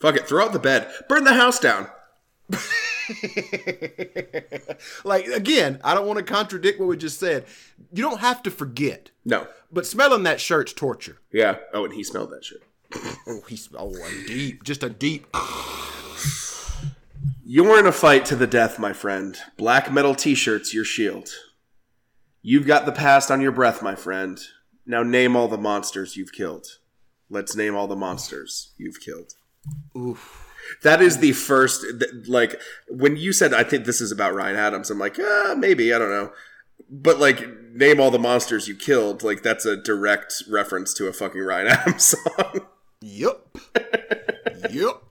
Fuck 0.00 0.16
it, 0.16 0.26
throw 0.26 0.44
out 0.44 0.52
the 0.52 0.58
bed, 0.58 0.90
burn 1.08 1.24
the 1.24 1.34
house 1.34 1.58
down. 1.60 1.88
Like 5.04 5.26
again, 5.26 5.80
I 5.84 5.94
don't 5.94 6.06
want 6.06 6.18
to 6.18 6.24
contradict 6.24 6.78
what 6.78 6.88
we 6.88 6.96
just 6.96 7.18
said. 7.18 7.44
You 7.92 8.02
don't 8.02 8.20
have 8.20 8.42
to 8.44 8.50
forget, 8.50 9.10
No, 9.24 9.46
but 9.72 9.86
smelling 9.86 10.22
that 10.24 10.40
shirt's 10.40 10.72
torture. 10.72 11.18
yeah. 11.32 11.56
Oh, 11.72 11.84
and 11.84 11.94
he 11.94 12.04
smelled 12.04 12.30
that 12.30 12.44
shit. 12.44 12.62
Oh, 13.26 13.40
he's 13.48 13.68
oh, 13.76 13.94
a 13.94 14.26
deep, 14.26 14.64
just 14.64 14.82
a 14.82 14.90
deep. 14.90 15.26
You're 17.44 17.78
in 17.78 17.86
a 17.86 17.92
fight 17.92 18.24
to 18.26 18.36
the 18.36 18.46
death, 18.46 18.78
my 18.78 18.92
friend. 18.92 19.36
Black 19.56 19.92
metal 19.92 20.14
t-shirts, 20.14 20.72
your 20.72 20.84
shield. 20.84 21.28
You've 22.42 22.66
got 22.66 22.86
the 22.86 22.92
past 22.92 23.30
on 23.30 23.40
your 23.40 23.52
breath, 23.52 23.82
my 23.82 23.94
friend. 23.94 24.38
Now 24.86 25.02
name 25.02 25.36
all 25.36 25.48
the 25.48 25.58
monsters 25.58 26.16
you've 26.16 26.32
killed. 26.32 26.66
Let's 27.28 27.56
name 27.56 27.74
all 27.76 27.86
the 27.88 27.96
monsters 27.96 28.72
you've 28.76 29.00
killed. 29.00 29.34
Oof. 29.96 30.49
That 30.82 31.00
is 31.02 31.18
the 31.18 31.32
first, 31.32 31.84
like, 32.26 32.60
when 32.88 33.16
you 33.16 33.32
said, 33.32 33.52
I 33.52 33.62
think 33.64 33.84
this 33.84 34.00
is 34.00 34.10
about 34.12 34.34
Ryan 34.34 34.56
Adams, 34.56 34.90
I'm 34.90 34.98
like, 34.98 35.16
ah, 35.20 35.54
maybe, 35.56 35.92
I 35.92 35.98
don't 35.98 36.10
know. 36.10 36.32
But, 36.90 37.18
like, 37.18 37.46
name 37.72 38.00
all 38.00 38.10
the 38.10 38.18
monsters 38.18 38.66
you 38.68 38.74
killed, 38.74 39.22
like, 39.22 39.42
that's 39.42 39.64
a 39.66 39.76
direct 39.76 40.42
reference 40.48 40.92
to 40.94 41.06
a 41.06 41.12
fucking 41.12 41.40
Ryan 41.40 41.66
Adams 41.78 42.04
song. 42.04 42.66
Yup. 43.02 43.56
yup. 44.70 45.04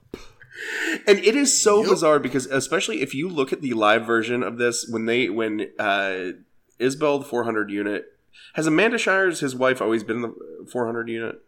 and 1.06 1.18
it 1.20 1.34
is 1.36 1.60
so 1.60 1.80
Yep. 1.80 1.88
bizarre 1.90 2.18
because, 2.18 2.46
especially 2.46 3.02
if 3.02 3.14
you 3.14 3.28
look 3.28 3.52
at 3.52 3.62
the 3.62 3.72
live 3.74 4.04
version 4.06 4.42
of 4.42 4.58
this, 4.58 4.86
when 4.88 5.06
they, 5.06 5.28
when, 5.28 5.68
uh, 5.78 6.32
Isbell, 6.78 7.20
the 7.20 7.26
400 7.26 7.70
unit, 7.70 8.06
has 8.54 8.66
Amanda 8.66 8.98
Shires, 8.98 9.40
his 9.40 9.54
wife, 9.54 9.80
always 9.82 10.02
been 10.02 10.16
in 10.16 10.22
the 10.22 10.66
400 10.70 11.08
unit? 11.08 11.40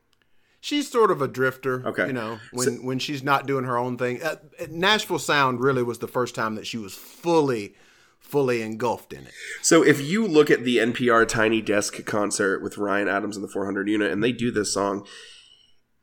She's 0.63 0.89
sort 0.89 1.11
of 1.11 1.21
a 1.21 1.27
drifter. 1.27 1.85
Okay. 1.89 2.07
You 2.07 2.13
know, 2.13 2.39
when 2.53 2.85
when 2.87 3.01
she's 3.01 3.25
not 3.25 3.49
doing 3.49 3.65
her 3.65 3.77
own 3.77 3.99
thing. 3.99 4.23
Uh, 4.23 4.37
Nashville 4.71 5.19
Sound 5.19 5.61
really 5.61 5.83
was 5.83 5.99
the 5.99 6.07
first 6.07 6.37
time 6.37 6.55
that 6.55 6.69
she 6.69 6.79
was 6.79 6.95
fully, 6.95 7.75
fully 8.21 8.63
engulfed 8.63 9.13
in 9.13 9.27
it. 9.27 9.33
So 9.61 9.85
if 9.85 10.01
you 10.01 10.25
look 10.25 10.53
at 10.53 10.63
the 10.63 10.77
NPR 10.77 11.27
Tiny 11.27 11.63
Desk 11.63 12.05
concert 12.07 12.63
with 12.63 12.79
Ryan 12.79 13.09
Adams 13.09 13.37
and 13.37 13.43
the 13.43 13.51
400 13.51 13.89
unit, 13.89 14.13
and 14.13 14.23
they 14.23 14.31
do 14.31 14.53
this 14.53 14.73
song, 14.73 15.05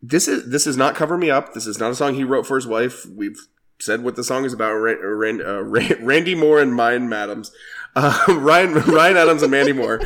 this 0.02 0.28
is 0.28 0.52
this 0.52 0.68
is 0.68 0.76
not 0.76 0.94
cover 0.94 1.18
me 1.18 1.32
up. 1.32 1.54
This 1.54 1.66
is 1.66 1.80
not 1.80 1.92
a 1.92 1.96
song 1.96 2.16
he 2.16 2.26
wrote 2.26 2.46
for 2.46 2.56
his 2.58 2.68
wife. 2.68 3.06
We've 3.06 3.40
said 3.80 4.04
what 4.04 4.18
the 4.18 4.26
song 4.26 4.44
is 4.44 4.52
about. 4.52 4.74
Ran, 4.74 5.42
uh, 5.42 5.62
Randy 6.02 6.36
Moore 6.36 6.60
and 6.60 6.76
Mine 6.76 7.08
Madams, 7.08 7.54
uh, 7.96 8.26
Ryan 8.28 8.74
Ryan 8.74 9.16
Adams 9.16 9.42
and 9.42 9.52
Mandy 9.52 9.72
Moore, 9.72 10.02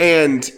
and 0.00 0.50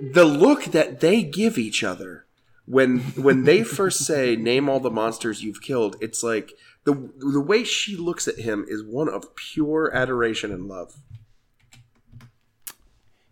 the 0.00 0.24
look 0.24 0.64
that 0.64 1.00
they 1.00 1.22
give 1.22 1.58
each 1.58 1.84
other 1.84 2.24
when 2.68 2.98
when 3.16 3.44
they 3.44 3.62
first 3.62 4.04
say 4.04 4.36
name 4.36 4.68
all 4.68 4.80
the 4.80 4.90
monsters 4.90 5.42
you've 5.42 5.62
killed. 5.62 5.96
It's 6.00 6.22
like 6.22 6.52
the 6.84 7.10
the 7.18 7.40
way 7.40 7.64
she 7.64 7.96
looks 7.96 8.28
at 8.28 8.38
him 8.38 8.64
is 8.68 8.82
one 8.84 9.08
of 9.08 9.34
pure 9.34 9.94
adoration 9.94 10.52
and 10.52 10.68
love. 10.68 10.96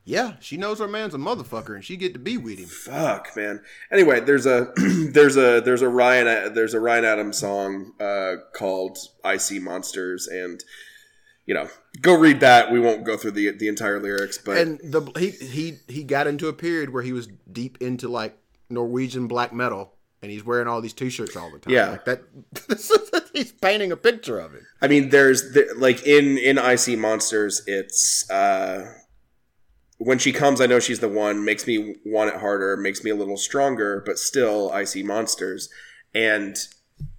Yeah, 0.05 0.35
she 0.41 0.57
knows 0.57 0.79
her 0.79 0.87
man's 0.87 1.15
a 1.15 1.19
motherfucker, 1.19 1.75
and 1.75 1.85
she 1.85 1.97
get 1.97 2.13
to 2.13 2.21
be 2.21 2.39
with 2.39 2.61
him. 2.61 2.69
Fuck, 2.69 3.37
man. 3.37 3.61
Anyway, 3.91 4.21
there's 4.21 4.47
a 4.47 4.73
there's 4.77 5.37
a 5.37 5.61
there's 5.61 5.83
a 5.83 5.89
Ryan 5.89 6.55
there's 6.55 6.75
a 6.75 6.81
Ryan 6.81 7.05
Adams 7.05 7.39
song 7.39 7.93
uh, 8.01 8.37
called 8.55 8.99
"I 9.23 9.37
See 9.37 9.59
Monsters," 9.59 10.29
and 10.29 10.63
you 11.45 11.55
know, 11.55 11.69
go 12.01 12.17
read 12.19 12.41
that. 12.41 12.73
We 12.73 12.81
won't 12.81 13.05
go 13.05 13.17
through 13.17 13.33
the 13.33 13.51
the 13.51 13.69
entire 13.69 14.01
lyrics, 14.01 14.39
but 14.39 14.57
And 14.57 14.81
the 14.83 15.03
he 15.19 15.31
he 15.31 15.79
he 15.89 16.05
got 16.05 16.27
into 16.27 16.49
a 16.49 16.53
period 16.53 16.91
where 16.91 17.03
he 17.03 17.13
was 17.13 17.29
deep 17.51 17.77
into 17.83 18.09
like 18.09 18.39
Norwegian 18.69 19.27
black 19.27 19.53
metal, 19.53 19.95
and 20.23 20.31
he's 20.31 20.45
wearing 20.45 20.69
all 20.69 20.81
these 20.81 20.93
t-shirts 20.93 21.37
all 21.37 21.51
the 21.51 21.59
time. 21.59 21.73
Yeah. 21.73 21.91
like 21.91 22.05
that. 22.05 23.31
he's 23.33 23.53
painting 23.53 23.93
a 23.93 23.97
picture 23.97 24.39
of 24.39 24.55
it. 24.55 24.63
I 24.81 24.89
mean, 24.89 25.11
there's 25.11 25.53
the, 25.53 25.73
like 25.77 26.07
in 26.07 26.39
in 26.39 26.59
"I 26.59 26.77
See 26.77 26.97
Monsters," 26.97 27.63
it's 27.67 28.29
uh, 28.31 28.93
when 29.99 30.19
she 30.19 30.33
comes, 30.33 30.61
I 30.61 30.67
know 30.67 30.81
she's 30.81 31.01
the 31.01 31.09
one. 31.09 31.45
Makes 31.45 31.67
me 31.67 31.97
want 32.05 32.35
it 32.35 32.41
harder. 32.41 32.77
Makes 32.77 33.03
me 33.03 33.11
a 33.11 33.15
little 33.15 33.37
stronger, 33.37 34.03
but 34.05 34.19
still, 34.19 34.71
I 34.71 34.85
see 34.85 35.03
monsters. 35.03 35.69
And 36.15 36.57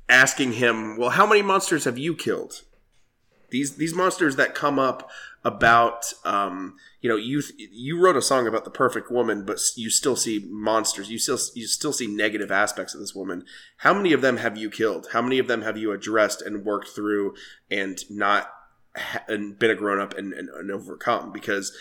asking 0.10 0.54
him, 0.54 0.98
well, 0.98 1.12
how 1.12 1.26
many 1.26 1.42
monsters 1.42 1.86
have 1.86 1.98
you 1.98 2.16
killed? 2.16 2.64
These 3.50 3.78
these 3.78 3.94
monsters 3.94 4.36
that 4.36 4.54
come 4.54 4.78
up 4.78 5.10
about, 5.44 6.14
um, 6.26 6.76
you 7.02 7.10
know, 7.10 7.16
you 7.16 7.44
you 7.58 8.00
wrote 8.00 8.16
a 8.16 8.22
song 8.22 8.48
about 8.48 8.64
the 8.64 8.72
perfect 8.72 9.12
woman, 9.12 9.46
but 9.46 9.60
you 9.76 9.90
still 9.90 10.16
see 10.16 10.44
monsters. 10.50 11.12
You 11.12 11.20
still 11.20 11.38
you 11.54 11.68
still 11.68 11.94
see 11.94 12.08
negative 12.08 12.52
aspects 12.52 12.96
of 12.96 13.00
this 13.00 13.14
woman. 13.14 13.46
How 13.78 13.94
many 13.94 14.14
of 14.14 14.22
them 14.22 14.38
have 14.38 14.58
you 14.58 14.70
killed? 14.70 15.10
How 15.14 15.22
many 15.22 15.38
of 15.38 15.48
them 15.48 15.62
have 15.62 15.78
you 15.78 15.92
addressed 15.92 16.42
and 16.42 16.66
worked 16.66 16.90
through 16.90 17.36
and 17.70 18.00
not 18.10 18.52
and 19.28 19.60
been 19.60 19.70
a 19.70 19.76
grown 19.76 20.00
up 20.00 20.18
and, 20.18 20.34
and, 20.34 20.50
and 20.50 20.72
overcome? 20.72 21.32
Because 21.32 21.72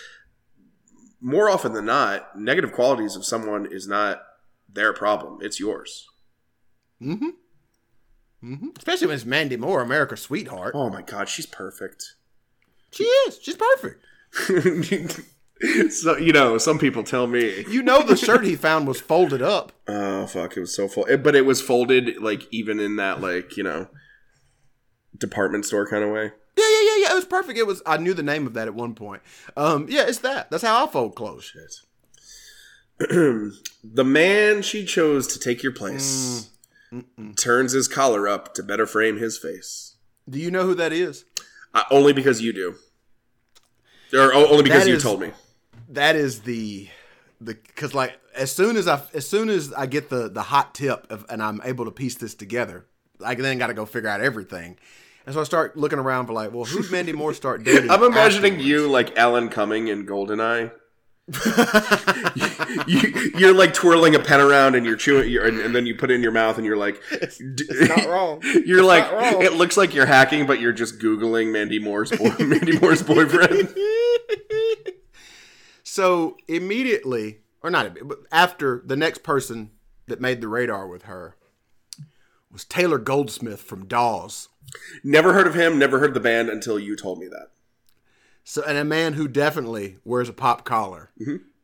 more 1.20 1.48
often 1.48 1.72
than 1.72 1.86
not, 1.86 2.38
negative 2.38 2.72
qualities 2.72 3.16
of 3.16 3.24
someone 3.24 3.66
is 3.70 3.88
not 3.88 4.22
their 4.68 4.92
problem; 4.92 5.38
it's 5.40 5.58
yours. 5.58 6.06
Mm-hmm. 7.00 7.30
Mm-hmm. 8.44 8.68
Especially 8.76 9.06
when 9.06 9.16
it's 9.16 9.24
Mandy 9.24 9.56
Moore, 9.56 9.80
America's 9.80 10.20
sweetheart. 10.20 10.74
Oh 10.74 10.90
my 10.90 11.00
god, 11.00 11.30
she's 11.30 11.46
perfect. 11.46 12.16
She 12.92 13.04
is. 13.04 13.38
She's 13.42 13.56
perfect. 13.56 14.04
so 15.90 16.16
you 16.16 16.32
know, 16.32 16.58
some 16.58 16.78
people 16.78 17.02
tell 17.02 17.26
me, 17.26 17.64
You 17.68 17.82
know, 17.82 18.02
the 18.02 18.16
shirt 18.16 18.44
he 18.44 18.56
found 18.56 18.86
was 18.86 19.00
folded 19.00 19.42
up. 19.42 19.72
"Oh 19.88 20.26
fuck, 20.26 20.56
it 20.56 20.60
was 20.60 20.74
so 20.74 20.88
full," 20.88 21.06
but 21.18 21.34
it 21.34 21.46
was 21.46 21.60
folded 21.62 22.20
like 22.22 22.46
even 22.50 22.80
in 22.80 22.96
that 22.96 23.20
like 23.20 23.56
you 23.56 23.62
know 23.62 23.88
department 25.16 25.64
store 25.64 25.86
kind 25.86 26.04
of 26.04 26.10
way. 26.10 26.32
Yeah, 26.56 26.64
yeah, 26.70 26.80
yeah, 26.82 27.02
yeah. 27.02 27.12
It 27.12 27.16
was 27.16 27.24
perfect. 27.24 27.58
It 27.58 27.66
was. 27.66 27.82
I 27.86 27.96
knew 27.98 28.14
the 28.14 28.22
name 28.22 28.46
of 28.46 28.54
that 28.54 28.68
at 28.68 28.74
one 28.74 28.94
point. 28.94 29.22
Um, 29.56 29.86
yeah, 29.88 30.04
it's 30.06 30.18
that. 30.18 30.50
That's 30.50 30.62
how 30.62 30.84
I 30.84 30.88
fold 30.88 31.14
clothes. 31.14 31.52
the 32.98 34.04
man 34.04 34.62
she 34.62 34.84
chose 34.84 35.26
to 35.26 35.38
take 35.38 35.62
your 35.62 35.72
place 35.72 36.50
turns 37.36 37.72
his 37.72 37.88
collar 37.88 38.26
up 38.26 38.54
to 38.54 38.62
better 38.62 38.86
frame 38.86 39.18
his 39.18 39.36
face. 39.36 39.96
Do 40.28 40.38
you 40.38 40.50
know 40.50 40.64
who 40.64 40.74
that 40.74 40.92
is? 40.92 41.24
Uh, 41.74 41.82
only 41.90 42.14
because 42.14 42.40
you 42.40 42.54
do. 42.54 42.76
Or 44.12 44.32
only 44.34 44.62
because 44.62 44.84
That 44.84 44.88
you 44.90 44.96
is- 44.96 45.02
told 45.02 45.20
me. 45.20 45.32
That 45.90 46.16
is 46.16 46.40
the 46.40 46.88
the 47.40 47.54
because 47.54 47.94
like 47.94 48.18
as 48.34 48.50
soon 48.50 48.76
as 48.76 48.88
I 48.88 49.00
as 49.14 49.28
soon 49.28 49.48
as 49.48 49.72
I 49.72 49.86
get 49.86 50.08
the 50.10 50.28
the 50.28 50.42
hot 50.42 50.74
tip 50.74 51.06
of, 51.10 51.24
and 51.28 51.42
I'm 51.42 51.60
able 51.64 51.84
to 51.84 51.90
piece 51.90 52.16
this 52.16 52.34
together, 52.34 52.86
I 53.24 53.34
then 53.34 53.58
got 53.58 53.68
to 53.68 53.74
go 53.74 53.86
figure 53.86 54.08
out 54.08 54.20
everything. 54.20 54.78
And 55.26 55.34
so 55.34 55.40
I 55.40 55.44
start 55.44 55.76
looking 55.76 55.98
around 55.98 56.26
for 56.26 56.32
like, 56.32 56.52
well, 56.52 56.64
who'd 56.64 56.90
Mandy 56.90 57.12
Moore 57.12 57.34
start 57.34 57.62
dating? 57.64 57.90
I'm 57.90 58.02
imagining 58.02 58.52
afterwards? 58.54 58.66
you 58.68 58.88
like 58.88 59.16
Alan 59.16 59.48
Cumming 59.48 59.88
in 59.88 60.06
Goldeneye. 60.06 60.70
you, 62.86 63.30
you're 63.36 63.52
like 63.52 63.74
twirling 63.74 64.14
a 64.14 64.20
pen 64.20 64.40
around 64.40 64.76
and 64.76 64.86
you're 64.86 64.96
chewing, 64.96 65.28
you're, 65.28 65.44
and, 65.44 65.58
and 65.58 65.74
then 65.74 65.84
you 65.84 65.94
put 65.94 66.10
it 66.10 66.14
in 66.14 66.22
your 66.22 66.30
mouth 66.30 66.56
and 66.56 66.64
you're 66.64 66.76
like, 66.76 67.02
it's, 67.10 67.40
not 67.40 68.06
wrong. 68.08 68.40
You're 68.64 68.84
like, 68.84 69.10
wrong. 69.10 69.42
it 69.42 69.54
looks 69.54 69.76
like 69.76 69.94
you're 69.94 70.06
hacking, 70.06 70.46
but 70.46 70.60
you're 70.60 70.72
just 70.72 70.98
googling 71.00 71.50
Mandy 71.50 71.78
Moore's 71.78 72.12
boy, 72.12 72.30
Mandy 72.38 72.78
Moore's 72.78 73.02
boyfriend. 73.02 73.74
So 75.82 76.36
immediately, 76.46 77.38
or 77.62 77.70
not, 77.70 77.96
but 78.04 78.18
after 78.30 78.82
the 78.84 78.96
next 78.96 79.22
person 79.22 79.70
that 80.08 80.20
made 80.20 80.40
the 80.40 80.48
radar 80.48 80.86
with 80.86 81.04
her 81.04 81.36
was 82.52 82.64
Taylor 82.64 82.98
Goldsmith 82.98 83.62
from 83.62 83.86
Dawes. 83.86 84.48
Never 85.02 85.32
heard 85.32 85.46
of 85.46 85.54
him. 85.54 85.78
Never 85.78 85.98
heard 85.98 86.14
the 86.14 86.20
band 86.20 86.48
until 86.48 86.78
you 86.78 86.96
told 86.96 87.18
me 87.18 87.28
that. 87.28 87.48
So, 88.48 88.62
and 88.62 88.78
a 88.78 88.84
man 88.84 89.14
who 89.14 89.26
definitely 89.26 89.96
wears 90.04 90.28
a 90.28 90.32
pop 90.32 90.64
collar, 90.64 91.10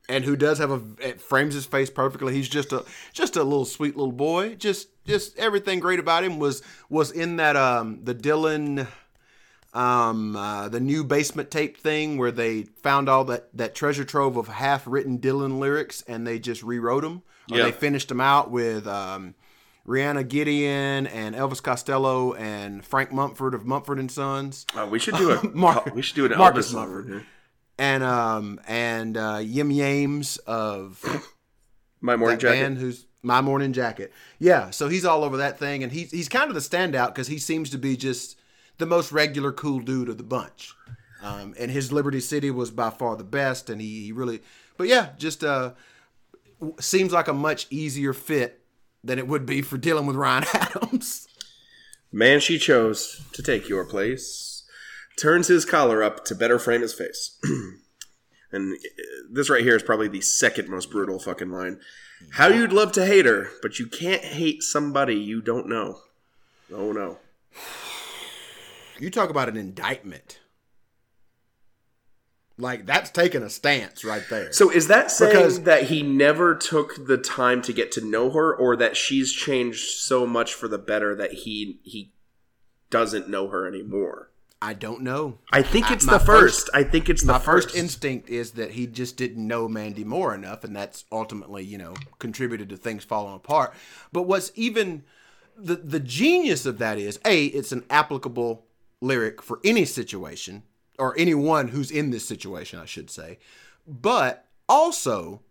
and 0.08 0.24
who 0.24 0.34
does 0.34 0.58
have 0.58 0.72
a 0.72 0.82
it 1.00 1.20
frames 1.20 1.54
his 1.54 1.64
face 1.64 1.90
perfectly. 1.90 2.34
He's 2.34 2.48
just 2.48 2.72
a 2.72 2.84
just 3.12 3.36
a 3.36 3.44
little 3.44 3.64
sweet 3.64 3.96
little 3.96 4.10
boy. 4.10 4.56
Just 4.56 4.88
just 5.06 5.38
everything 5.38 5.78
great 5.78 6.00
about 6.00 6.24
him 6.24 6.40
was 6.40 6.60
was 6.90 7.12
in 7.12 7.36
that 7.36 7.54
um 7.54 8.00
the 8.02 8.16
Dylan 8.16 8.88
um 9.74 10.34
uh, 10.36 10.68
the 10.68 10.80
new 10.80 11.04
basement 11.04 11.50
tape 11.52 11.78
thing 11.78 12.18
where 12.18 12.32
they 12.32 12.64
found 12.82 13.08
all 13.08 13.24
that 13.26 13.56
that 13.56 13.74
treasure 13.76 14.04
trove 14.04 14.36
of 14.36 14.48
half 14.48 14.84
written 14.86 15.18
Dylan 15.20 15.60
lyrics 15.60 16.02
and 16.08 16.26
they 16.26 16.38
just 16.40 16.64
rewrote 16.64 17.02
them. 17.04 17.22
Or 17.50 17.58
Yeah. 17.58 17.64
they 17.66 17.72
finished 17.72 18.08
them 18.08 18.20
out 18.20 18.50
with 18.50 18.88
um 18.88 19.34
Rhiannon 19.84 20.28
Giddens 20.28 21.08
and 21.12 21.34
Elvis 21.34 21.62
Costello 21.62 22.34
and 22.34 22.84
Frank 22.84 23.12
Mumford 23.12 23.54
of 23.54 23.64
Mumford 23.66 23.98
and 23.98 24.10
Sons. 24.10 24.66
Uh, 24.74 24.86
we 24.90 24.98
should 24.98 25.16
do 25.16 25.32
a 25.32 25.42
Mark, 25.54 25.94
we 25.94 26.02
should 26.02 26.16
do 26.16 26.26
an 26.26 26.36
Marcus 26.38 26.72
Elvis 26.72 26.74
Mumford. 26.74 27.26
And 27.78 28.02
um 28.04 28.60
and 28.68 29.16
uh 29.16 29.40
Yim 29.42 29.70
Yames 29.70 30.38
of 30.40 31.02
My 32.00 32.16
morning 32.16 32.38
that 32.38 32.54
jacket. 32.54 32.78
who's 32.78 33.06
My 33.22 33.40
Morning 33.40 33.72
Jacket. 33.72 34.12
Yeah, 34.38 34.70
so 34.70 34.88
he's 34.88 35.04
all 35.04 35.24
over 35.24 35.36
that 35.38 35.58
thing, 35.58 35.82
and 35.82 35.90
he's 35.92 36.10
he's 36.10 36.28
kind 36.28 36.48
of 36.48 36.54
the 36.54 36.60
standout 36.60 37.08
because 37.08 37.28
he 37.28 37.38
seems 37.38 37.70
to 37.70 37.78
be 37.78 37.96
just 37.96 38.38
the 38.78 38.86
most 38.86 39.12
regular 39.12 39.52
cool 39.52 39.80
dude 39.80 40.08
of 40.08 40.16
the 40.18 40.24
bunch. 40.24 40.74
Um, 41.22 41.54
and 41.58 41.70
his 41.70 41.92
Liberty 41.92 42.18
City 42.18 42.50
was 42.50 42.72
by 42.72 42.90
far 42.90 43.14
the 43.16 43.22
best, 43.22 43.70
and 43.70 43.80
he, 43.80 44.06
he 44.06 44.12
really, 44.12 44.42
but 44.76 44.88
yeah, 44.88 45.10
just 45.18 45.44
uh, 45.44 45.72
seems 46.80 47.12
like 47.12 47.28
a 47.28 47.32
much 47.32 47.68
easier 47.70 48.12
fit 48.12 48.61
than 49.04 49.18
it 49.18 49.26
would 49.26 49.46
be 49.46 49.62
for 49.62 49.78
dealing 49.78 50.06
with 50.06 50.16
Ryan 50.16 50.44
Adams. 50.54 51.26
Man 52.10 52.40
she 52.40 52.58
chose 52.58 53.22
to 53.32 53.42
take 53.42 53.68
your 53.68 53.84
place 53.84 54.52
turns 55.18 55.48
his 55.48 55.64
collar 55.64 56.02
up 56.02 56.24
to 56.26 56.34
better 56.34 56.58
frame 56.58 56.82
his 56.82 56.94
face. 56.94 57.38
and 58.52 58.74
uh, 58.74 58.78
this 59.30 59.50
right 59.50 59.62
here 59.62 59.76
is 59.76 59.82
probably 59.82 60.08
the 60.08 60.20
second 60.20 60.68
most 60.68 60.90
brutal 60.90 61.18
fucking 61.18 61.50
line. 61.50 61.80
How 62.32 62.48
you'd 62.48 62.72
love 62.72 62.92
to 62.92 63.06
hate 63.06 63.26
her, 63.26 63.48
but 63.62 63.78
you 63.78 63.86
can't 63.86 64.22
hate 64.22 64.62
somebody 64.62 65.16
you 65.16 65.40
don't 65.40 65.68
know. 65.68 65.98
Oh 66.72 66.92
no. 66.92 67.18
You 68.98 69.10
talk 69.10 69.30
about 69.30 69.48
an 69.48 69.56
indictment. 69.56 70.38
Like 72.62 72.86
that's 72.86 73.10
taking 73.10 73.42
a 73.42 73.50
stance 73.50 74.04
right 74.04 74.22
there. 74.30 74.52
So 74.52 74.70
is 74.70 74.86
that 74.86 75.10
saying 75.10 75.32
Because- 75.32 75.62
that 75.62 75.84
he 75.84 76.02
never 76.04 76.54
took 76.54 77.06
the 77.08 77.18
time 77.18 77.60
to 77.62 77.72
get 77.72 77.90
to 77.92 78.00
know 78.00 78.30
her, 78.30 78.54
or 78.54 78.76
that 78.76 78.96
she's 78.96 79.32
changed 79.32 79.98
so 79.98 80.26
much 80.26 80.54
for 80.54 80.68
the 80.68 80.78
better 80.78 81.14
that 81.16 81.32
he 81.32 81.80
he 81.82 82.12
doesn't 82.88 83.28
know 83.28 83.48
her 83.48 83.66
anymore? 83.66 84.30
I 84.64 84.74
don't 84.74 85.02
know. 85.02 85.38
I 85.52 85.62
think 85.62 85.90
it's 85.90 86.04
my 86.06 86.18
the 86.18 86.24
first. 86.24 86.70
I 86.72 86.84
think 86.84 87.10
it's 87.10 87.22
the 87.22 87.32
my 87.32 87.38
first, 87.40 87.70
first. 87.70 87.76
instinct 87.76 88.30
is 88.30 88.52
that 88.52 88.70
he 88.70 88.86
just 88.86 89.16
didn't 89.16 89.44
know 89.44 89.66
Mandy 89.66 90.04
Moore 90.04 90.32
enough, 90.32 90.62
and 90.62 90.76
that's 90.76 91.04
ultimately, 91.10 91.64
you 91.64 91.78
know, 91.78 91.94
contributed 92.20 92.68
to 92.68 92.76
things 92.76 93.02
falling 93.02 93.34
apart. 93.34 93.74
But 94.12 94.22
what's 94.22 94.52
even 94.54 95.02
the 95.56 95.74
the 95.74 95.98
genius 95.98 96.64
of 96.64 96.78
that 96.78 96.96
is 96.96 97.18
a 97.24 97.46
it's 97.46 97.72
an 97.72 97.82
applicable 97.90 98.64
lyric 99.00 99.42
for 99.42 99.58
any 99.64 99.84
situation 99.84 100.62
or 100.98 101.14
anyone 101.18 101.68
who's 101.68 101.90
in 101.90 102.10
this 102.10 102.26
situation, 102.26 102.78
I 102.78 102.86
should 102.86 103.10
say. 103.10 103.38
But 103.86 104.46
also 104.68 105.42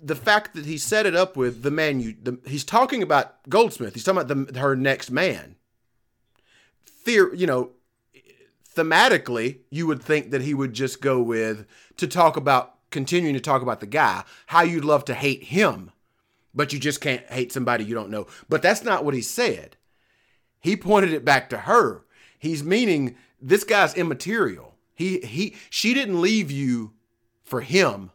the 0.00 0.14
fact 0.14 0.54
that 0.54 0.66
he 0.66 0.78
set 0.78 1.06
it 1.06 1.14
up 1.14 1.36
with 1.36 1.62
the 1.62 1.70
man 1.70 2.00
you 2.00 2.16
the, 2.22 2.38
he's 2.46 2.64
talking 2.64 3.02
about 3.02 3.48
Goldsmith. 3.48 3.94
He's 3.94 4.04
talking 4.04 4.20
about 4.20 4.52
the, 4.52 4.60
her 4.60 4.76
next 4.76 5.10
man. 5.10 5.56
Theor, 7.04 7.36
you 7.36 7.46
know, 7.46 7.70
thematically, 8.74 9.58
you 9.70 9.86
would 9.86 10.02
think 10.02 10.30
that 10.30 10.42
he 10.42 10.54
would 10.54 10.72
just 10.72 11.00
go 11.00 11.20
with 11.20 11.66
to 11.96 12.06
talk 12.06 12.36
about 12.36 12.74
continuing 12.90 13.34
to 13.34 13.40
talk 13.40 13.62
about 13.62 13.80
the 13.80 13.86
guy, 13.86 14.24
how 14.46 14.62
you'd 14.62 14.84
love 14.84 15.04
to 15.06 15.14
hate 15.14 15.44
him, 15.44 15.90
but 16.54 16.72
you 16.72 16.78
just 16.78 17.00
can't 17.00 17.26
hate 17.26 17.52
somebody 17.52 17.84
you 17.84 17.94
don't 17.94 18.10
know. 18.10 18.26
But 18.48 18.62
that's 18.62 18.84
not 18.84 19.04
what 19.04 19.14
he 19.14 19.20
said. 19.20 19.76
He 20.60 20.76
pointed 20.76 21.12
it 21.12 21.24
back 21.24 21.50
to 21.50 21.58
her. 21.58 22.04
He's 22.38 22.62
meaning 22.62 23.16
this 23.40 23.64
guy's 23.64 23.94
immaterial. 23.94 24.74
He 24.94 25.20
he 25.20 25.54
she 25.70 25.94
didn't 25.94 26.20
leave 26.20 26.50
you 26.50 26.92
for 27.44 27.60
him. 27.60 28.10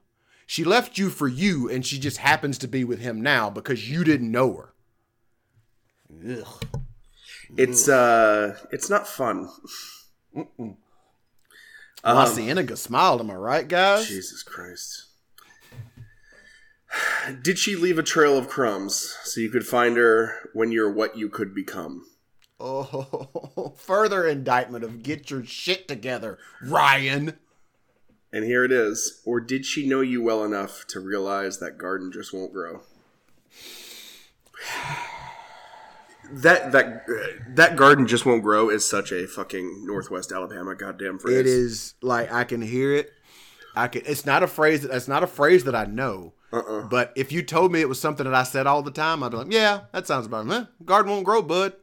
She 0.45 0.63
left 0.63 0.97
you 0.97 1.09
for 1.09 1.27
you 1.27 1.69
and 1.69 1.85
she 1.85 1.97
just 1.97 2.17
happens 2.17 2.57
to 2.59 2.67
be 2.67 2.83
with 2.83 2.99
him 2.99 3.21
now 3.21 3.49
because 3.49 3.89
you 3.89 4.03
didn't 4.03 4.31
know 4.31 4.53
her. 4.53 4.73
Ugh. 6.39 6.65
It's 7.57 7.87
uh, 7.87 8.57
it's 8.71 8.89
not 8.89 9.07
fun. 9.07 9.49
La 12.03 12.25
Cienega 12.25 12.75
smiled, 12.75 13.21
am 13.21 13.31
I 13.31 13.35
right, 13.35 13.67
guys? 13.67 14.07
Jesus 14.07 14.43
Christ. 14.43 15.05
Did 17.41 17.57
she 17.57 17.75
leave 17.75 17.97
a 17.97 18.03
trail 18.03 18.37
of 18.37 18.49
crumbs 18.49 19.17
so 19.23 19.39
you 19.39 19.49
could 19.49 19.65
find 19.65 19.97
her 19.97 20.49
when 20.53 20.71
you're 20.71 20.91
what 20.91 21.17
you 21.17 21.29
could 21.29 21.55
become? 21.55 22.05
Oh, 22.65 23.73
further 23.77 24.25
indictment 24.25 24.85
of 24.85 25.03
get 25.03 25.29
your 25.29 25.43
shit 25.43 25.85
together, 25.85 26.39
Ryan. 26.61 27.37
And 28.31 28.45
here 28.45 28.63
it 28.63 28.71
is. 28.71 29.21
Or 29.25 29.41
did 29.41 29.65
she 29.65 29.85
know 29.85 29.99
you 29.99 30.23
well 30.23 30.45
enough 30.45 30.87
to 30.87 31.01
realize 31.01 31.59
that 31.59 31.77
garden 31.77 32.09
just 32.11 32.33
won't 32.33 32.53
grow? 32.53 32.81
That 36.31 36.71
that 36.71 37.03
uh, 37.07 37.43
that 37.49 37.75
garden 37.75 38.07
just 38.07 38.25
won't 38.25 38.43
grow 38.43 38.69
is 38.69 38.89
such 38.89 39.11
a 39.11 39.27
fucking 39.27 39.85
Northwest 39.85 40.31
Alabama 40.31 40.73
goddamn 40.73 41.19
phrase. 41.19 41.35
It 41.35 41.45
is 41.45 41.95
like 42.01 42.31
I 42.31 42.45
can 42.45 42.61
hear 42.61 42.93
it. 42.95 43.11
I 43.75 43.89
can. 43.89 44.03
It's 44.05 44.25
not 44.25 44.41
a 44.41 44.47
phrase 44.47 44.81
that. 44.81 44.95
It's 44.95 45.09
not 45.09 45.21
a 45.21 45.27
phrase 45.27 45.65
that 45.65 45.75
I 45.75 45.83
know. 45.83 46.33
Uh-uh. 46.53 46.83
But 46.83 47.11
if 47.17 47.33
you 47.33 47.43
told 47.43 47.73
me 47.73 47.81
it 47.81 47.89
was 47.89 47.99
something 47.99 48.23
that 48.23 48.33
I 48.33 48.43
said 48.43 48.65
all 48.65 48.81
the 48.81 48.89
time, 48.89 49.21
I'd 49.21 49.31
be 49.31 49.37
like, 49.37 49.51
"Yeah, 49.51 49.81
that 49.91 50.07
sounds 50.07 50.25
about 50.25 50.47
it." 50.47 50.85
Garden 50.85 51.11
won't 51.11 51.25
grow, 51.25 51.41
bud. 51.41 51.73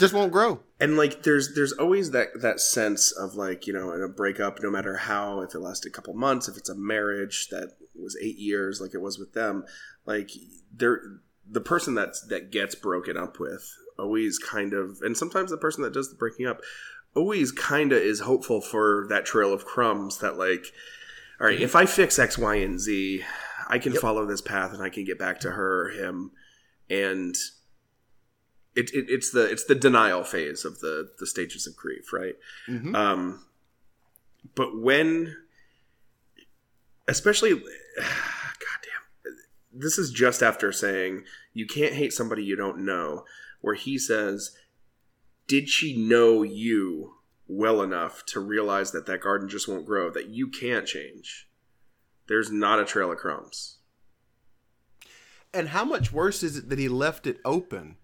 Just 0.00 0.14
won't 0.14 0.32
grow. 0.32 0.60
and 0.80 0.96
like 0.96 1.22
there's 1.22 1.54
there's 1.54 1.72
always 1.72 2.10
that 2.10 2.28
that 2.40 2.60
sense 2.60 3.12
of 3.12 3.34
like 3.34 3.66
you 3.66 3.72
know 3.72 3.92
in 3.92 4.02
a 4.02 4.08
breakup 4.08 4.60
no 4.62 4.70
matter 4.70 4.96
how 4.96 5.40
if 5.40 5.54
it 5.54 5.60
lasted 5.60 5.88
a 5.88 5.92
couple 5.92 6.14
months 6.14 6.48
if 6.48 6.56
it's 6.56 6.68
a 6.68 6.74
marriage 6.74 7.48
that 7.50 7.70
was 7.94 8.16
eight 8.20 8.36
years 8.36 8.80
like 8.80 8.92
it 8.94 9.00
was 9.00 9.18
with 9.18 9.32
them 9.34 9.64
like 10.04 10.30
they're 10.74 11.00
the 11.48 11.60
person 11.60 11.94
that's 11.94 12.20
that 12.26 12.50
gets 12.50 12.74
broken 12.74 13.16
up 13.16 13.38
with 13.38 13.72
always 13.98 14.38
kind 14.38 14.72
of 14.72 14.98
and 15.02 15.16
sometimes 15.16 15.50
the 15.50 15.56
person 15.56 15.82
that 15.84 15.92
does 15.92 16.10
the 16.10 16.16
breaking 16.16 16.46
up 16.46 16.60
always 17.14 17.52
kind 17.52 17.92
of 17.92 17.98
is 18.02 18.20
hopeful 18.20 18.60
for 18.60 19.06
that 19.08 19.24
trail 19.24 19.52
of 19.52 19.64
crumbs 19.64 20.18
that 20.18 20.36
like 20.36 20.72
all 21.40 21.46
right 21.46 21.60
if 21.60 21.76
i 21.76 21.86
fix 21.86 22.18
x 22.18 22.36
y 22.36 22.56
and 22.56 22.80
z 22.80 23.22
i 23.68 23.78
can 23.78 23.92
follow 23.92 24.26
this 24.26 24.40
path 24.40 24.72
and 24.74 24.82
i 24.82 24.88
can 24.90 25.04
get 25.04 25.18
back 25.18 25.38
to 25.38 25.52
her 25.52 25.86
or 25.86 25.90
him 25.90 26.32
and 26.90 27.36
it, 28.76 28.90
it, 28.92 29.06
it's 29.08 29.30
the 29.30 29.44
it's 29.50 29.64
the 29.64 29.74
denial 29.74 30.24
phase 30.24 30.64
of 30.64 30.80
the 30.80 31.10
the 31.18 31.26
stages 31.26 31.66
of 31.66 31.76
grief, 31.76 32.12
right? 32.12 32.34
Mhm. 32.68 32.94
Um, 32.94 33.44
but 34.54 34.78
when, 34.78 35.36
especially, 37.08 37.50
goddamn, 37.96 39.36
this 39.72 39.98
is 39.98 40.10
just 40.10 40.42
after 40.42 40.72
saying 40.72 41.24
you 41.52 41.66
can't 41.66 41.94
hate 41.94 42.12
somebody 42.12 42.44
you 42.44 42.56
don't 42.56 42.84
know, 42.84 43.24
where 43.60 43.74
he 43.74 43.98
says, 43.98 44.56
"Did 45.46 45.68
she 45.68 45.96
know 45.96 46.42
you 46.42 47.14
well 47.46 47.82
enough 47.82 48.24
to 48.26 48.40
realize 48.40 48.92
that 48.92 49.06
that 49.06 49.20
garden 49.20 49.48
just 49.48 49.68
won't 49.68 49.86
grow, 49.86 50.10
that 50.10 50.28
you 50.28 50.48
can't 50.48 50.86
change, 50.86 51.48
there's 52.26 52.50
not 52.50 52.80
a 52.80 52.84
trail 52.84 53.12
of 53.12 53.18
crumbs. 53.18 53.78
And 55.52 55.68
how 55.68 55.84
much 55.84 56.12
worse 56.12 56.42
is 56.42 56.56
it 56.56 56.68
that 56.70 56.78
he 56.78 56.88
left 56.88 57.26
it 57.26 57.38
open? 57.44 57.96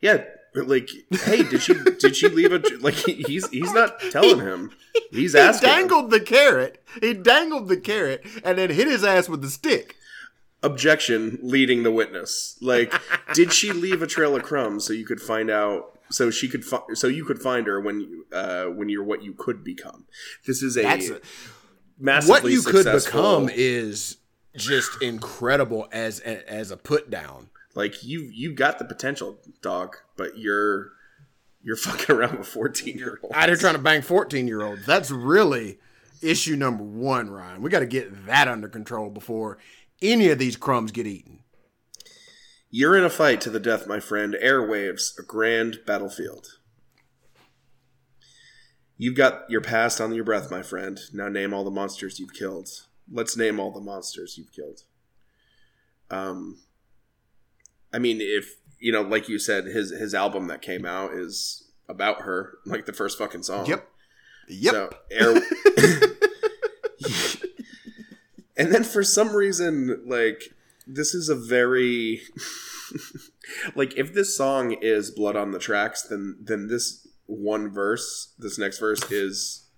Yeah, 0.00 0.24
like, 0.54 0.88
hey, 1.10 1.42
did 1.42 1.62
she 1.62 1.74
did 1.74 2.16
she 2.16 2.28
leave 2.28 2.52
a 2.52 2.60
like? 2.80 2.94
He's 2.94 3.48
he's 3.50 3.72
not 3.72 4.00
telling 4.10 4.40
him. 4.40 4.72
He's 5.10 5.34
asking. 5.34 5.68
He 5.68 5.74
dangled 5.76 6.10
the 6.10 6.20
carrot. 6.20 6.82
He 7.00 7.14
dangled 7.14 7.68
the 7.68 7.76
carrot 7.76 8.26
and 8.44 8.58
then 8.58 8.70
hit 8.70 8.88
his 8.88 9.04
ass 9.04 9.28
with 9.28 9.42
the 9.42 9.50
stick. 9.50 9.94
Objection, 10.62 11.38
leading 11.42 11.84
the 11.84 11.90
witness. 11.92 12.58
Like, 12.60 12.92
did 13.34 13.52
she 13.52 13.72
leave 13.72 14.02
a 14.02 14.06
trail 14.06 14.36
of 14.36 14.42
crumbs 14.42 14.86
so 14.86 14.92
you 14.92 15.06
could 15.06 15.20
find 15.20 15.50
out? 15.50 15.98
So 16.10 16.30
she 16.32 16.48
could, 16.48 16.64
fi- 16.64 16.82
so 16.94 17.06
you 17.06 17.24
could 17.24 17.40
find 17.40 17.68
her 17.68 17.80
when 17.80 18.00
you, 18.00 18.26
uh, 18.32 18.64
when 18.64 18.88
you're 18.88 19.04
what 19.04 19.22
you 19.22 19.32
could 19.32 19.62
become. 19.62 20.06
This 20.44 20.60
is 20.60 20.76
a 20.76 20.82
That's 20.82 21.08
a- 21.08 21.20
massively 22.00 22.32
what 22.42 22.50
you 22.50 22.62
could 22.62 22.84
become 22.84 23.48
is 23.48 24.16
just 24.56 25.00
incredible 25.00 25.86
as 25.92 26.18
as 26.18 26.72
a 26.72 26.76
put 26.76 27.10
down. 27.10 27.50
Like 27.80 28.04
you 28.04 28.30
you 28.30 28.52
got 28.52 28.78
the 28.78 28.84
potential, 28.84 29.38
dog, 29.62 29.96
but 30.16 30.36
you're 30.36 30.92
you're 31.62 31.76
fucking 31.88 32.14
around 32.14 32.38
with 32.38 32.46
fourteen 32.46 32.98
year 32.98 33.18
olds. 33.22 33.34
Out 33.34 33.48
here 33.48 33.56
trying 33.56 33.74
to 33.74 33.80
bang 33.80 34.02
14 34.02 34.46
year 34.46 34.62
olds. 34.62 34.84
That's 34.84 35.10
really 35.10 35.78
issue 36.22 36.56
number 36.56 36.84
one, 36.84 37.30
Ryan. 37.30 37.62
We 37.62 37.70
got 37.70 37.80
to 37.80 37.86
get 37.86 38.26
that 38.26 38.48
under 38.48 38.68
control 38.68 39.08
before 39.08 39.56
any 40.02 40.28
of 40.28 40.38
these 40.38 40.56
crumbs 40.56 40.92
get 40.92 41.06
eaten. 41.06 41.38
You're 42.68 42.96
in 42.96 43.04
a 43.04 43.10
fight 43.10 43.40
to 43.40 43.50
the 43.50 43.58
death, 43.58 43.86
my 43.86 43.98
friend. 43.98 44.36
Airwaves, 44.40 45.18
a 45.18 45.22
grand 45.22 45.80
battlefield. 45.86 46.58
You've 48.98 49.16
got 49.16 49.48
your 49.48 49.62
past 49.62 50.02
on 50.02 50.12
your 50.12 50.24
breath, 50.24 50.50
my 50.50 50.60
friend. 50.60 51.00
Now 51.14 51.30
name 51.30 51.54
all 51.54 51.64
the 51.64 51.70
monsters 51.70 52.20
you've 52.20 52.34
killed. 52.34 52.68
Let's 53.10 53.38
name 53.38 53.58
all 53.58 53.72
the 53.72 53.80
monsters 53.80 54.36
you've 54.36 54.52
killed. 54.52 54.82
Um, 56.10 56.58
I 57.92 57.98
mean, 57.98 58.20
if 58.20 58.56
you 58.78 58.92
know, 58.92 59.02
like 59.02 59.28
you 59.28 59.38
said, 59.38 59.66
his 59.66 59.90
his 59.90 60.14
album 60.14 60.46
that 60.48 60.62
came 60.62 60.84
out 60.84 61.12
is 61.12 61.70
about 61.88 62.22
her, 62.22 62.58
like 62.64 62.86
the 62.86 62.92
first 62.92 63.18
fucking 63.18 63.42
song. 63.42 63.66
Yep. 63.66 63.86
Yep. 64.48 64.72
So, 64.72 64.90
air... 65.10 65.34
and 68.56 68.72
then 68.72 68.84
for 68.84 69.02
some 69.02 69.34
reason, 69.34 70.02
like 70.06 70.54
this 70.86 71.14
is 71.14 71.28
a 71.28 71.36
very 71.36 72.22
like 73.74 73.96
if 73.96 74.14
this 74.14 74.36
song 74.36 74.72
is 74.80 75.10
"Blood 75.10 75.36
on 75.36 75.52
the 75.52 75.58
Tracks," 75.58 76.02
then 76.02 76.36
then 76.40 76.68
this 76.68 77.06
one 77.26 77.70
verse, 77.70 78.34
this 78.38 78.58
next 78.58 78.78
verse 78.78 79.02
is 79.10 79.68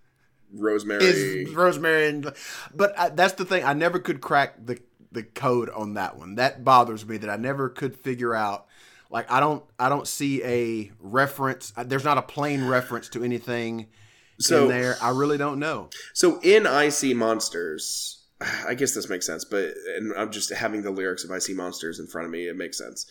Rosemary. 0.52 1.04
is 1.04 1.54
Rosemary 1.54 2.08
and 2.08 2.32
but 2.74 2.98
I, 2.98 3.08
that's 3.10 3.34
the 3.34 3.44
thing 3.44 3.64
I 3.64 3.72
never 3.72 3.98
could 3.98 4.20
crack 4.20 4.64
the 4.64 4.78
the 5.12 5.22
code 5.22 5.70
on 5.70 5.94
that 5.94 6.16
one. 6.18 6.34
That 6.36 6.64
bothers 6.64 7.06
me 7.06 7.16
that 7.18 7.30
I 7.30 7.36
never 7.36 7.68
could 7.68 7.94
figure 7.96 8.34
out 8.34 8.66
like 9.10 9.30
I 9.30 9.40
don't 9.40 9.62
I 9.78 9.88
don't 9.88 10.06
see 10.08 10.42
a 10.42 10.90
reference 11.00 11.72
uh, 11.76 11.84
there's 11.84 12.04
not 12.04 12.18
a 12.18 12.22
plain 12.22 12.64
reference 12.66 13.08
to 13.10 13.22
anything 13.24 13.88
So- 14.38 14.64
in 14.64 14.68
there. 14.68 14.96
I 15.02 15.10
really 15.10 15.38
don't 15.38 15.58
know. 15.58 15.90
So 16.14 16.40
in 16.40 16.66
I 16.66 16.88
See 16.88 17.14
Monsters, 17.14 18.24
I 18.66 18.74
guess 18.74 18.94
this 18.94 19.08
makes 19.08 19.26
sense, 19.26 19.44
but 19.44 19.74
and 19.96 20.12
I'm 20.16 20.30
just 20.32 20.50
having 20.52 20.82
the 20.82 20.90
lyrics 20.90 21.24
of 21.24 21.30
I 21.30 21.38
See 21.38 21.54
Monsters 21.54 22.00
in 22.00 22.06
front 22.06 22.24
of 22.26 22.32
me. 22.32 22.48
It 22.48 22.56
makes 22.56 22.78
sense. 22.78 23.06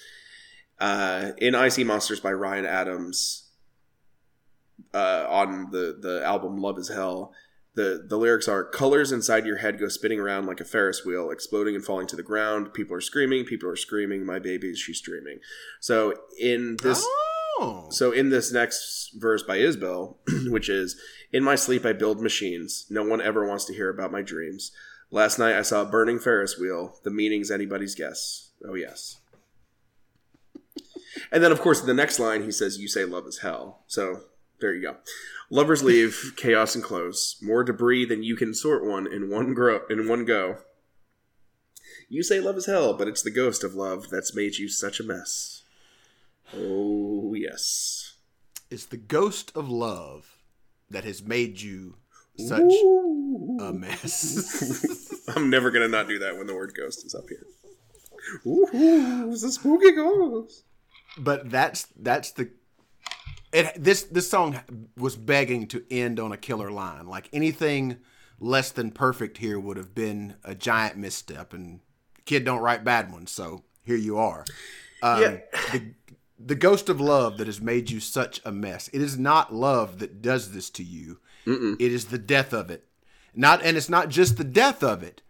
Uh, 0.80 1.34
in 1.38 1.54
I 1.54 1.70
See 1.70 1.84
Monsters 1.84 2.20
by 2.20 2.32
Ryan 2.34 2.66
Adams, 2.66 3.50
uh, 4.94 5.26
on 5.30 5.70
the 5.72 5.98
the 6.02 6.24
album 6.26 6.58
Love 6.58 6.80
Is 6.80 6.88
Hell, 6.90 7.34
the 7.74 8.06
the 8.06 8.18
lyrics 8.18 8.48
are 8.48 8.64
colors 8.64 9.12
inside 9.12 9.46
your 9.46 9.58
head 9.58 9.80
go 9.80 9.88
spinning 9.88 10.20
around 10.20 10.46
like 10.46 10.60
a 10.60 10.66
Ferris 10.66 11.06
wheel, 11.06 11.30
exploding 11.32 11.76
and 11.76 11.84
falling 11.84 12.08
to 12.08 12.16
the 12.16 12.24
ground. 12.24 12.74
People 12.74 12.96
are 12.96 13.02
screaming. 13.02 13.46
People 13.46 13.70
are 13.70 13.78
screaming. 13.78 14.26
My 14.26 14.40
baby, 14.40 14.76
she's 14.76 15.00
dreaming. 15.00 15.40
So 15.80 16.14
in 16.40 16.78
this. 16.84 17.06
oh. 17.60 17.88
So 17.92 18.12
in 18.12 18.30
this 18.30 18.52
next 18.52 19.12
verse 19.16 19.44
by 19.44 19.58
Isbell, 19.58 20.18
which 20.52 20.68
is 20.68 21.00
In 21.32 21.44
my 21.44 21.56
sleep 21.56 21.86
I 21.86 21.94
build 21.94 22.22
machines. 22.22 22.86
No 22.90 23.04
one 23.04 23.22
ever 23.22 23.48
wants 23.48 23.66
to 23.66 23.74
hear 23.74 23.90
about 23.90 24.12
my 24.12 24.22
dreams. 24.22 24.72
Last 25.10 25.40
night 25.40 25.56
I 25.56 25.62
saw 25.62 25.82
a 25.84 25.90
burning 25.90 26.20
Ferris 26.20 26.58
wheel. 26.60 27.00
The 27.04 27.12
meaning's 27.12 27.52
anybody's 27.52 27.96
guess. 27.96 28.52
Oh 28.68 28.76
yes. 28.76 29.18
And 31.32 31.42
then 31.42 31.52
of 31.54 31.62
course 31.62 31.80
the 31.80 31.94
next 31.94 32.20
line 32.20 32.44
he 32.44 32.52
says 32.52 32.80
you 32.80 32.90
say 32.90 33.06
love 33.06 33.28
is 33.28 33.40
hell. 33.40 33.84
So 33.88 34.24
there 34.60 34.74
you 34.74 34.82
go. 34.82 34.98
Lovers 35.54 35.84
leave, 35.84 36.32
chaos 36.38 36.76
and 36.76 36.84
close. 36.84 37.36
More 37.42 37.66
debris 37.66 38.06
than 38.06 38.24
you 38.24 38.38
can 38.38 38.54
sort 38.54 38.86
one 38.86 39.06
in 39.06 39.30
one 39.30 39.54
grow 39.54 39.82
in 39.90 40.08
one 40.08 40.24
go. 40.24 40.60
You 42.08 42.24
say 42.24 42.40
love 42.40 42.56
is 42.56 42.68
hell, 42.68 42.94
but 42.94 43.10
it's 43.10 43.22
the 43.22 43.32
ghost 43.32 43.62
of 43.62 43.76
love 43.76 44.10
that's 44.10 44.34
made 44.34 44.56
you 44.56 44.70
such 44.70 45.02
a 45.02 45.04
mess. 45.04 45.64
Oh 46.56 47.34
yes. 47.34 48.14
It's 48.70 48.86
the 48.86 48.96
ghost 48.96 49.52
of 49.54 49.70
love 49.70 50.38
that 50.90 51.04
has 51.04 51.22
made 51.22 51.60
you 51.60 51.98
such 52.38 52.62
Ooh. 52.62 53.58
a 53.62 53.74
mess. 53.74 55.20
I'm 55.36 55.50
never 55.50 55.70
gonna 55.70 55.90
not 55.90 56.08
do 56.08 56.18
that 56.20 56.38
when 56.38 56.48
the 56.48 56.56
word 56.56 56.74
ghost 56.78 57.06
is 57.06 57.14
up 57.14 57.26
here. 57.28 57.46
Ooh, 58.46 59.30
it's 59.34 59.44
a 59.44 59.52
spooky 59.52 59.92
ghost. 59.92 60.64
but 61.18 61.50
that's 61.50 61.88
that's 62.00 62.32
the 62.32 62.52
it 63.54 63.84
this 63.84 64.04
this 64.04 64.30
song 64.30 64.60
was 64.98 65.16
begging 65.16 65.68
to 65.68 65.84
end 65.92 66.20
on 66.20 66.32
a 66.32 66.38
killer 66.38 66.72
line. 66.72 67.08
Like 67.08 67.30
anything 67.34 67.98
less 68.40 68.72
than 68.72 68.92
perfect 68.92 69.38
here 69.38 69.60
would 69.60 69.78
have 69.78 69.94
been 69.94 70.36
a 70.44 70.56
giant 70.56 70.98
misstep 70.98 71.54
and 71.54 71.80
kid 72.26 72.44
don't 72.46 72.62
write 72.62 72.84
bad 72.84 73.12
ones 73.12 73.32
so 73.32 73.64
here 73.84 73.96
you 73.98 74.18
are. 74.18 74.46
Um, 75.04 75.22
Yeah. 75.22 75.38
the, 75.72 75.94
the 76.40 76.56
ghost 76.56 76.90
of 76.90 77.00
love 77.02 77.38
that 77.38 77.48
has 77.48 77.62
made 77.62 77.90
you 77.92 78.00
such 78.00 78.40
a 78.46 78.52
mess. 78.52 78.88
It 78.94 79.02
is 79.02 79.18
not 79.18 79.54
love 79.54 80.00
that 80.00 80.22
does 80.22 80.54
this 80.54 80.70
to 80.72 80.84
you. 80.84 81.20
It 81.46 81.92
is 81.92 82.06
the 82.06 82.18
death 82.20 82.54
of 82.54 82.70
it. 82.72 82.86
Not 83.36 83.64
and 83.64 83.76
it's 83.78 83.90
not 83.90 84.10
just 84.10 84.38
the 84.38 84.44
death 84.44 84.84
of 84.84 85.04
it 85.04 85.22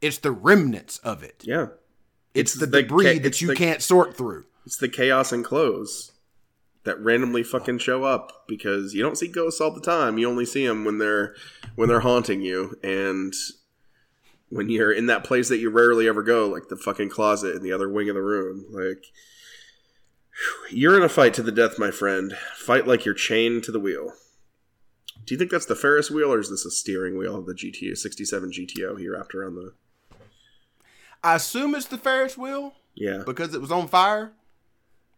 it's 0.00 0.18
the 0.18 0.32
remnants 0.32 0.98
of 0.98 1.22
it. 1.22 1.42
Yeah, 1.46 1.66
it's, 2.34 2.52
It's 2.52 2.60
the, 2.60 2.66
the 2.66 2.82
debris 2.82 3.04
ca- 3.04 3.18
that 3.22 3.40
you 3.40 3.48
the- 3.48 3.54
can't 3.54 3.80
sort 3.80 4.16
through. 4.16 4.44
it's 4.66 4.76
the 4.76 4.88
chaos 4.88 5.30
and 5.32 5.44
clothes 5.44 6.11
that 6.84 7.00
randomly 7.00 7.42
fucking 7.42 7.78
show 7.78 8.04
up 8.04 8.44
because 8.48 8.94
you 8.94 9.02
don't 9.02 9.16
see 9.18 9.28
ghosts 9.28 9.60
all 9.60 9.70
the 9.70 9.80
time. 9.80 10.18
You 10.18 10.28
only 10.28 10.46
see 10.46 10.66
them 10.66 10.84
when 10.84 10.98
they're 10.98 11.34
when 11.76 11.88
they're 11.88 12.00
haunting 12.00 12.40
you 12.40 12.76
and 12.82 13.32
when 14.48 14.68
you're 14.68 14.92
in 14.92 15.06
that 15.06 15.24
place 15.24 15.48
that 15.48 15.58
you 15.58 15.70
rarely 15.70 16.06
ever 16.06 16.22
go, 16.22 16.46
like 16.46 16.68
the 16.68 16.76
fucking 16.76 17.08
closet 17.08 17.56
in 17.56 17.62
the 17.62 17.72
other 17.72 17.88
wing 17.88 18.08
of 18.08 18.14
the 18.14 18.22
room. 18.22 18.66
Like 18.70 19.06
you're 20.70 20.96
in 20.96 21.02
a 21.02 21.08
fight 21.08 21.34
to 21.34 21.42
the 21.42 21.52
death, 21.52 21.78
my 21.78 21.90
friend. 21.90 22.36
Fight 22.56 22.86
like 22.86 23.04
you're 23.04 23.14
chained 23.14 23.64
to 23.64 23.72
the 23.72 23.80
wheel. 23.80 24.12
Do 25.24 25.34
you 25.34 25.38
think 25.38 25.50
that's 25.50 25.66
the 25.66 25.76
Ferris 25.76 26.10
wheel, 26.10 26.32
or 26.32 26.40
is 26.40 26.50
this 26.50 26.64
a 26.64 26.70
steering 26.70 27.16
wheel 27.16 27.36
of 27.36 27.46
the 27.46 27.54
GTO 27.54 27.96
67 27.96 28.50
GTO 28.50 28.98
he 28.98 29.08
wrapped 29.08 29.34
around 29.34 29.54
the? 29.54 29.72
I 31.22 31.36
assume 31.36 31.76
it's 31.76 31.86
the 31.86 31.96
Ferris 31.98 32.36
wheel 32.36 32.74
Yeah, 32.94 33.22
because 33.24 33.54
it 33.54 33.60
was 33.60 33.70
on 33.70 33.86
fire. 33.86 34.32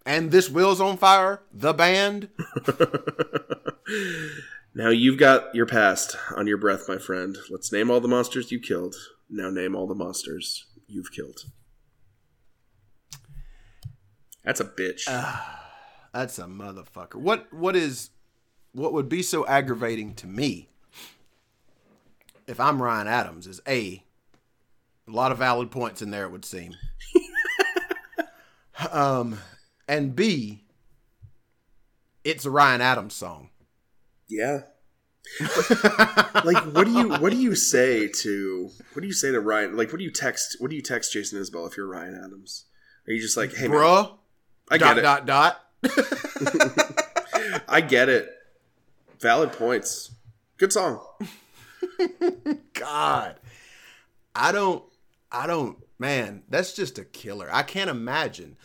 And 0.06 0.30
this 0.30 0.50
wheel's 0.50 0.80
on 0.80 0.96
fire. 0.96 1.42
The 1.52 1.72
band. 1.72 2.28
Now 4.76 4.88
you've 4.88 5.18
got 5.18 5.54
your 5.54 5.66
past 5.66 6.16
on 6.34 6.48
your 6.48 6.56
breath, 6.56 6.88
my 6.88 6.98
friend. 6.98 7.38
Let's 7.48 7.70
name 7.70 7.92
all 7.92 8.00
the 8.00 8.08
monsters 8.08 8.50
you 8.50 8.58
killed. 8.58 8.96
Now 9.30 9.48
name 9.48 9.76
all 9.76 9.86
the 9.86 9.94
monsters 9.94 10.66
you've 10.88 11.12
killed. 11.12 11.44
That's 14.42 14.58
a 14.58 14.64
bitch. 14.64 15.04
That's 16.12 16.38
a 16.40 16.44
motherfucker. 16.44 17.14
What 17.14 17.52
what 17.52 17.76
is 17.76 18.10
what 18.72 18.92
would 18.92 19.08
be 19.08 19.22
so 19.22 19.46
aggravating 19.46 20.14
to 20.16 20.26
me 20.26 20.68
if 22.48 22.58
I'm 22.58 22.82
Ryan 22.82 23.06
Adams 23.06 23.46
is 23.46 23.60
A 23.68 24.02
a 25.06 25.10
lot 25.10 25.30
of 25.30 25.38
valid 25.38 25.70
points 25.70 26.02
in 26.02 26.10
there 26.10 26.24
it 26.24 26.32
would 26.32 26.44
seem. 26.44 26.74
um 28.90 29.38
and 29.88 30.14
B 30.14 30.64
it's 32.24 32.44
a 32.44 32.50
Ryan 32.50 32.80
Adams 32.80 33.14
song. 33.14 33.50
yeah. 34.28 34.62
like 36.44 36.62
what 36.74 36.84
do 36.84 36.92
you 36.92 37.08
what 37.08 37.30
do 37.30 37.38
you 37.38 37.54
say 37.54 38.08
to 38.08 38.70
what 38.92 39.00
do 39.00 39.06
you 39.06 39.12
say 39.12 39.30
to 39.30 39.40
Ryan? 39.40 39.76
Like 39.76 39.90
what 39.90 39.98
do 39.98 40.04
you 40.04 40.10
text 40.10 40.56
what 40.58 40.68
do 40.70 40.76
you 40.76 40.82
text 40.82 41.12
Jason 41.12 41.40
Isbell 41.40 41.66
if 41.66 41.76
you're 41.76 41.86
Ryan 41.86 42.20
Adams? 42.22 42.64
Are 43.06 43.12
you 43.12 43.20
just 43.20 43.36
like, 43.36 43.54
hey 43.54 43.66
bro? 43.66 44.18
I 44.70 44.78
dot 44.78 44.96
get 44.96 44.98
it. 44.98 45.02
dot 45.02 45.26
dot. 45.26 45.60
I 47.68 47.80
get 47.80 48.08
it. 48.08 48.30
Valid 49.20 49.52
points. 49.52 50.12
Good 50.58 50.72
song. 50.72 51.00
God. 52.74 53.36
I 54.34 54.52
don't 54.52 54.84
I 55.32 55.46
don't 55.46 55.78
man, 55.98 56.42
that's 56.50 56.74
just 56.74 56.98
a 56.98 57.04
killer. 57.04 57.48
I 57.50 57.62
can't 57.62 57.88
imagine. 57.88 58.56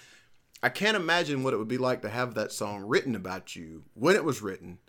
I 0.62 0.70
can't 0.70 0.97
imagine 0.97 1.43
what 1.43 1.53
it 1.53 1.57
would 1.57 1.68
be 1.68 1.78
like 1.78 2.01
to 2.01 2.10
have 2.10 2.34
that 2.34 2.51
song 2.51 2.84
written 2.84 3.16
about 3.16 3.55
you 3.55 3.84
when 3.93 4.16
it 4.16 4.24
was 4.26 4.41
written 4.41 4.80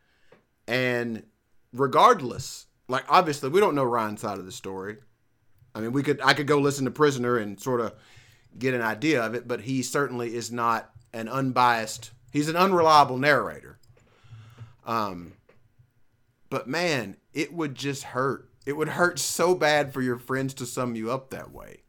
And 0.66 1.24
regardless, 1.72 2.66
like 2.88 3.04
obviously 3.08 3.48
we 3.50 3.60
don't 3.60 3.74
know 3.74 3.84
Ryan's 3.84 4.20
side 4.20 4.38
of 4.38 4.46
the 4.46 4.52
story. 4.52 4.98
I 5.74 5.80
mean, 5.80 5.92
we 5.92 6.02
could 6.02 6.20
I 6.22 6.34
could 6.34 6.46
go 6.46 6.58
listen 6.58 6.84
to 6.84 6.90
Prisoner 6.90 7.36
and 7.36 7.60
sort 7.60 7.80
of 7.80 7.94
get 8.58 8.74
an 8.74 8.82
idea 8.82 9.22
of 9.22 9.34
it, 9.34 9.46
but 9.46 9.62
he 9.62 9.82
certainly 9.82 10.34
is 10.34 10.50
not 10.50 10.90
an 11.12 11.28
unbiased. 11.28 12.10
He's 12.32 12.48
an 12.48 12.56
unreliable 12.56 13.18
narrator. 13.18 13.78
Um, 14.84 15.34
but 16.48 16.66
man, 16.66 17.16
it 17.32 17.52
would 17.52 17.74
just 17.74 18.02
hurt. 18.02 18.48
It 18.66 18.72
would 18.74 18.88
hurt 18.88 19.18
so 19.18 19.54
bad 19.54 19.92
for 19.92 20.02
your 20.02 20.18
friends 20.18 20.54
to 20.54 20.66
sum 20.66 20.94
you 20.96 21.10
up 21.10 21.30
that 21.30 21.52
way. 21.52 21.82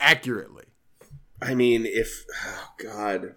Accurately. 0.00 0.64
I 1.40 1.54
mean, 1.54 1.86
if 1.86 2.24
oh 2.44 2.68
god, 2.82 3.34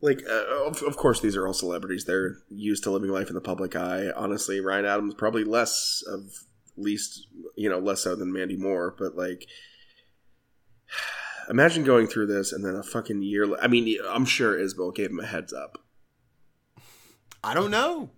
like 0.00 0.22
uh, 0.28 0.66
of, 0.66 0.82
of 0.82 0.96
course 0.96 1.20
these 1.20 1.36
are 1.36 1.46
all 1.46 1.52
celebrities. 1.52 2.04
They're 2.04 2.36
used 2.48 2.84
to 2.84 2.90
living 2.90 3.10
life 3.10 3.28
in 3.28 3.34
the 3.34 3.40
public 3.40 3.74
eye. 3.76 4.10
Honestly, 4.14 4.60
Ryan 4.60 4.84
Adams 4.84 5.14
probably 5.14 5.44
less 5.44 6.02
of 6.06 6.44
least 6.76 7.26
you 7.56 7.68
know 7.68 7.78
less 7.78 8.02
so 8.02 8.14
than 8.14 8.32
Mandy 8.32 8.56
Moore, 8.56 8.94
but 8.96 9.16
like. 9.16 9.46
Imagine 11.48 11.82
going 11.82 12.06
through 12.06 12.26
this 12.26 12.52
and 12.52 12.64
then 12.64 12.76
a 12.76 12.82
fucking 12.82 13.22
year. 13.22 13.56
I 13.60 13.66
mean, 13.66 13.98
I'm 14.08 14.24
sure 14.24 14.56
Isbell 14.56 14.94
gave 14.94 15.10
him 15.10 15.18
a 15.18 15.26
heads 15.26 15.52
up. 15.52 15.78
I 17.42 17.54
don't 17.54 17.72
know. 17.72 18.10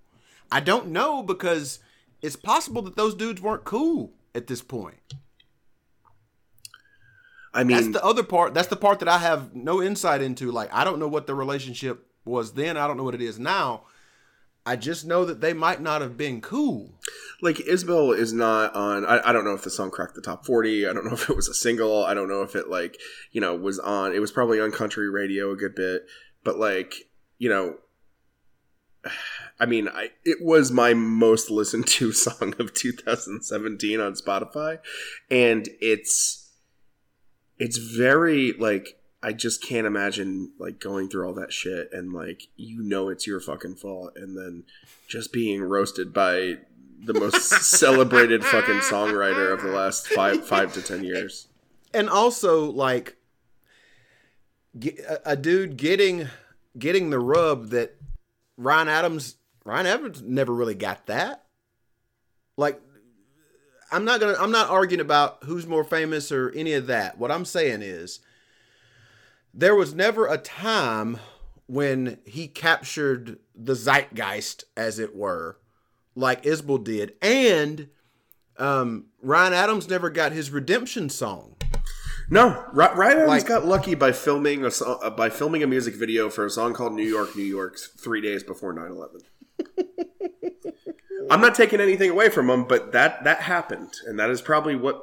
I 0.51 0.61
don't 0.61 0.89
know 0.89 1.23
because 1.23 1.79
it's 2.21 2.37
possible 2.37 2.83
that 2.83 2.97
those 2.97 3.15
dudes 3.15 3.41
weren't 3.41 3.65
cool 3.65 4.13
at 4.35 4.49
this 4.49 4.61
point. 4.61 5.15
I 7.55 7.65
mean, 7.65 7.77
that's 7.77 7.93
the 7.93 8.05
other 8.05 8.23
part. 8.23 8.55
That's 8.55 8.69
the 8.69 8.77
part 8.77 8.99
that 9.01 9.09
I 9.09 9.19
have 9.19 9.55
no 9.55 9.83
insight 9.83 10.23
into. 10.23 10.51
Like, 10.51 10.73
I 10.73 10.85
don't 10.85 10.99
know 10.99 11.09
what 11.09 11.27
the 11.27 11.35
relationship 11.35 12.07
was 12.25 12.55
then. 12.55 12.77
I 12.77 12.87
don't 12.87 12.97
know 12.97 13.05
what 13.05 13.15
it 13.15 13.23
is 13.23 13.39
now. 13.39 13.83
I 14.65 14.77
just 14.77 15.05
know 15.05 15.25
that 15.25 15.41
they 15.41 15.53
might 15.53 15.81
not 15.81 16.03
have 16.03 16.17
been 16.17 16.41
cool. 16.41 16.95
Like 17.41 17.57
Isbell 17.57 18.17
is 18.17 18.33
not 18.33 18.75
on. 18.75 19.05
I, 19.05 19.29
I 19.29 19.33
don't 19.33 19.45
know 19.45 19.55
if 19.55 19.65
the 19.65 19.71
song 19.71 19.91
cracked 19.91 20.15
the 20.15 20.23
top 20.23 20.47
forty. 20.47 20.87
I 20.87 20.93
don't 20.93 21.05
know 21.05 21.13
if 21.15 21.29
it 21.29 21.37
was 21.37 21.49
a 21.49 21.55
single. 21.55 22.05
I 22.05 22.15
don't 22.15 22.29
know 22.29 22.43
if 22.43 22.55
it 22.55 22.69
like 22.69 22.99
you 23.33 23.41
know 23.41 23.57
was 23.57 23.79
on. 23.79 24.15
It 24.15 24.21
was 24.21 24.31
probably 24.31 24.61
on 24.61 24.71
country 24.71 25.11
radio 25.11 25.51
a 25.51 25.57
good 25.57 25.75
bit. 25.75 26.07
But 26.45 26.59
like 26.59 26.95
you 27.39 27.49
know, 27.49 27.77
I 29.61 29.67
mean, 29.67 29.89
I, 29.89 30.11
it 30.25 30.39
was 30.41 30.71
my 30.71 30.95
most 30.95 31.51
listened 31.51 31.89
to 31.89 32.13
song 32.13 32.55
of 32.61 32.73
2017 32.73 34.01
on 34.01 34.15
Spotify, 34.15 34.79
and 35.29 35.69
it's 35.81 36.42
it's 37.63 37.77
very 37.77 38.55
like 38.55 38.99
I 39.23 39.33
just 39.33 39.63
can't 39.63 39.87
imagine 39.87 40.51
like 40.59 40.81
going 40.81 41.09
through 41.09 41.29
all 41.29 41.35
that 41.35 41.53
shit 41.53 41.91
and 41.93 42.13
like 42.13 42.49
you 42.57 42.83
know 42.83 43.09
it's 43.09 43.25
your 43.25 43.39
fucking 43.39 43.77
fault 43.77 44.15
and 44.17 44.37
then 44.37 44.65
just 45.07 45.33
being 45.33 45.63
roasted 45.63 46.13
by 46.13 46.59
the 47.05 47.15
most 47.15 47.51
celebrated 47.63 48.45
fucking 48.45 48.81
songwriter 48.81 49.53
of 49.53 49.63
the 49.63 49.71
last 49.71 50.09
five 50.09 50.45
five 50.45 50.73
to 50.73 50.83
ten 50.83 51.05
years. 51.05 51.47
And 51.95 52.11
also 52.11 52.69
like 52.69 53.17
a 55.25 55.37
dude 55.37 55.77
getting 55.77 56.31
getting 56.77 57.11
the 57.11 57.21
rub 57.21 57.69
that 57.69 57.95
Ryan 58.57 58.89
Adams 58.89 59.37
Ryan 59.65 59.87
Adams 59.87 60.21
never 60.21 60.53
really 60.53 60.75
got 60.75 61.07
that. 61.07 61.45
Like 62.57 62.83
I'm 63.93 64.05
not 64.05 64.21
gonna 64.21 64.37
I'm 64.39 64.51
not 64.51 64.71
arguing 64.71 65.01
about 65.01 65.45
who's 65.45 65.67
more 65.67 65.85
famous 65.85 66.33
or 66.33 66.51
any 66.51 66.73
of 66.73 66.87
that. 66.87 67.19
What 67.19 67.31
I'm 67.31 67.45
saying 67.45 67.83
is 67.83 68.21
there 69.55 69.75
was 69.75 69.95
never 69.95 70.27
a 70.27 70.39
time 70.39 71.19
when 71.67 72.19
he 72.25 72.49
captured 72.49 73.39
the 73.55 73.75
zeitgeist, 73.75 74.65
as 74.77 74.99
it 74.99 75.15
were, 75.15 75.59
like 76.15 76.43
Isbell 76.43 76.83
did. 76.83 77.15
And 77.23 77.89
um, 78.59 79.07
Ryan 79.23 79.53
Adams 79.53 79.89
never 79.89 80.11
got 80.11 80.33
his 80.33 80.51
redemption 80.51 81.09
song. 81.09 81.57
No, 82.31 82.65
Ryan 82.73 83.19
Adams 83.19 83.29
like, 83.29 83.47
got 83.47 83.67
lucky 83.67 83.95
by 83.95 84.13
filming 84.13 84.65
a 84.65 84.71
uh, 84.85 85.11
by 85.11 85.29
filming 85.29 85.63
a 85.63 85.67
music 85.67 85.95
video 85.95 86.31
for 86.31 86.47
a 86.47 86.51
song 86.51 86.73
called 86.73 86.95
"New 86.95 87.07
York, 87.07 87.37
New 87.37 87.43
York" 87.43 87.79
three 87.99 88.21
days 88.21 88.43
before 88.43 88.75
9-11. 88.75 89.23
I'm 91.31 91.41
not 91.41 91.55
taking 91.55 91.81
anything 91.81 92.11
away 92.11 92.29
from 92.29 92.51
him, 92.51 92.65
but 92.65 92.93
that 92.93 93.25
that 93.25 93.43
happened, 93.43 93.95
and 94.07 94.19
that 94.19 94.31
is 94.31 94.41
probably 94.41 94.77
what 94.77 95.03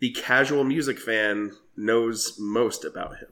the 0.00 0.10
casual 0.10 0.64
music 0.64 0.98
fan 0.98 1.52
knows 1.76 2.36
most 2.38 2.84
about 2.84 3.18
him. 3.18 3.28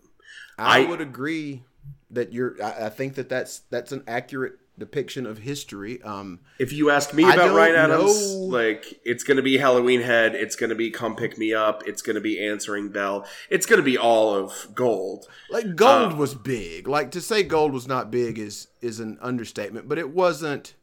I, 0.59 0.85
I 0.85 0.89
would 0.89 1.01
agree 1.01 1.65
that 2.11 2.33
you're. 2.33 2.63
I, 2.63 2.87
I, 2.87 2.89
think 2.89 3.15
that 3.15 3.29
that's 3.29 3.61
that's 3.71 3.93
an 3.93 4.03
accurate 4.07 4.59
depiction 4.79 5.27
of 5.27 5.39
history. 5.39 6.03
Um, 6.03 6.41
if 6.59 6.73
you 6.73 6.91
ask 6.91 7.13
me 7.15 7.25
about 7.25 7.55
Ryan 7.55 7.77
Adams, 7.77 8.35
know. 8.35 8.41
like 8.41 9.01
it's 9.05 9.25
going 9.25 9.37
to 9.37 9.43
be 9.43 9.59
Halloween 9.59 10.01
Head, 10.01 10.35
it's 10.35 10.57
going 10.57 10.71
to 10.71 10.77
be 10.77 10.91
Come 10.91 11.17
Pick 11.17 11.39
Me 11.39 11.55
Up, 11.55 11.83
it's 11.87 12.03
going 12.03 12.15
to 12.15 12.21
be 12.21 12.45
Answering 12.45 12.91
Bell, 12.91 13.27
it's 13.51 13.67
going 13.67 13.79
to 13.79 13.85
be 13.85 13.99
all 13.99 14.35
of 14.35 14.75
Gold. 14.75 15.27
Like 15.51 15.77
Gold 15.77 16.13
um, 16.13 16.19
was 16.19 16.35
big. 16.35 16.89
Like 16.89 17.11
to 17.13 17.21
say 17.21 17.43
Gold 17.43 17.73
was 17.73 17.87
not 17.87 18.11
big 18.11 18.39
is 18.39 18.69
is 18.81 19.01
an 19.01 19.19
understatement, 19.21 19.89
but 19.89 19.99
it 19.99 20.11
wasn't. 20.11 20.75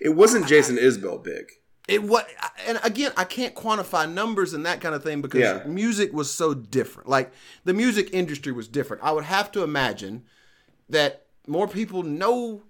It 0.00 0.10
wasn't 0.10 0.46
Jason 0.46 0.76
Isbell 0.76 1.22
big. 1.22 1.52
It 1.88 2.02
what 2.02 2.28
and 2.66 2.78
again 2.84 3.12
I 3.16 3.24
can't 3.24 3.54
quantify 3.54 4.10
numbers 4.10 4.52
and 4.54 4.64
that 4.64 4.80
kind 4.80 4.94
of 4.94 5.02
thing 5.02 5.22
because 5.22 5.40
yeah. 5.40 5.62
music 5.66 6.12
was 6.12 6.32
so 6.32 6.54
different. 6.54 7.08
Like 7.08 7.32
the 7.64 7.74
music 7.74 8.10
industry 8.12 8.52
was 8.52 8.68
different. 8.68 9.02
I 9.02 9.10
would 9.10 9.24
have 9.24 9.50
to 9.52 9.62
imagine 9.62 10.24
that 10.88 11.26
more 11.46 11.66
people 11.66 12.02
know 12.02 12.62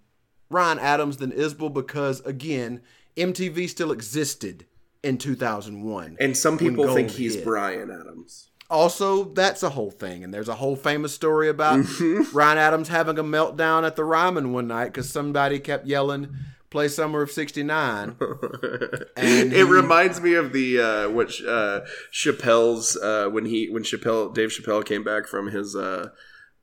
Ryan 0.48 0.78
Adams 0.78 1.18
than 1.18 1.32
Isbell 1.32 1.72
because 1.72 2.20
again, 2.20 2.80
MTV 3.16 3.68
still 3.68 3.92
existed 3.92 4.66
in 5.02 5.18
2001. 5.18 6.16
And 6.20 6.36
some 6.36 6.58
people 6.58 6.94
think 6.94 7.10
he's 7.10 7.36
hit. 7.36 7.44
Bryan 7.44 7.90
Adams. 7.90 8.48
Also, 8.68 9.24
that's 9.24 9.64
a 9.64 9.70
whole 9.70 9.90
thing, 9.90 10.22
and 10.22 10.32
there's 10.32 10.48
a 10.48 10.54
whole 10.54 10.76
famous 10.76 11.12
story 11.12 11.48
about 11.48 11.80
mm-hmm. 11.80 12.36
Ryan 12.36 12.58
Adams 12.58 12.88
having 12.88 13.18
a 13.18 13.24
meltdown 13.24 13.84
at 13.84 13.96
the 13.96 14.04
Ryman 14.04 14.52
one 14.52 14.68
night 14.68 14.86
because 14.86 15.10
somebody 15.10 15.58
kept 15.58 15.86
yelling, 15.86 16.36
play 16.70 16.88
Summer 16.88 17.22
of 17.22 17.30
'69. 17.30 18.16
and 19.16 19.52
it 19.52 19.52
he, 19.52 19.62
reminds 19.62 20.20
me 20.20 20.34
of 20.34 20.52
the 20.52 20.80
uh, 20.80 21.10
what 21.10 21.28
uh, 21.46 21.80
Chappelle's 22.12 22.96
uh, 22.96 23.28
when 23.30 23.46
he 23.46 23.68
when 23.68 23.82
Chappelle 23.82 24.34
Dave 24.34 24.50
Chappelle 24.50 24.84
came 24.84 25.04
back 25.04 25.26
from 25.26 25.48
his 25.48 25.76
uh, 25.76 26.10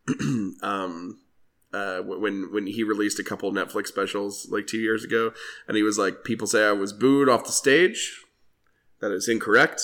um 0.61 1.19
uh, 1.73 2.01
when 2.01 2.51
when 2.51 2.67
he 2.67 2.83
released 2.83 3.19
a 3.19 3.23
couple 3.23 3.51
Netflix 3.51 3.87
specials 3.87 4.47
like 4.49 4.67
two 4.67 4.79
years 4.79 5.03
ago, 5.03 5.33
and 5.67 5.77
he 5.77 5.83
was 5.83 5.97
like, 5.97 6.23
"People 6.23 6.47
say 6.47 6.65
I 6.65 6.71
was 6.71 6.93
booed 6.93 7.29
off 7.29 7.45
the 7.45 7.51
stage. 7.51 8.23
That 8.99 9.11
is 9.11 9.27
incorrect. 9.27 9.81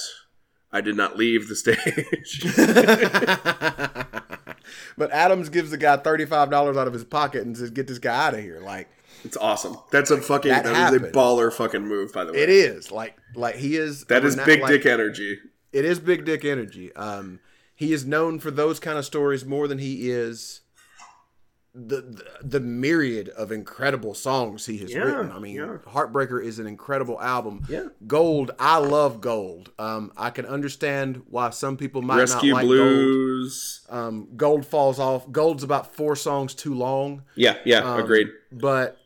I 0.72 0.82
did 0.82 0.96
not 0.96 1.18
leave 1.18 1.50
the 1.50 1.56
stage." 1.56 2.42
but 4.98 5.12
Adams 5.12 5.50
gives 5.50 5.72
the 5.72 5.78
guy 5.78 5.98
thirty 5.98 6.26
five 6.26 6.50
dollars 6.50 6.78
out 6.78 6.88
of 6.88 6.94
his 6.94 7.04
pocket 7.04 7.46
and 7.46 7.58
says, 7.58 7.70
"Get 7.70 7.88
this 7.88 8.00
guy 8.00 8.28
out 8.28 8.34
of 8.34 8.40
here!" 8.40 8.62
Like 8.62 8.90
it's 9.24 9.38
awesome. 9.38 9.78
That's 9.92 10.12
a 10.12 10.22
fucking 10.22 10.52
that, 10.52 10.64
that 10.64 10.94
is 10.94 11.02
a 11.02 11.12
baller 11.12 11.52
fucking 11.52 11.86
move, 11.86 12.14
by 12.14 12.26
the 12.26 12.34
way. 12.34 12.40
It 12.40 12.50
is 12.50 12.92
like 12.92 13.18
like 13.36 13.56
he 13.56 13.76
is. 13.76 14.06
That 14.06 14.26
is 14.26 14.36
big 14.36 14.66
dick 14.66 14.86
energy. 14.86 15.40
It 15.72 15.86
is 15.86 16.00
big 16.00 16.26
dick 16.26 16.46
energy. 16.46 16.94
Um, 16.96 17.40
he 17.76 17.94
is 17.94 18.06
known 18.06 18.40
for 18.40 18.52
those 18.52 18.80
kind 18.80 18.98
of 18.98 19.06
stories 19.06 19.46
more 19.46 19.68
than 19.68 19.80
he 19.80 20.10
is 20.10 20.62
the 21.74 22.02
the, 22.02 22.24
the 22.42 22.60
myriad 22.60 23.30
of 23.30 23.52
incredible 23.52 24.14
songs 24.14 24.66
he 24.66 24.78
has 24.78 24.94
yeah, 24.94 25.00
written. 25.00 25.32
I 25.32 25.40
mean, 25.40 25.56
yeah. 25.56 25.78
Heartbreaker 25.88 26.44
is 26.44 26.60
an 26.60 26.68
incredible 26.68 27.20
album. 27.20 27.66
Yeah. 27.68 27.88
Gold, 28.06 28.52
I 28.60 28.78
love 28.78 29.22
Gold. 29.22 29.72
Um, 29.80 30.12
I 30.16 30.30
can 30.30 30.46
understand 30.46 31.24
why 31.30 31.50
some 31.50 31.78
people 31.78 32.02
might 32.02 32.18
Rescue 32.20 32.52
not 32.52 32.58
like 32.58 32.66
Blues. 32.66 33.82
Gold. 33.90 34.00
Um, 34.00 34.28
Gold 34.36 34.66
falls 34.66 35.00
off. 35.00 35.32
Gold's 35.32 35.64
about 35.64 35.96
four 35.96 36.16
songs 36.16 36.54
too 36.54 36.76
long. 36.76 37.24
Yeah, 37.36 37.58
yeah, 37.66 37.80
um, 37.80 38.00
agreed. 38.00 38.28
But 38.52 39.00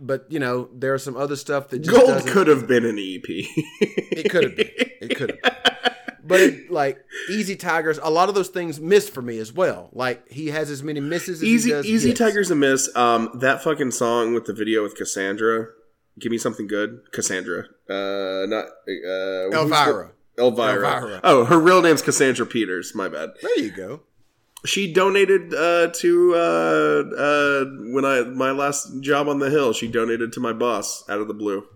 but 0.00 0.26
you 0.28 0.38
know, 0.38 0.68
there 0.72 0.94
are 0.94 0.98
some 0.98 1.16
other 1.16 1.36
stuff 1.36 1.68
that 1.68 1.86
Gold 1.86 2.26
could 2.26 2.46
have 2.46 2.66
been 2.66 2.84
an 2.84 2.98
EP. 2.98 3.24
it 3.28 4.30
could 4.30 4.44
have 4.44 4.56
been. 4.56 4.70
It 5.00 5.16
could 5.16 5.38
have. 5.42 5.54
But 6.24 6.40
it, 6.40 6.70
like 6.70 6.98
Easy 7.30 7.56
Tigers, 7.56 7.98
a 8.02 8.10
lot 8.10 8.28
of 8.28 8.34
those 8.34 8.48
things 8.48 8.78
miss 8.78 9.08
for 9.08 9.22
me 9.22 9.38
as 9.38 9.50
well. 9.52 9.88
Like 9.92 10.30
he 10.30 10.48
has 10.48 10.70
as 10.70 10.82
many 10.82 11.00
misses. 11.00 11.40
as 11.40 11.44
Easy 11.48 11.70
he 11.70 11.74
does 11.74 11.86
Easy 11.86 12.08
hits. 12.10 12.18
Tigers 12.20 12.50
a 12.50 12.54
miss. 12.54 12.94
Um, 12.94 13.30
that 13.40 13.62
fucking 13.62 13.92
song 13.92 14.34
with 14.34 14.44
the 14.44 14.52
video 14.52 14.82
with 14.82 14.94
Cassandra. 14.94 15.68
Give 16.18 16.30
me 16.30 16.38
something 16.38 16.66
good, 16.66 17.00
Cassandra. 17.12 17.64
Uh, 17.88 18.44
not 18.46 18.66
uh, 18.88 19.50
Elvira. 19.56 20.10
Elvira. 20.38 20.94
Elvira. 20.96 21.20
Oh, 21.24 21.44
her 21.46 21.58
real 21.58 21.80
name's 21.80 22.02
Cassandra 22.02 22.44
Peters. 22.44 22.94
My 22.94 23.08
bad. 23.08 23.30
There 23.40 23.58
you 23.58 23.70
go 23.70 24.00
she 24.64 24.92
donated 24.92 25.54
uh, 25.54 25.88
to 25.88 26.34
uh, 26.34 27.04
uh, 27.16 27.64
when 27.92 28.04
I 28.04 28.22
my 28.22 28.50
last 28.50 29.00
job 29.00 29.28
on 29.28 29.38
the 29.38 29.50
hill. 29.50 29.72
She 29.72 29.88
donated 29.88 30.32
to 30.34 30.40
my 30.40 30.52
boss 30.52 31.08
out 31.08 31.20
of 31.20 31.28
the 31.28 31.34
blue. 31.34 31.66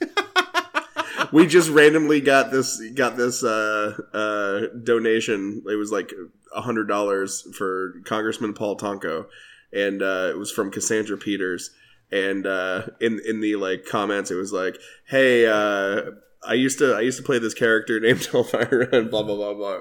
we 1.32 1.46
just 1.46 1.70
randomly 1.70 2.20
got 2.20 2.50
this 2.50 2.80
got 2.94 3.16
this 3.16 3.44
uh, 3.44 3.96
uh, 4.12 4.60
donation. 4.82 5.62
It 5.70 5.76
was 5.76 5.92
like 5.92 6.12
hundred 6.52 6.88
dollars 6.88 7.46
for 7.56 7.94
Congressman 8.04 8.54
Paul 8.54 8.76
Tonko, 8.76 9.26
and 9.72 10.02
uh, 10.02 10.28
it 10.30 10.38
was 10.38 10.50
from 10.50 10.70
Cassandra 10.70 11.16
Peters. 11.16 11.70
And 12.12 12.44
uh, 12.44 12.86
in 13.00 13.20
in 13.24 13.40
the 13.40 13.54
like 13.56 13.86
comments, 13.86 14.32
it 14.32 14.34
was 14.34 14.52
like, 14.52 14.76
"Hey, 15.06 15.46
uh, 15.46 16.10
I 16.44 16.54
used 16.54 16.78
to 16.78 16.94
I 16.94 17.02
used 17.02 17.18
to 17.18 17.24
play 17.24 17.38
this 17.38 17.54
character 17.54 18.00
named 18.00 18.28
Elvira 18.34 18.88
and 18.92 19.10
blah 19.10 19.22
blah 19.22 19.36
blah 19.36 19.54
blah." 19.54 19.78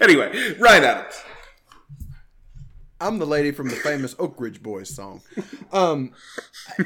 Anyway, 0.00 0.54
Ryan 0.60 0.84
Adams. 0.84 1.22
I'm 3.02 3.18
the 3.18 3.26
lady 3.26 3.50
from 3.50 3.68
the 3.68 3.74
famous 3.76 4.14
Oak 4.18 4.40
Ridge 4.40 4.62
Boys 4.62 4.94
song. 4.94 5.22
Um, 5.72 6.12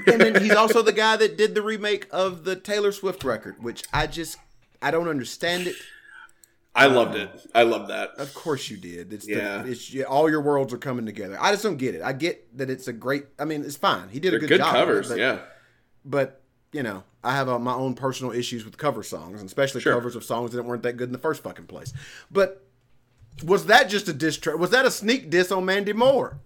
and 0.07 0.21
then 0.21 0.43
he's 0.43 0.55
also 0.55 0.81
the 0.83 0.93
guy 0.93 1.17
that 1.17 1.37
did 1.37 1.55
the 1.55 1.62
remake 1.62 2.07
of 2.11 2.45
the 2.45 2.57
Taylor 2.57 2.93
Swift 2.93 3.23
record, 3.25 3.62
which 3.62 3.85
I 3.93 4.07
just 4.07 4.39
I 4.81 4.91
don't 4.91 5.09
understand 5.09 5.67
it. 5.67 5.77
I 6.75 6.87
loved 6.87 7.17
it. 7.17 7.31
I 7.55 7.62
loved 7.62 7.89
that. 7.89 8.11
Of 8.19 8.35
course 8.35 8.69
you 8.69 8.77
did. 8.77 9.12
It's 9.12 9.27
Yeah. 9.27 9.62
the, 9.62 9.71
it's 9.71 9.95
all 10.09 10.29
your 10.31 10.43
worlds 10.43 10.73
are 10.75 10.79
coming 10.79 11.07
together. 11.07 11.39
I 11.41 11.51
just 11.51 11.62
don't 11.62 11.79
get 11.79 11.95
it. 11.95 12.03
I 12.03 12.12
get 12.12 12.57
that 12.59 12.69
it's 12.71 12.87
a 12.87 12.93
great. 12.93 13.27
I 13.39 13.45
mean, 13.47 13.62
it's 13.64 13.77
fine. 13.77 14.09
He 14.11 14.21
did 14.21 14.33
They're 14.33 14.37
a 14.39 14.41
good, 14.41 14.49
good 14.51 14.59
job. 14.59 14.75
covers. 14.75 15.09
but, 15.09 15.19
yeah. 15.19 15.39
but 16.05 16.43
you 16.73 16.83
know, 16.83 17.03
I 17.25 17.35
have 17.35 17.49
uh, 17.49 17.59
my 17.59 17.73
own 17.73 17.95
personal 17.95 18.33
issues 18.33 18.64
with 18.64 18.77
cover 18.77 19.03
songs, 19.03 19.41
and 19.41 19.49
especially 19.49 19.81
Sure. 19.81 19.95
covers 19.95 20.14
of 20.17 20.25
songs 20.25 20.53
that 20.53 20.62
weren't 20.64 20.83
that 20.83 20.99
good 20.99 21.09
in 21.09 21.12
the 21.12 21.19
first 21.19 21.43
fucking 21.43 21.67
place. 21.67 21.95
But 22.31 22.66
was 23.45 23.66
that 23.66 23.89
just 23.89 24.09
a 24.09 24.12
diss 24.12 24.37
track? 24.39 24.59
Was 24.59 24.70
that 24.70 24.87
a 24.87 24.91
sneak 24.91 25.30
diss 25.30 25.51
on 25.53 25.64
Mandy 25.64 25.93
Moore? 25.93 26.39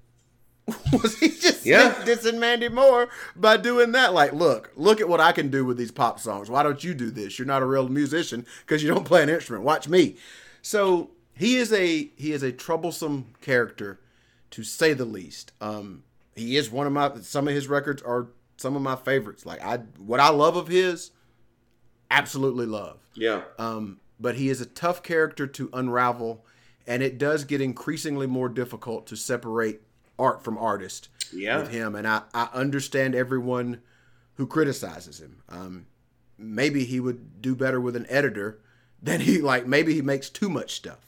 was 0.93 1.19
he 1.19 1.29
just 1.29 1.65
Yeah. 1.67 1.95
sneak 2.03 2.19
dissing 2.19 2.39
Mandy 2.39 2.69
Moore 2.69 3.09
by 3.35 3.57
doing 3.57 3.93
that? 3.93 4.13
Like, 4.15 4.33
look, 4.33 4.73
look 4.77 5.01
at 5.01 5.09
what 5.09 5.21
I 5.21 5.33
can 5.33 5.49
do 5.51 5.65
with 5.65 5.77
these 5.77 5.91
pop 5.91 6.21
songs. 6.21 6.49
Why 6.51 6.63
don't 6.63 6.83
you 6.85 6.95
do 6.95 7.11
this? 7.11 7.39
You're 7.39 7.47
not 7.47 7.63
a 7.63 7.67
real 7.67 7.89
musician 7.89 8.47
because 8.61 8.83
you 8.83 8.89
don't 8.89 9.05
play 9.05 9.23
an 9.23 9.29
instrument. 9.29 9.65
Watch 9.65 9.89
me. 9.89 10.17
So 10.63 11.11
he 11.35 11.57
is 11.57 11.73
a 11.73 12.11
he 12.17 12.33
is 12.33 12.43
a 12.43 12.53
troublesome 12.53 13.27
character, 13.41 13.99
to 14.53 14.63
say 14.63 14.93
the 14.93 15.05
least. 15.07 15.53
Um, 15.61 16.05
he 16.37 16.57
is 16.57 16.71
one 16.71 16.87
of 16.87 16.93
my 16.93 17.21
some 17.21 17.49
of 17.49 17.55
his 17.55 17.67
records 17.67 18.03
are 18.03 18.29
some 18.57 18.77
of 18.77 18.83
my 18.83 18.95
favorites. 18.97 19.45
Like 19.47 19.61
I 19.65 19.79
what 19.99 20.21
I 20.21 20.29
love 20.29 20.57
of 20.57 20.69
his, 20.69 21.11
absolutely 22.11 22.67
love. 22.67 22.99
Yeah. 23.15 23.43
Um, 23.59 24.01
but 24.21 24.35
he 24.37 24.51
is 24.51 24.61
a 24.61 24.67
tough 24.67 25.03
character 25.03 25.47
to 25.47 25.71
unravel, 25.73 26.45
and 26.87 27.03
it 27.03 27.19
does 27.19 27.45
get 27.45 27.61
increasingly 27.61 28.27
more 28.27 28.49
difficult 28.49 29.07
to 29.09 29.17
separate 29.17 29.81
art 30.19 30.43
from 30.45 30.59
artist 30.59 31.09
Yeah. 31.33 31.59
with 31.59 31.71
him. 31.71 31.95
And 31.95 32.07
I, 32.07 32.23
I 32.35 32.49
understand 32.53 33.15
everyone 33.15 33.81
who 34.35 34.47
criticizes 34.47 35.21
him. 35.21 35.43
Um, 35.49 35.87
maybe 36.39 36.85
he 36.85 37.01
would 37.01 37.41
do 37.43 37.55
better 37.55 37.81
with 37.81 37.97
an 37.97 38.07
editor 38.09 38.59
than 39.03 39.21
he 39.21 39.39
like. 39.39 39.67
Maybe 39.67 39.95
he 39.95 40.03
makes 40.03 40.29
too 40.29 40.49
much 40.49 40.75
stuff. 40.75 40.99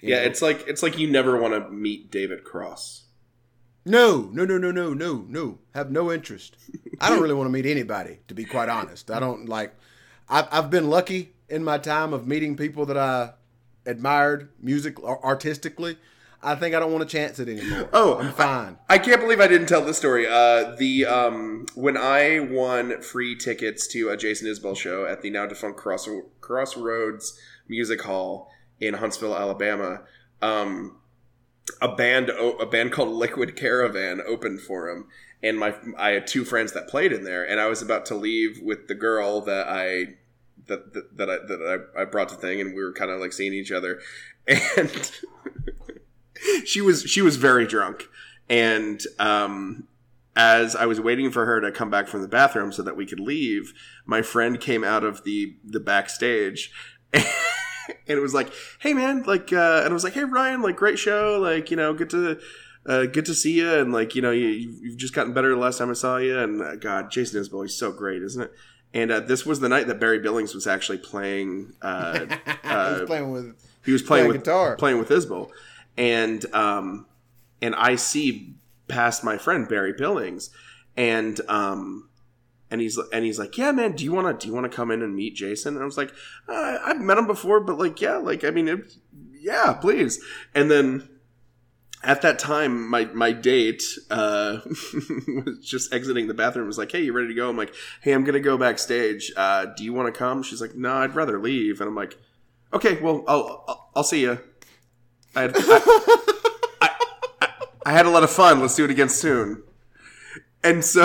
Yeah, 0.00 0.18
it's 0.22 0.42
like 0.42 0.64
it's 0.66 0.82
like 0.82 0.98
you 0.98 1.08
never 1.10 1.36
want 1.40 1.54
to 1.54 1.70
meet 1.70 2.10
David 2.10 2.42
Cross. 2.42 3.04
No, 3.84 4.28
no, 4.32 4.44
no, 4.44 4.58
no, 4.58 4.70
no, 4.70 4.94
no, 4.94 5.24
no. 5.28 5.58
Have 5.74 5.90
no 5.90 6.10
interest. 6.12 6.56
I 7.00 7.08
don't 7.08 7.20
really 7.22 7.34
want 7.34 7.46
to 7.48 7.52
meet 7.52 7.66
anybody, 7.66 8.18
to 8.28 8.34
be 8.34 8.44
quite 8.44 8.68
honest. 8.68 9.10
I 9.10 9.20
don't 9.20 9.48
like. 9.48 9.74
I've, 10.28 10.48
I've 10.50 10.70
been 10.70 10.88
lucky 10.90 11.32
in 11.48 11.62
my 11.64 11.78
time 11.78 12.12
of 12.12 12.26
meeting 12.26 12.56
people 12.56 12.86
that 12.86 12.96
I 12.96 13.32
admired 13.86 14.50
music 14.60 15.02
artistically. 15.02 15.96
I 16.44 16.56
think 16.56 16.74
I 16.74 16.80
don't 16.80 16.92
want 16.92 17.08
to 17.08 17.16
chance 17.16 17.38
it 17.38 17.48
anymore. 17.48 17.88
Oh, 17.92 18.18
I'm 18.18 18.32
fine. 18.32 18.78
I 18.88 18.98
can't 18.98 19.20
believe 19.20 19.40
I 19.40 19.46
didn't 19.46 19.68
tell 19.68 19.84
this 19.84 19.98
story. 19.98 20.26
Uh, 20.26 20.74
the 20.76 21.06
um, 21.06 21.66
when 21.74 21.96
I 21.96 22.40
won 22.40 23.00
free 23.00 23.36
tickets 23.36 23.86
to 23.88 24.08
a 24.08 24.16
Jason 24.16 24.48
Isbell 24.48 24.76
show 24.76 25.06
at 25.06 25.22
the 25.22 25.30
now 25.30 25.46
defunct 25.46 25.78
Cross 25.78 26.08
Crossroads 26.40 27.38
Music 27.68 28.02
Hall 28.02 28.50
in 28.80 28.94
Huntsville, 28.94 29.36
Alabama, 29.36 30.02
um, 30.40 30.98
a 31.80 31.94
band 31.94 32.30
a 32.30 32.66
band 32.66 32.90
called 32.90 33.10
Liquid 33.10 33.56
Caravan 33.56 34.20
opened 34.26 34.60
for 34.62 34.88
him, 34.90 35.06
and 35.42 35.58
my 35.58 35.74
I 35.96 36.10
had 36.10 36.26
two 36.26 36.44
friends 36.44 36.72
that 36.72 36.88
played 36.88 37.12
in 37.12 37.22
there, 37.22 37.48
and 37.48 37.60
I 37.60 37.66
was 37.66 37.82
about 37.82 38.04
to 38.06 38.16
leave 38.16 38.60
with 38.60 38.88
the 38.88 38.96
girl 38.96 39.40
that 39.42 39.68
I 39.68 40.16
that 40.66 40.92
that, 40.94 41.16
that 41.16 41.30
I 41.30 41.36
that 41.46 41.88
I, 41.96 42.02
I 42.02 42.04
brought 42.04 42.28
to 42.30 42.34
thing, 42.34 42.60
and 42.60 42.74
we 42.74 42.82
were 42.82 42.92
kind 42.92 43.10
of 43.10 43.20
like 43.20 43.32
seeing 43.32 43.52
each 43.52 43.72
other, 43.72 44.00
and 44.46 45.10
she 46.64 46.80
was 46.80 47.02
she 47.02 47.22
was 47.22 47.36
very 47.36 47.66
drunk, 47.66 48.04
and 48.48 49.00
um, 49.18 49.88
as 50.34 50.74
I 50.74 50.86
was 50.86 51.00
waiting 51.00 51.30
for 51.30 51.46
her 51.46 51.60
to 51.60 51.70
come 51.70 51.90
back 51.90 52.08
from 52.08 52.22
the 52.22 52.28
bathroom 52.28 52.72
so 52.72 52.82
that 52.82 52.96
we 52.96 53.06
could 53.06 53.20
leave, 53.20 53.72
my 54.06 54.22
friend 54.22 54.60
came 54.60 54.84
out 54.84 55.04
of 55.04 55.24
the 55.24 55.56
the 55.64 55.80
backstage. 55.80 56.72
And 58.06 58.16
it 58.16 58.20
was 58.20 58.32
like, 58.32 58.52
"Hey 58.78 58.94
man, 58.94 59.24
like," 59.24 59.52
uh, 59.52 59.80
and 59.82 59.90
I 59.90 59.92
was 59.92 60.04
like, 60.04 60.12
"Hey 60.14 60.24
Ryan, 60.24 60.62
like, 60.62 60.76
great 60.76 61.00
show, 61.00 61.38
like, 61.40 61.70
you 61.70 61.76
know, 61.76 61.92
good 61.92 62.10
to, 62.10 62.38
uh, 62.86 63.06
good 63.06 63.26
to 63.26 63.34
see 63.34 63.58
you, 63.58 63.74
and 63.74 63.92
like, 63.92 64.14
you 64.14 64.22
know, 64.22 64.30
you, 64.30 64.46
you've 64.46 64.96
just 64.96 65.14
gotten 65.14 65.32
better 65.32 65.50
the 65.50 65.56
last 65.56 65.78
time 65.78 65.90
I 65.90 65.94
saw 65.94 66.16
you, 66.16 66.38
and 66.38 66.62
uh, 66.62 66.76
God, 66.76 67.10
Jason 67.10 67.42
Isbell, 67.42 67.64
he's 67.64 67.76
so 67.76 67.90
great, 67.92 68.22
isn't 68.22 68.42
it?" 68.42 68.52
And 68.94 69.10
uh, 69.10 69.20
this 69.20 69.46
was 69.46 69.60
the 69.60 69.68
night 69.68 69.86
that 69.86 69.98
Barry 69.98 70.18
Billings 70.18 70.54
was 70.54 70.66
actually 70.66 70.98
playing. 70.98 71.72
Uh, 71.80 72.26
was 72.64 73.02
playing 73.06 73.30
with. 73.32 73.56
he 73.84 73.92
was 73.92 74.02
playing 74.02 74.24
Playing 74.24 74.28
with 74.28 74.44
guitar. 74.44 74.76
playing 74.76 74.98
with 74.98 75.08
Isbell, 75.08 75.50
and 75.96 76.44
um, 76.54 77.06
and 77.62 77.74
I 77.74 77.96
see 77.96 78.54
past 78.88 79.24
my 79.24 79.38
friend 79.38 79.66
Barry 79.66 79.94
Billings, 79.94 80.50
and 80.96 81.40
um, 81.48 82.10
and 82.70 82.80
he's 82.80 82.98
and 83.12 83.24
he's 83.24 83.38
like, 83.38 83.56
yeah, 83.56 83.72
man, 83.72 83.92
do 83.92 84.04
you 84.04 84.12
want 84.12 84.38
to 84.38 84.44
do 84.44 84.48
you 84.48 84.54
want 84.54 84.70
to 84.70 84.76
come 84.76 84.90
in 84.90 85.00
and 85.02 85.14
meet 85.16 85.34
Jason? 85.36 85.74
And 85.74 85.82
I 85.82 85.86
was 85.86 85.96
like, 85.96 86.12
uh, 86.48 86.78
I've 86.84 87.00
met 87.00 87.16
him 87.18 87.26
before, 87.26 87.60
but 87.60 87.78
like, 87.78 88.00
yeah, 88.00 88.16
like 88.16 88.44
I 88.44 88.50
mean, 88.50 88.68
it, 88.68 88.94
yeah, 89.40 89.72
please. 89.72 90.22
And 90.54 90.70
then 90.70 91.08
at 92.02 92.22
that 92.22 92.38
time, 92.38 92.88
my 92.88 93.04
my 93.06 93.32
date 93.32 93.82
uh, 94.10 94.58
was 94.66 95.58
just 95.62 95.92
exiting 95.92 96.26
the 96.26 96.34
bathroom. 96.34 96.66
Was 96.66 96.78
like, 96.78 96.92
"Hey, 96.92 97.02
you 97.02 97.12
ready 97.12 97.28
to 97.28 97.34
go?" 97.34 97.48
I'm 97.48 97.56
like, 97.56 97.74
"Hey, 98.00 98.12
I'm 98.12 98.24
gonna 98.24 98.40
go 98.40 98.58
backstage. 98.58 99.32
Uh, 99.36 99.66
do 99.66 99.84
you 99.84 99.92
want 99.92 100.12
to 100.12 100.18
come?" 100.18 100.42
She's 100.42 100.60
like, 100.60 100.74
"No, 100.74 100.94
I'd 100.94 101.14
rather 101.14 101.38
leave." 101.38 101.80
And 101.80 101.88
I'm 101.88 101.94
like, 101.94 102.18
"Okay, 102.72 103.00
well, 103.00 103.24
I'll 103.28 103.64
I'll, 103.68 103.90
I'll 103.96 104.04
see 104.04 104.22
you." 104.22 104.38
I 105.34 105.42
had, 105.42 105.52
I, 105.56 106.90
I, 107.40 107.48
I 107.86 107.92
had 107.92 108.06
a 108.06 108.10
lot 108.10 108.24
of 108.24 108.30
fun. 108.30 108.60
Let's 108.60 108.74
do 108.74 108.84
it 108.84 108.90
again 108.90 109.08
soon. 109.08 109.62
And 110.64 110.84
so 110.84 111.04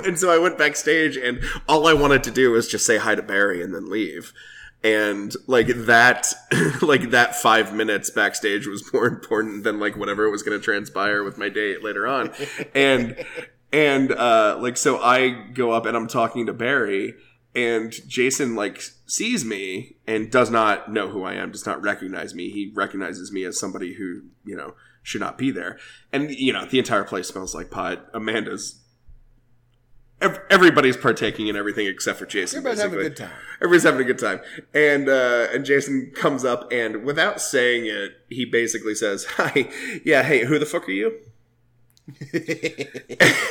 and 0.04 0.18
so 0.18 0.30
I 0.30 0.38
went 0.38 0.56
backstage, 0.56 1.16
and 1.16 1.42
all 1.68 1.86
I 1.86 1.92
wanted 1.92 2.22
to 2.24 2.30
do 2.30 2.52
was 2.52 2.68
just 2.68 2.86
say 2.86 2.96
hi 2.96 3.14
to 3.14 3.22
Barry 3.22 3.62
and 3.62 3.74
then 3.74 3.90
leave 3.90 4.32
and 4.82 5.34
like 5.46 5.68
that 5.68 6.32
like 6.82 7.10
that 7.10 7.34
five 7.34 7.74
minutes 7.74 8.10
backstage 8.10 8.66
was 8.66 8.92
more 8.92 9.06
important 9.06 9.64
than 9.64 9.80
like 9.80 9.96
whatever 9.96 10.30
was 10.30 10.42
going 10.42 10.58
to 10.58 10.64
transpire 10.64 11.24
with 11.24 11.38
my 11.38 11.48
date 11.48 11.82
later 11.82 12.06
on. 12.06 12.32
And 12.74 13.24
and 13.72 14.12
uh 14.12 14.56
like 14.60 14.78
so 14.78 14.98
i 14.98 15.28
go 15.52 15.72
up 15.72 15.84
and 15.84 15.94
i'm 15.94 16.08
talking 16.08 16.46
to 16.46 16.54
barry 16.54 17.12
and 17.54 17.92
jason 18.08 18.54
like 18.54 18.82
sees 19.04 19.44
me 19.44 19.96
and 20.06 20.30
does 20.30 20.50
not 20.50 20.90
know 20.90 21.08
who 21.08 21.22
i 21.22 21.34
am 21.34 21.52
does 21.52 21.66
not 21.66 21.82
recognize 21.82 22.34
me. 22.34 22.48
He 22.50 22.72
recognizes 22.74 23.30
me 23.30 23.44
as 23.44 23.60
somebody 23.60 23.94
who 23.94 24.22
you 24.44 24.56
know 24.56 24.74
should 25.02 25.20
not 25.20 25.38
be 25.38 25.50
there. 25.50 25.78
And 26.12 26.30
you 26.30 26.52
know 26.52 26.66
the 26.66 26.78
entire 26.78 27.04
place 27.04 27.28
smells 27.28 27.54
like 27.54 27.70
pot. 27.70 28.06
Amanda's 28.12 28.80
everybody's 30.20 30.96
partaking 30.96 31.46
in 31.46 31.56
everything 31.56 31.86
except 31.86 32.18
for 32.18 32.26
jason 32.26 32.58
Everybody's 32.58 32.82
having 32.82 32.98
a 32.98 33.02
good 33.02 33.16
time. 33.16 33.30
Everybody's 33.56 33.82
having 33.84 34.00
a 34.00 34.04
good 34.04 34.18
time, 34.18 34.40
and 34.74 35.08
uh, 35.08 35.48
and 35.52 35.64
Jason 35.64 36.12
comes 36.14 36.44
up 36.44 36.72
and 36.72 37.04
without 37.04 37.40
saying 37.40 37.86
it, 37.86 38.12
he 38.28 38.44
basically 38.44 38.94
says, 38.94 39.24
"Hi, 39.36 39.68
yeah, 40.04 40.22
hey, 40.22 40.44
who 40.44 40.58
the 40.58 40.66
fuck 40.66 40.88
are 40.88 40.92
you?" 40.92 41.18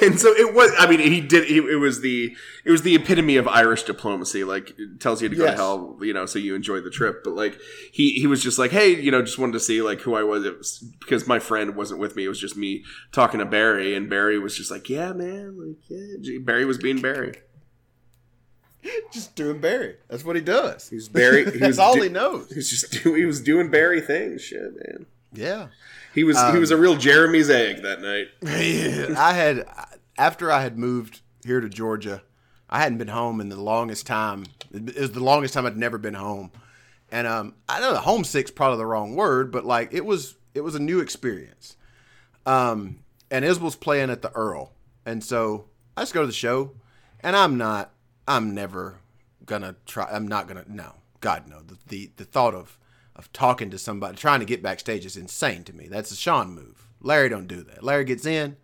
and 0.02 0.20
so 0.20 0.34
it 0.34 0.56
was. 0.56 0.72
I 0.80 0.88
mean, 0.90 1.00
he 1.00 1.22
did. 1.22 1.48
He, 1.48 1.58
it 1.58 1.80
was 1.80 2.02
the 2.02 2.36
it 2.66 2.72
was 2.72 2.82
the 2.82 2.96
epitome 2.96 3.38
of 3.38 3.48
Irish 3.48 3.84
diplomacy. 3.84 4.44
Like, 4.44 4.74
it 4.80 5.00
tells 5.00 5.22
you 5.22 5.30
to 5.30 5.36
go 5.36 5.46
to 5.46 5.52
hell, 5.52 5.98
you 6.02 6.12
know, 6.12 6.26
so 6.26 6.40
you 6.40 6.56
enjoy 6.56 6.82
the 6.82 6.90
trip. 6.90 7.24
But 7.24 7.36
like, 7.36 7.60
he 7.92 8.14
he 8.14 8.26
was 8.26 8.42
just 8.42 8.58
like, 8.58 8.72
hey, 8.72 8.90
you 9.00 9.12
know, 9.12 9.22
just 9.22 9.38
wanted 9.38 9.54
to 9.54 9.60
see 9.60 9.84
like 9.84 10.02
who 10.02 10.16
I 10.16 10.24
was. 10.24 10.44
It 10.44 10.58
was 10.58 10.80
because 11.00 11.28
my 11.28 11.38
friend 11.38 11.76
wasn't 11.76 12.00
with 12.00 12.16
me. 12.16 12.26
It 12.26 12.30
was 12.30 12.40
just 12.40 12.58
me 12.58 12.84
talking 13.12 13.40
to 13.40 13.46
Barry, 13.46 13.96
and 13.96 14.10
Barry 14.10 14.40
was 14.40 14.58
just 14.58 14.72
like, 14.72 14.90
yeah, 14.90 15.14
man, 15.14 15.56
like 15.60 15.78
yeah. 15.88 16.40
Barry 16.40 16.66
was 16.66 16.80
being 16.80 17.00
Barry. 17.00 17.36
Just 19.12 19.36
doing 19.36 19.60
Barry. 19.60 19.98
That's 20.08 20.26
what 20.26 20.36
he 20.36 20.42
does. 20.42 20.90
He's 20.90 21.10
Barry. 21.10 21.46
He 21.52 21.58
That's 21.60 21.78
all 21.78 21.96
do- 21.96 22.02
he 22.02 22.10
knows. 22.10 22.50
He 22.50 22.56
was 22.56 22.70
just 22.70 23.04
doing. 23.04 23.18
He 23.18 23.26
was 23.26 23.42
doing 23.42 23.70
Barry 23.70 24.02
things. 24.02 24.42
Shit, 24.42 24.62
man. 24.62 25.06
Yeah. 25.34 25.68
He 26.18 26.24
was. 26.24 26.36
he 26.52 26.58
was 26.58 26.72
a 26.72 26.78
real 26.78 26.96
Jeremy's 26.96 27.48
egg 27.48 27.84
that 27.84 28.02
night. 28.02 28.30
I 29.16 29.34
had 29.34 29.68
after 30.18 30.52
I 30.52 30.64
had 30.64 30.76
moved 30.76 31.22
here 31.46 31.62
to 31.62 31.70
Georgia, 31.70 32.24
I 32.68 32.82
hadn't 32.82 32.98
been 32.98 33.10
home 33.10 33.40
in 33.40 33.50
the 33.50 33.62
longest 33.62 34.08
time. 34.08 34.48
It 34.74 34.98
was 35.00 35.12
the 35.12 35.20
longest 35.20 35.54
time 35.54 35.68
I'd 35.68 35.78
never 35.78 36.00
been 36.00 36.16
home, 36.16 36.52
and 37.12 37.28
um, 37.28 37.54
I 37.70 37.80
know 37.80 37.94
the 37.94 38.00
homesick's 38.00 38.50
probably 38.50 38.80
the 38.80 38.88
wrong 38.88 39.16
word, 39.16 39.52
but 39.52 39.64
like 39.64 39.94
it 39.94 40.06
was, 40.06 40.34
it 40.56 40.62
was 40.62 40.74
a 40.74 40.80
new 40.80 41.02
experience. 41.02 41.78
Um, 42.48 43.02
and 43.30 43.46
Isbell's 43.46 43.76
playing 43.76 44.10
at 44.10 44.24
the 44.24 44.32
Earl, 44.32 44.72
and 45.06 45.24
so 45.24 45.66
I 45.96 46.02
just 46.02 46.16
go 46.16 46.22
to 46.22 46.28
the 46.28 46.34
show, 46.34 46.72
and 47.20 47.36
I'm 47.36 47.60
not, 47.60 47.92
I'm 48.28 48.56
never 48.56 49.02
gonna 49.46 49.76
try. 49.86 50.08
I'm 50.12 50.28
not 50.28 50.48
gonna. 50.48 50.66
No, 50.68 50.94
God 51.22 51.48
no. 51.48 51.60
The 51.62 51.78
the, 51.88 52.12
the 52.18 52.26
thought 52.26 52.56
of 52.56 52.80
of 53.18 53.32
talking 53.34 53.70
to 53.72 53.78
somebody, 53.78 54.16
trying 54.16 54.40
to 54.40 54.46
get 54.46 54.62
backstage 54.64 55.06
is 55.06 55.18
insane 55.18 55.64
to 55.66 55.74
me. 55.74 55.88
That's 55.88 56.12
a 56.12 56.16
Sean 56.16 56.52
move. 56.54 56.88
Larry 57.02 57.30
don't 57.30 57.48
do 57.48 57.64
that. 57.64 57.84
Larry 57.84 58.06
gets 58.06 58.26
in, 58.26 58.58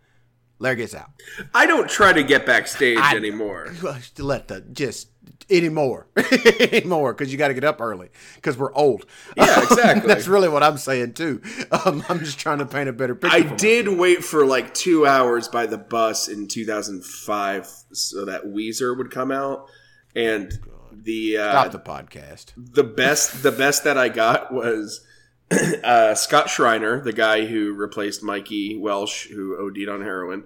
Larry 0.58 0.76
gets 0.76 0.94
out. 0.94 1.10
I 1.54 1.66
don't 1.66 1.88
try 1.90 2.12
to 2.12 2.22
get 2.22 2.46
backstage 2.46 2.98
I- 2.98 3.16
anymore. 3.16 3.72
Let 4.18 4.48
the 4.48 4.60
just 4.60 5.08
anymore, 5.50 6.06
anymore, 6.60 7.12
because 7.12 7.32
you 7.32 7.38
got 7.38 7.48
to 7.48 7.54
get 7.54 7.64
up 7.64 7.80
early 7.80 8.10
because 8.36 8.56
we're 8.56 8.72
old. 8.74 9.06
Yeah, 9.36 9.62
exactly. 9.62 10.06
That's 10.14 10.26
really 10.26 10.48
what 10.48 10.62
I'm 10.62 10.78
saying 10.78 11.14
too. 11.14 11.42
Um, 11.70 12.04
I'm 12.08 12.20
just 12.20 12.38
trying 12.38 12.58
to 12.58 12.66
paint 12.66 12.88
a 12.88 12.92
better 12.92 13.14
picture. 13.14 13.36
I 13.36 13.40
did 13.42 13.88
wait 13.88 14.24
for 14.24 14.46
like 14.46 14.72
two 14.74 15.06
hours 15.06 15.48
by 15.48 15.66
the 15.66 15.78
bus 15.78 16.28
in 16.28 16.46
2005 16.48 17.66
so 17.92 18.24
that 18.26 18.44
Weezer 18.44 18.96
would 18.96 19.10
come 19.10 19.30
out, 19.30 19.68
and 20.14 20.58
the 21.02 21.38
uh, 21.38 21.50
Stop 21.50 21.72
the 21.72 21.78
podcast. 21.78 22.52
the 22.56 22.84
best 22.84 23.42
the 23.42 23.52
best 23.52 23.84
that 23.84 23.98
I 23.98 24.08
got 24.08 24.52
was 24.52 25.04
uh, 25.84 26.14
Scott 26.14 26.48
Shriner, 26.50 27.00
the 27.00 27.12
guy 27.12 27.46
who 27.46 27.72
replaced 27.74 28.22
Mikey 28.22 28.76
Welsh, 28.78 29.26
who 29.28 29.56
OD'd 29.56 29.88
on 29.88 30.02
heroin, 30.02 30.44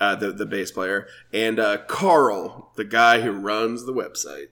uh, 0.00 0.14
the 0.16 0.32
the 0.32 0.46
bass 0.46 0.70
player, 0.70 1.06
and 1.32 1.58
uh, 1.58 1.78
Karl, 1.86 2.72
the 2.76 2.84
guy 2.84 3.20
who 3.20 3.32
runs 3.32 3.84
the 3.86 3.92
website. 3.92 4.48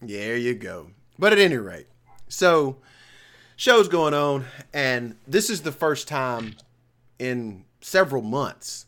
There 0.00 0.36
you 0.36 0.54
go. 0.54 0.90
But 1.18 1.32
at 1.32 1.38
any 1.38 1.56
rate, 1.56 1.86
so 2.28 2.78
show's 3.56 3.88
going 3.88 4.14
on, 4.14 4.46
and 4.72 5.16
this 5.26 5.48
is 5.50 5.62
the 5.62 5.72
first 5.72 6.08
time 6.08 6.56
in 7.18 7.64
several 7.80 8.22
months 8.22 8.86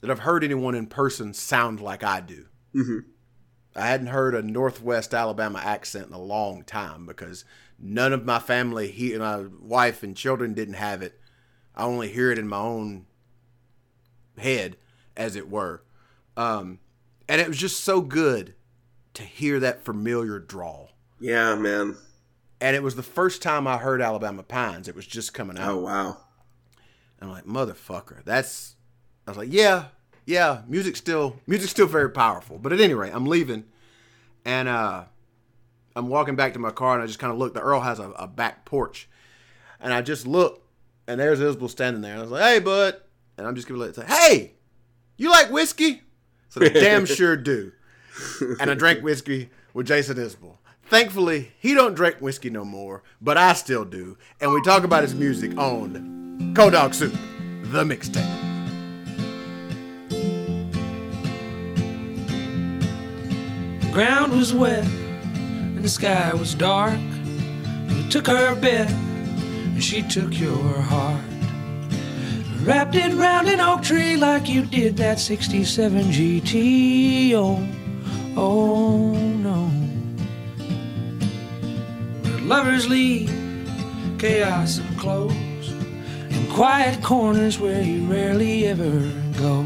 that 0.00 0.10
I've 0.10 0.20
heard 0.20 0.44
anyone 0.44 0.74
in 0.74 0.86
person 0.86 1.34
sound 1.34 1.80
like 1.80 2.02
I 2.04 2.20
do. 2.20 2.46
Mhm. 2.74 3.04
I 3.76 3.86
hadn't 3.86 4.08
heard 4.08 4.34
a 4.34 4.42
Northwest 4.42 5.12
Alabama 5.12 5.60
accent 5.62 6.08
in 6.08 6.14
a 6.14 6.20
long 6.20 6.64
time 6.64 7.06
because 7.06 7.44
none 7.78 8.12
of 8.12 8.24
my 8.24 8.38
family, 8.38 8.90
he, 8.90 9.16
my 9.16 9.44
wife 9.60 10.02
and 10.02 10.16
children 10.16 10.54
didn't 10.54 10.74
have 10.74 11.02
it. 11.02 11.20
I 11.74 11.84
only 11.84 12.08
hear 12.08 12.30
it 12.32 12.38
in 12.38 12.48
my 12.48 12.58
own 12.58 13.06
head, 14.38 14.76
as 15.16 15.36
it 15.36 15.50
were. 15.50 15.82
Um, 16.36 16.78
and 17.28 17.40
it 17.40 17.48
was 17.48 17.58
just 17.58 17.84
so 17.84 18.00
good 18.00 18.54
to 19.14 19.22
hear 19.22 19.60
that 19.60 19.84
familiar 19.84 20.38
drawl. 20.38 20.90
Yeah, 21.20 21.54
man. 21.54 21.96
And 22.60 22.76
it 22.76 22.82
was 22.82 22.96
the 22.96 23.02
first 23.02 23.42
time 23.42 23.66
I 23.66 23.78
heard 23.78 24.00
Alabama 24.00 24.42
Pines. 24.42 24.88
It 24.88 24.94
was 24.94 25.06
just 25.06 25.34
coming 25.34 25.58
out. 25.58 25.70
Oh 25.70 25.78
wow. 25.80 26.16
I'm 27.20 27.30
like, 27.30 27.44
motherfucker. 27.44 28.24
That's. 28.24 28.76
I 29.26 29.30
was 29.30 29.38
like, 29.38 29.52
yeah, 29.52 29.86
yeah. 30.26 30.62
Music's 30.68 30.98
still 30.98 31.36
music's 31.46 31.70
still 31.70 31.86
very 31.86 32.10
powerful. 32.10 32.58
But 32.58 32.72
at 32.72 32.80
any 32.80 32.94
rate, 32.94 33.12
I'm 33.14 33.26
leaving, 33.26 33.64
and 34.44 34.68
uh, 34.68 35.04
I'm 35.94 36.08
walking 36.08 36.36
back 36.36 36.52
to 36.54 36.58
my 36.58 36.70
car, 36.70 36.94
and 36.94 37.02
I 37.02 37.06
just 37.06 37.18
kind 37.18 37.32
of 37.32 37.38
look. 37.38 37.54
The 37.54 37.60
Earl 37.60 37.80
has 37.80 37.98
a, 37.98 38.10
a 38.10 38.26
back 38.26 38.64
porch, 38.64 39.08
and 39.80 39.92
I 39.94 40.02
just 40.02 40.26
look, 40.26 40.62
and 41.06 41.18
there's 41.18 41.40
Isbell 41.40 41.70
standing 41.70 42.02
there. 42.02 42.12
And 42.12 42.20
I 42.20 42.22
was 42.22 42.30
like, 42.32 42.42
hey, 42.42 42.58
bud, 42.58 42.96
and 43.38 43.46
I'm 43.46 43.54
just 43.54 43.66
gonna 43.68 43.80
let 43.80 43.90
it 43.90 43.96
say, 43.96 44.04
hey, 44.06 44.52
you 45.16 45.30
like 45.30 45.50
whiskey? 45.50 46.02
So 46.48 46.60
damn 46.60 47.06
sure 47.06 47.36
do. 47.36 47.72
And 48.60 48.70
I 48.70 48.74
drank 48.74 49.02
whiskey 49.02 49.50
with 49.74 49.86
Jason 49.86 50.16
Isbell. 50.16 50.58
Thankfully, 50.88 51.52
he 51.58 51.74
don't 51.74 51.94
drink 51.94 52.16
whiskey 52.20 52.48
no 52.48 52.64
more, 52.64 53.02
but 53.20 53.36
I 53.36 53.54
still 53.54 53.84
do. 53.84 54.16
And 54.40 54.52
we 54.52 54.62
talk 54.62 54.84
about 54.84 55.02
his 55.02 55.14
music 55.14 55.56
on 55.58 56.54
Cold 56.54 56.72
Dog 56.72 56.94
Soup, 56.94 57.12
the 57.12 57.82
mixtape. 57.82 58.45
Ground 63.96 64.30
was 64.30 64.52
wet 64.52 64.84
and 64.84 65.82
the 65.82 65.88
sky 65.88 66.30
was 66.34 66.54
dark. 66.54 67.00
You 67.88 68.06
took 68.10 68.26
her 68.26 68.54
bed 68.54 68.90
and 68.90 69.82
she 69.82 70.02
took 70.02 70.38
your 70.38 70.82
heart. 70.82 71.24
Wrapped 72.60 72.94
it 72.94 73.14
round 73.14 73.48
an 73.48 73.58
oak 73.58 73.82
tree 73.82 74.18
like 74.18 74.50
you 74.50 74.66
did 74.66 74.98
that 74.98 75.18
67 75.18 76.12
GT. 76.12 77.32
Oh, 77.32 77.66
oh 78.36 79.12
no. 79.14 79.64
Where 82.20 82.40
lovers 82.42 82.86
leave 82.86 83.30
chaos 84.18 84.76
and 84.76 84.98
close 84.98 85.70
in 86.28 86.46
quiet 86.52 87.02
corners 87.02 87.58
where 87.58 87.80
you 87.80 88.04
rarely 88.04 88.66
ever 88.66 89.10
go. 89.38 89.64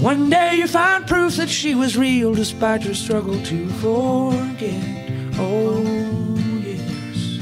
One 0.00 0.28
day 0.28 0.56
you 0.56 0.68
find 0.68 1.06
proof 1.06 1.36
that 1.36 1.48
she 1.48 1.74
was 1.74 1.96
real 1.96 2.34
despite 2.34 2.84
your 2.84 2.92
struggle 2.92 3.42
to 3.44 3.68
forget. 3.80 5.10
Oh, 5.38 5.82
yes. 6.62 7.40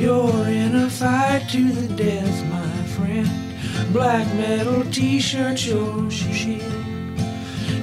You're 0.00 0.46
in 0.46 0.76
a 0.76 0.88
fight 0.88 1.48
to 1.50 1.72
the 1.72 1.94
death, 1.96 2.44
my 2.44 2.86
friend. 2.94 3.28
Black 3.92 4.26
metal 4.36 4.84
t 4.92 5.18
shirt, 5.18 5.66
your 5.66 6.08
shield. 6.12 6.62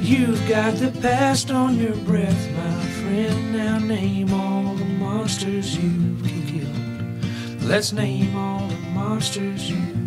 You've 0.01 0.47
got 0.47 0.75
the 0.75 0.97
past 1.01 1.51
on 1.51 1.77
your 1.77 1.95
breath, 1.97 2.49
my 2.55 2.85
friend. 3.01 3.51
Now 3.51 3.77
name 3.77 4.33
all 4.33 4.73
the 4.73 4.85
monsters 4.85 5.75
you've 5.75 6.23
killed. 6.47 7.61
Let's 7.61 7.91
name 7.91 8.37
all 8.37 8.67
the 8.67 8.77
monsters 8.93 9.69
you've 9.69 9.98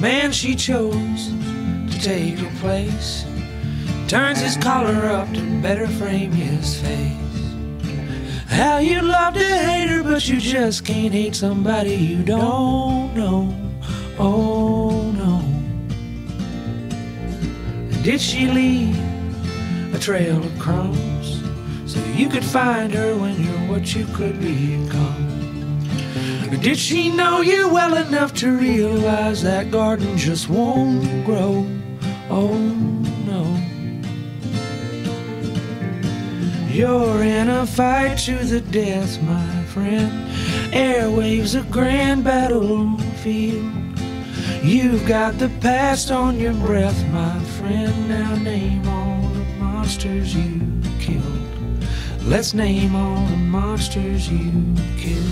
man 0.00 0.32
she 0.32 0.54
chose 0.54 1.28
to 1.90 2.00
take 2.00 2.38
her 2.38 2.60
place 2.60 3.26
turns 4.10 4.40
his 4.40 4.56
collar 4.56 5.06
up 5.06 5.32
to 5.32 5.40
better 5.62 5.86
frame 5.86 6.32
his 6.32 6.80
face. 6.80 7.14
How 8.48 8.78
you'd 8.78 9.04
love 9.04 9.34
to 9.34 9.44
hate 9.44 9.88
her, 9.88 10.02
but 10.02 10.26
you 10.26 10.40
just 10.40 10.84
can't 10.84 11.12
hate 11.12 11.36
somebody 11.36 11.94
you 11.94 12.24
don't 12.24 13.14
know. 13.14 13.54
Oh 14.18 15.12
no. 15.12 15.42
Did 18.02 18.20
she 18.20 18.48
leave 18.48 18.98
a 19.94 19.98
trail 20.00 20.42
of 20.42 20.58
crumbs 20.58 21.42
so 21.86 22.02
you 22.16 22.28
could 22.28 22.44
find 22.44 22.92
her 22.92 23.16
when 23.16 23.40
you're 23.40 23.70
what 23.70 23.94
you 23.94 24.06
could 24.06 24.40
become? 24.40 25.29
Or 26.50 26.56
did 26.56 26.78
she 26.78 27.10
know 27.10 27.42
you 27.42 27.68
well 27.68 27.96
enough 27.96 28.34
to 28.34 28.50
realize 28.50 29.40
that 29.44 29.70
garden 29.70 30.18
just 30.18 30.48
won't 30.48 31.24
grow? 31.24 31.64
Oh 32.28 32.58
no. 33.24 33.44
You're 36.68 37.22
in 37.22 37.48
a 37.48 37.64
fight 37.64 38.18
to 38.26 38.34
the 38.44 38.60
death, 38.60 39.22
my 39.22 39.62
friend. 39.66 40.10
Airwaves 40.72 41.54
a 41.54 41.62
grand 41.70 42.24
battlefield. 42.24 43.72
You've 44.64 45.06
got 45.06 45.38
the 45.38 45.50
past 45.60 46.10
on 46.10 46.40
your 46.40 46.54
breath, 46.54 47.00
my 47.12 47.38
friend. 47.60 48.08
Now 48.08 48.34
name 48.34 48.88
all 48.88 49.22
the 49.28 49.44
monsters 49.62 50.34
you 50.34 50.60
killed. 50.98 51.86
Let's 52.22 52.54
name 52.54 52.96
all 52.96 53.24
the 53.26 53.36
monsters 53.36 54.28
you 54.28 54.50
killed. 54.96 55.29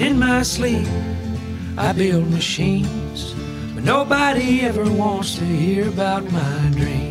In 0.00 0.18
my 0.18 0.42
sleep, 0.42 0.88
I 1.76 1.92
build 1.92 2.30
machines, 2.30 3.34
but 3.74 3.84
nobody 3.84 4.62
ever 4.62 4.90
wants 4.90 5.36
to 5.36 5.44
hear 5.44 5.88
about 5.88 6.24
my 6.32 6.70
dreams. 6.72 7.09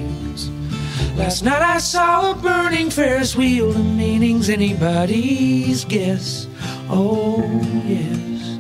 Last 1.20 1.44
night 1.44 1.62
I 1.62 1.80
saw 1.80 2.32
a 2.32 2.36
burning 2.36 2.90
Ferris 2.90 3.36
wheel, 3.36 3.74
the 3.74 3.84
meaning's 3.84 4.50
anybody's 4.50 5.84
guess. 5.84 6.48
Oh, 6.90 7.44
yes. 7.86 8.58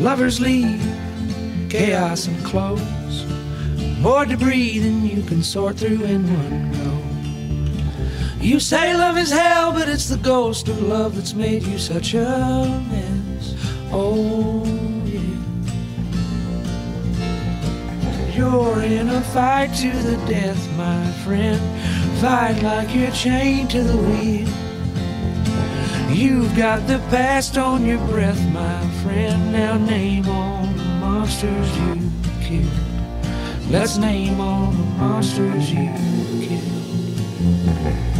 Lovers 0.00 0.40
leave, 0.40 0.80
chaos 1.68 2.28
and 2.28 2.44
clothes, 2.46 3.26
more 3.98 4.24
debris 4.24 4.78
than 4.78 5.04
you 5.04 5.22
can 5.22 5.42
sort 5.42 5.76
through 5.76 6.02
in 6.02 6.24
one 6.26 6.72
go. 6.72 8.42
You 8.42 8.58
say 8.58 8.96
love 8.96 9.18
is 9.18 9.30
hell, 9.30 9.72
but 9.72 9.86
it's 9.86 10.08
the 10.08 10.16
ghost 10.16 10.66
of 10.66 10.80
love 10.82 11.14
that's 11.14 11.34
made 11.34 11.62
you 11.62 11.78
such 11.78 12.14
a 12.14 12.84
mess. 12.90 13.54
Oh, 13.92 14.64
You're 18.42 18.82
in 18.82 19.08
a 19.08 19.20
fight 19.20 19.72
to 19.76 19.92
the 19.92 20.16
death, 20.26 20.60
my 20.76 21.12
friend. 21.24 21.60
Fight 22.20 22.60
like 22.60 22.92
you're 22.92 23.12
chained 23.12 23.70
to 23.70 23.84
the 23.84 23.96
wheel. 23.96 24.48
You've 26.10 26.56
got 26.56 26.88
the 26.88 26.98
past 27.08 27.56
on 27.56 27.86
your 27.86 28.04
breath, 28.08 28.42
my 28.50 28.80
friend. 29.04 29.52
Now 29.52 29.78
name 29.78 30.28
all 30.28 30.66
the 30.66 30.84
monsters 31.04 31.78
you 31.78 32.10
killed. 32.40 33.70
Let's 33.70 33.96
name 33.96 34.40
all 34.40 34.72
the 34.72 34.86
monsters 34.98 35.70
you 35.70 35.92
killed. 36.44 38.11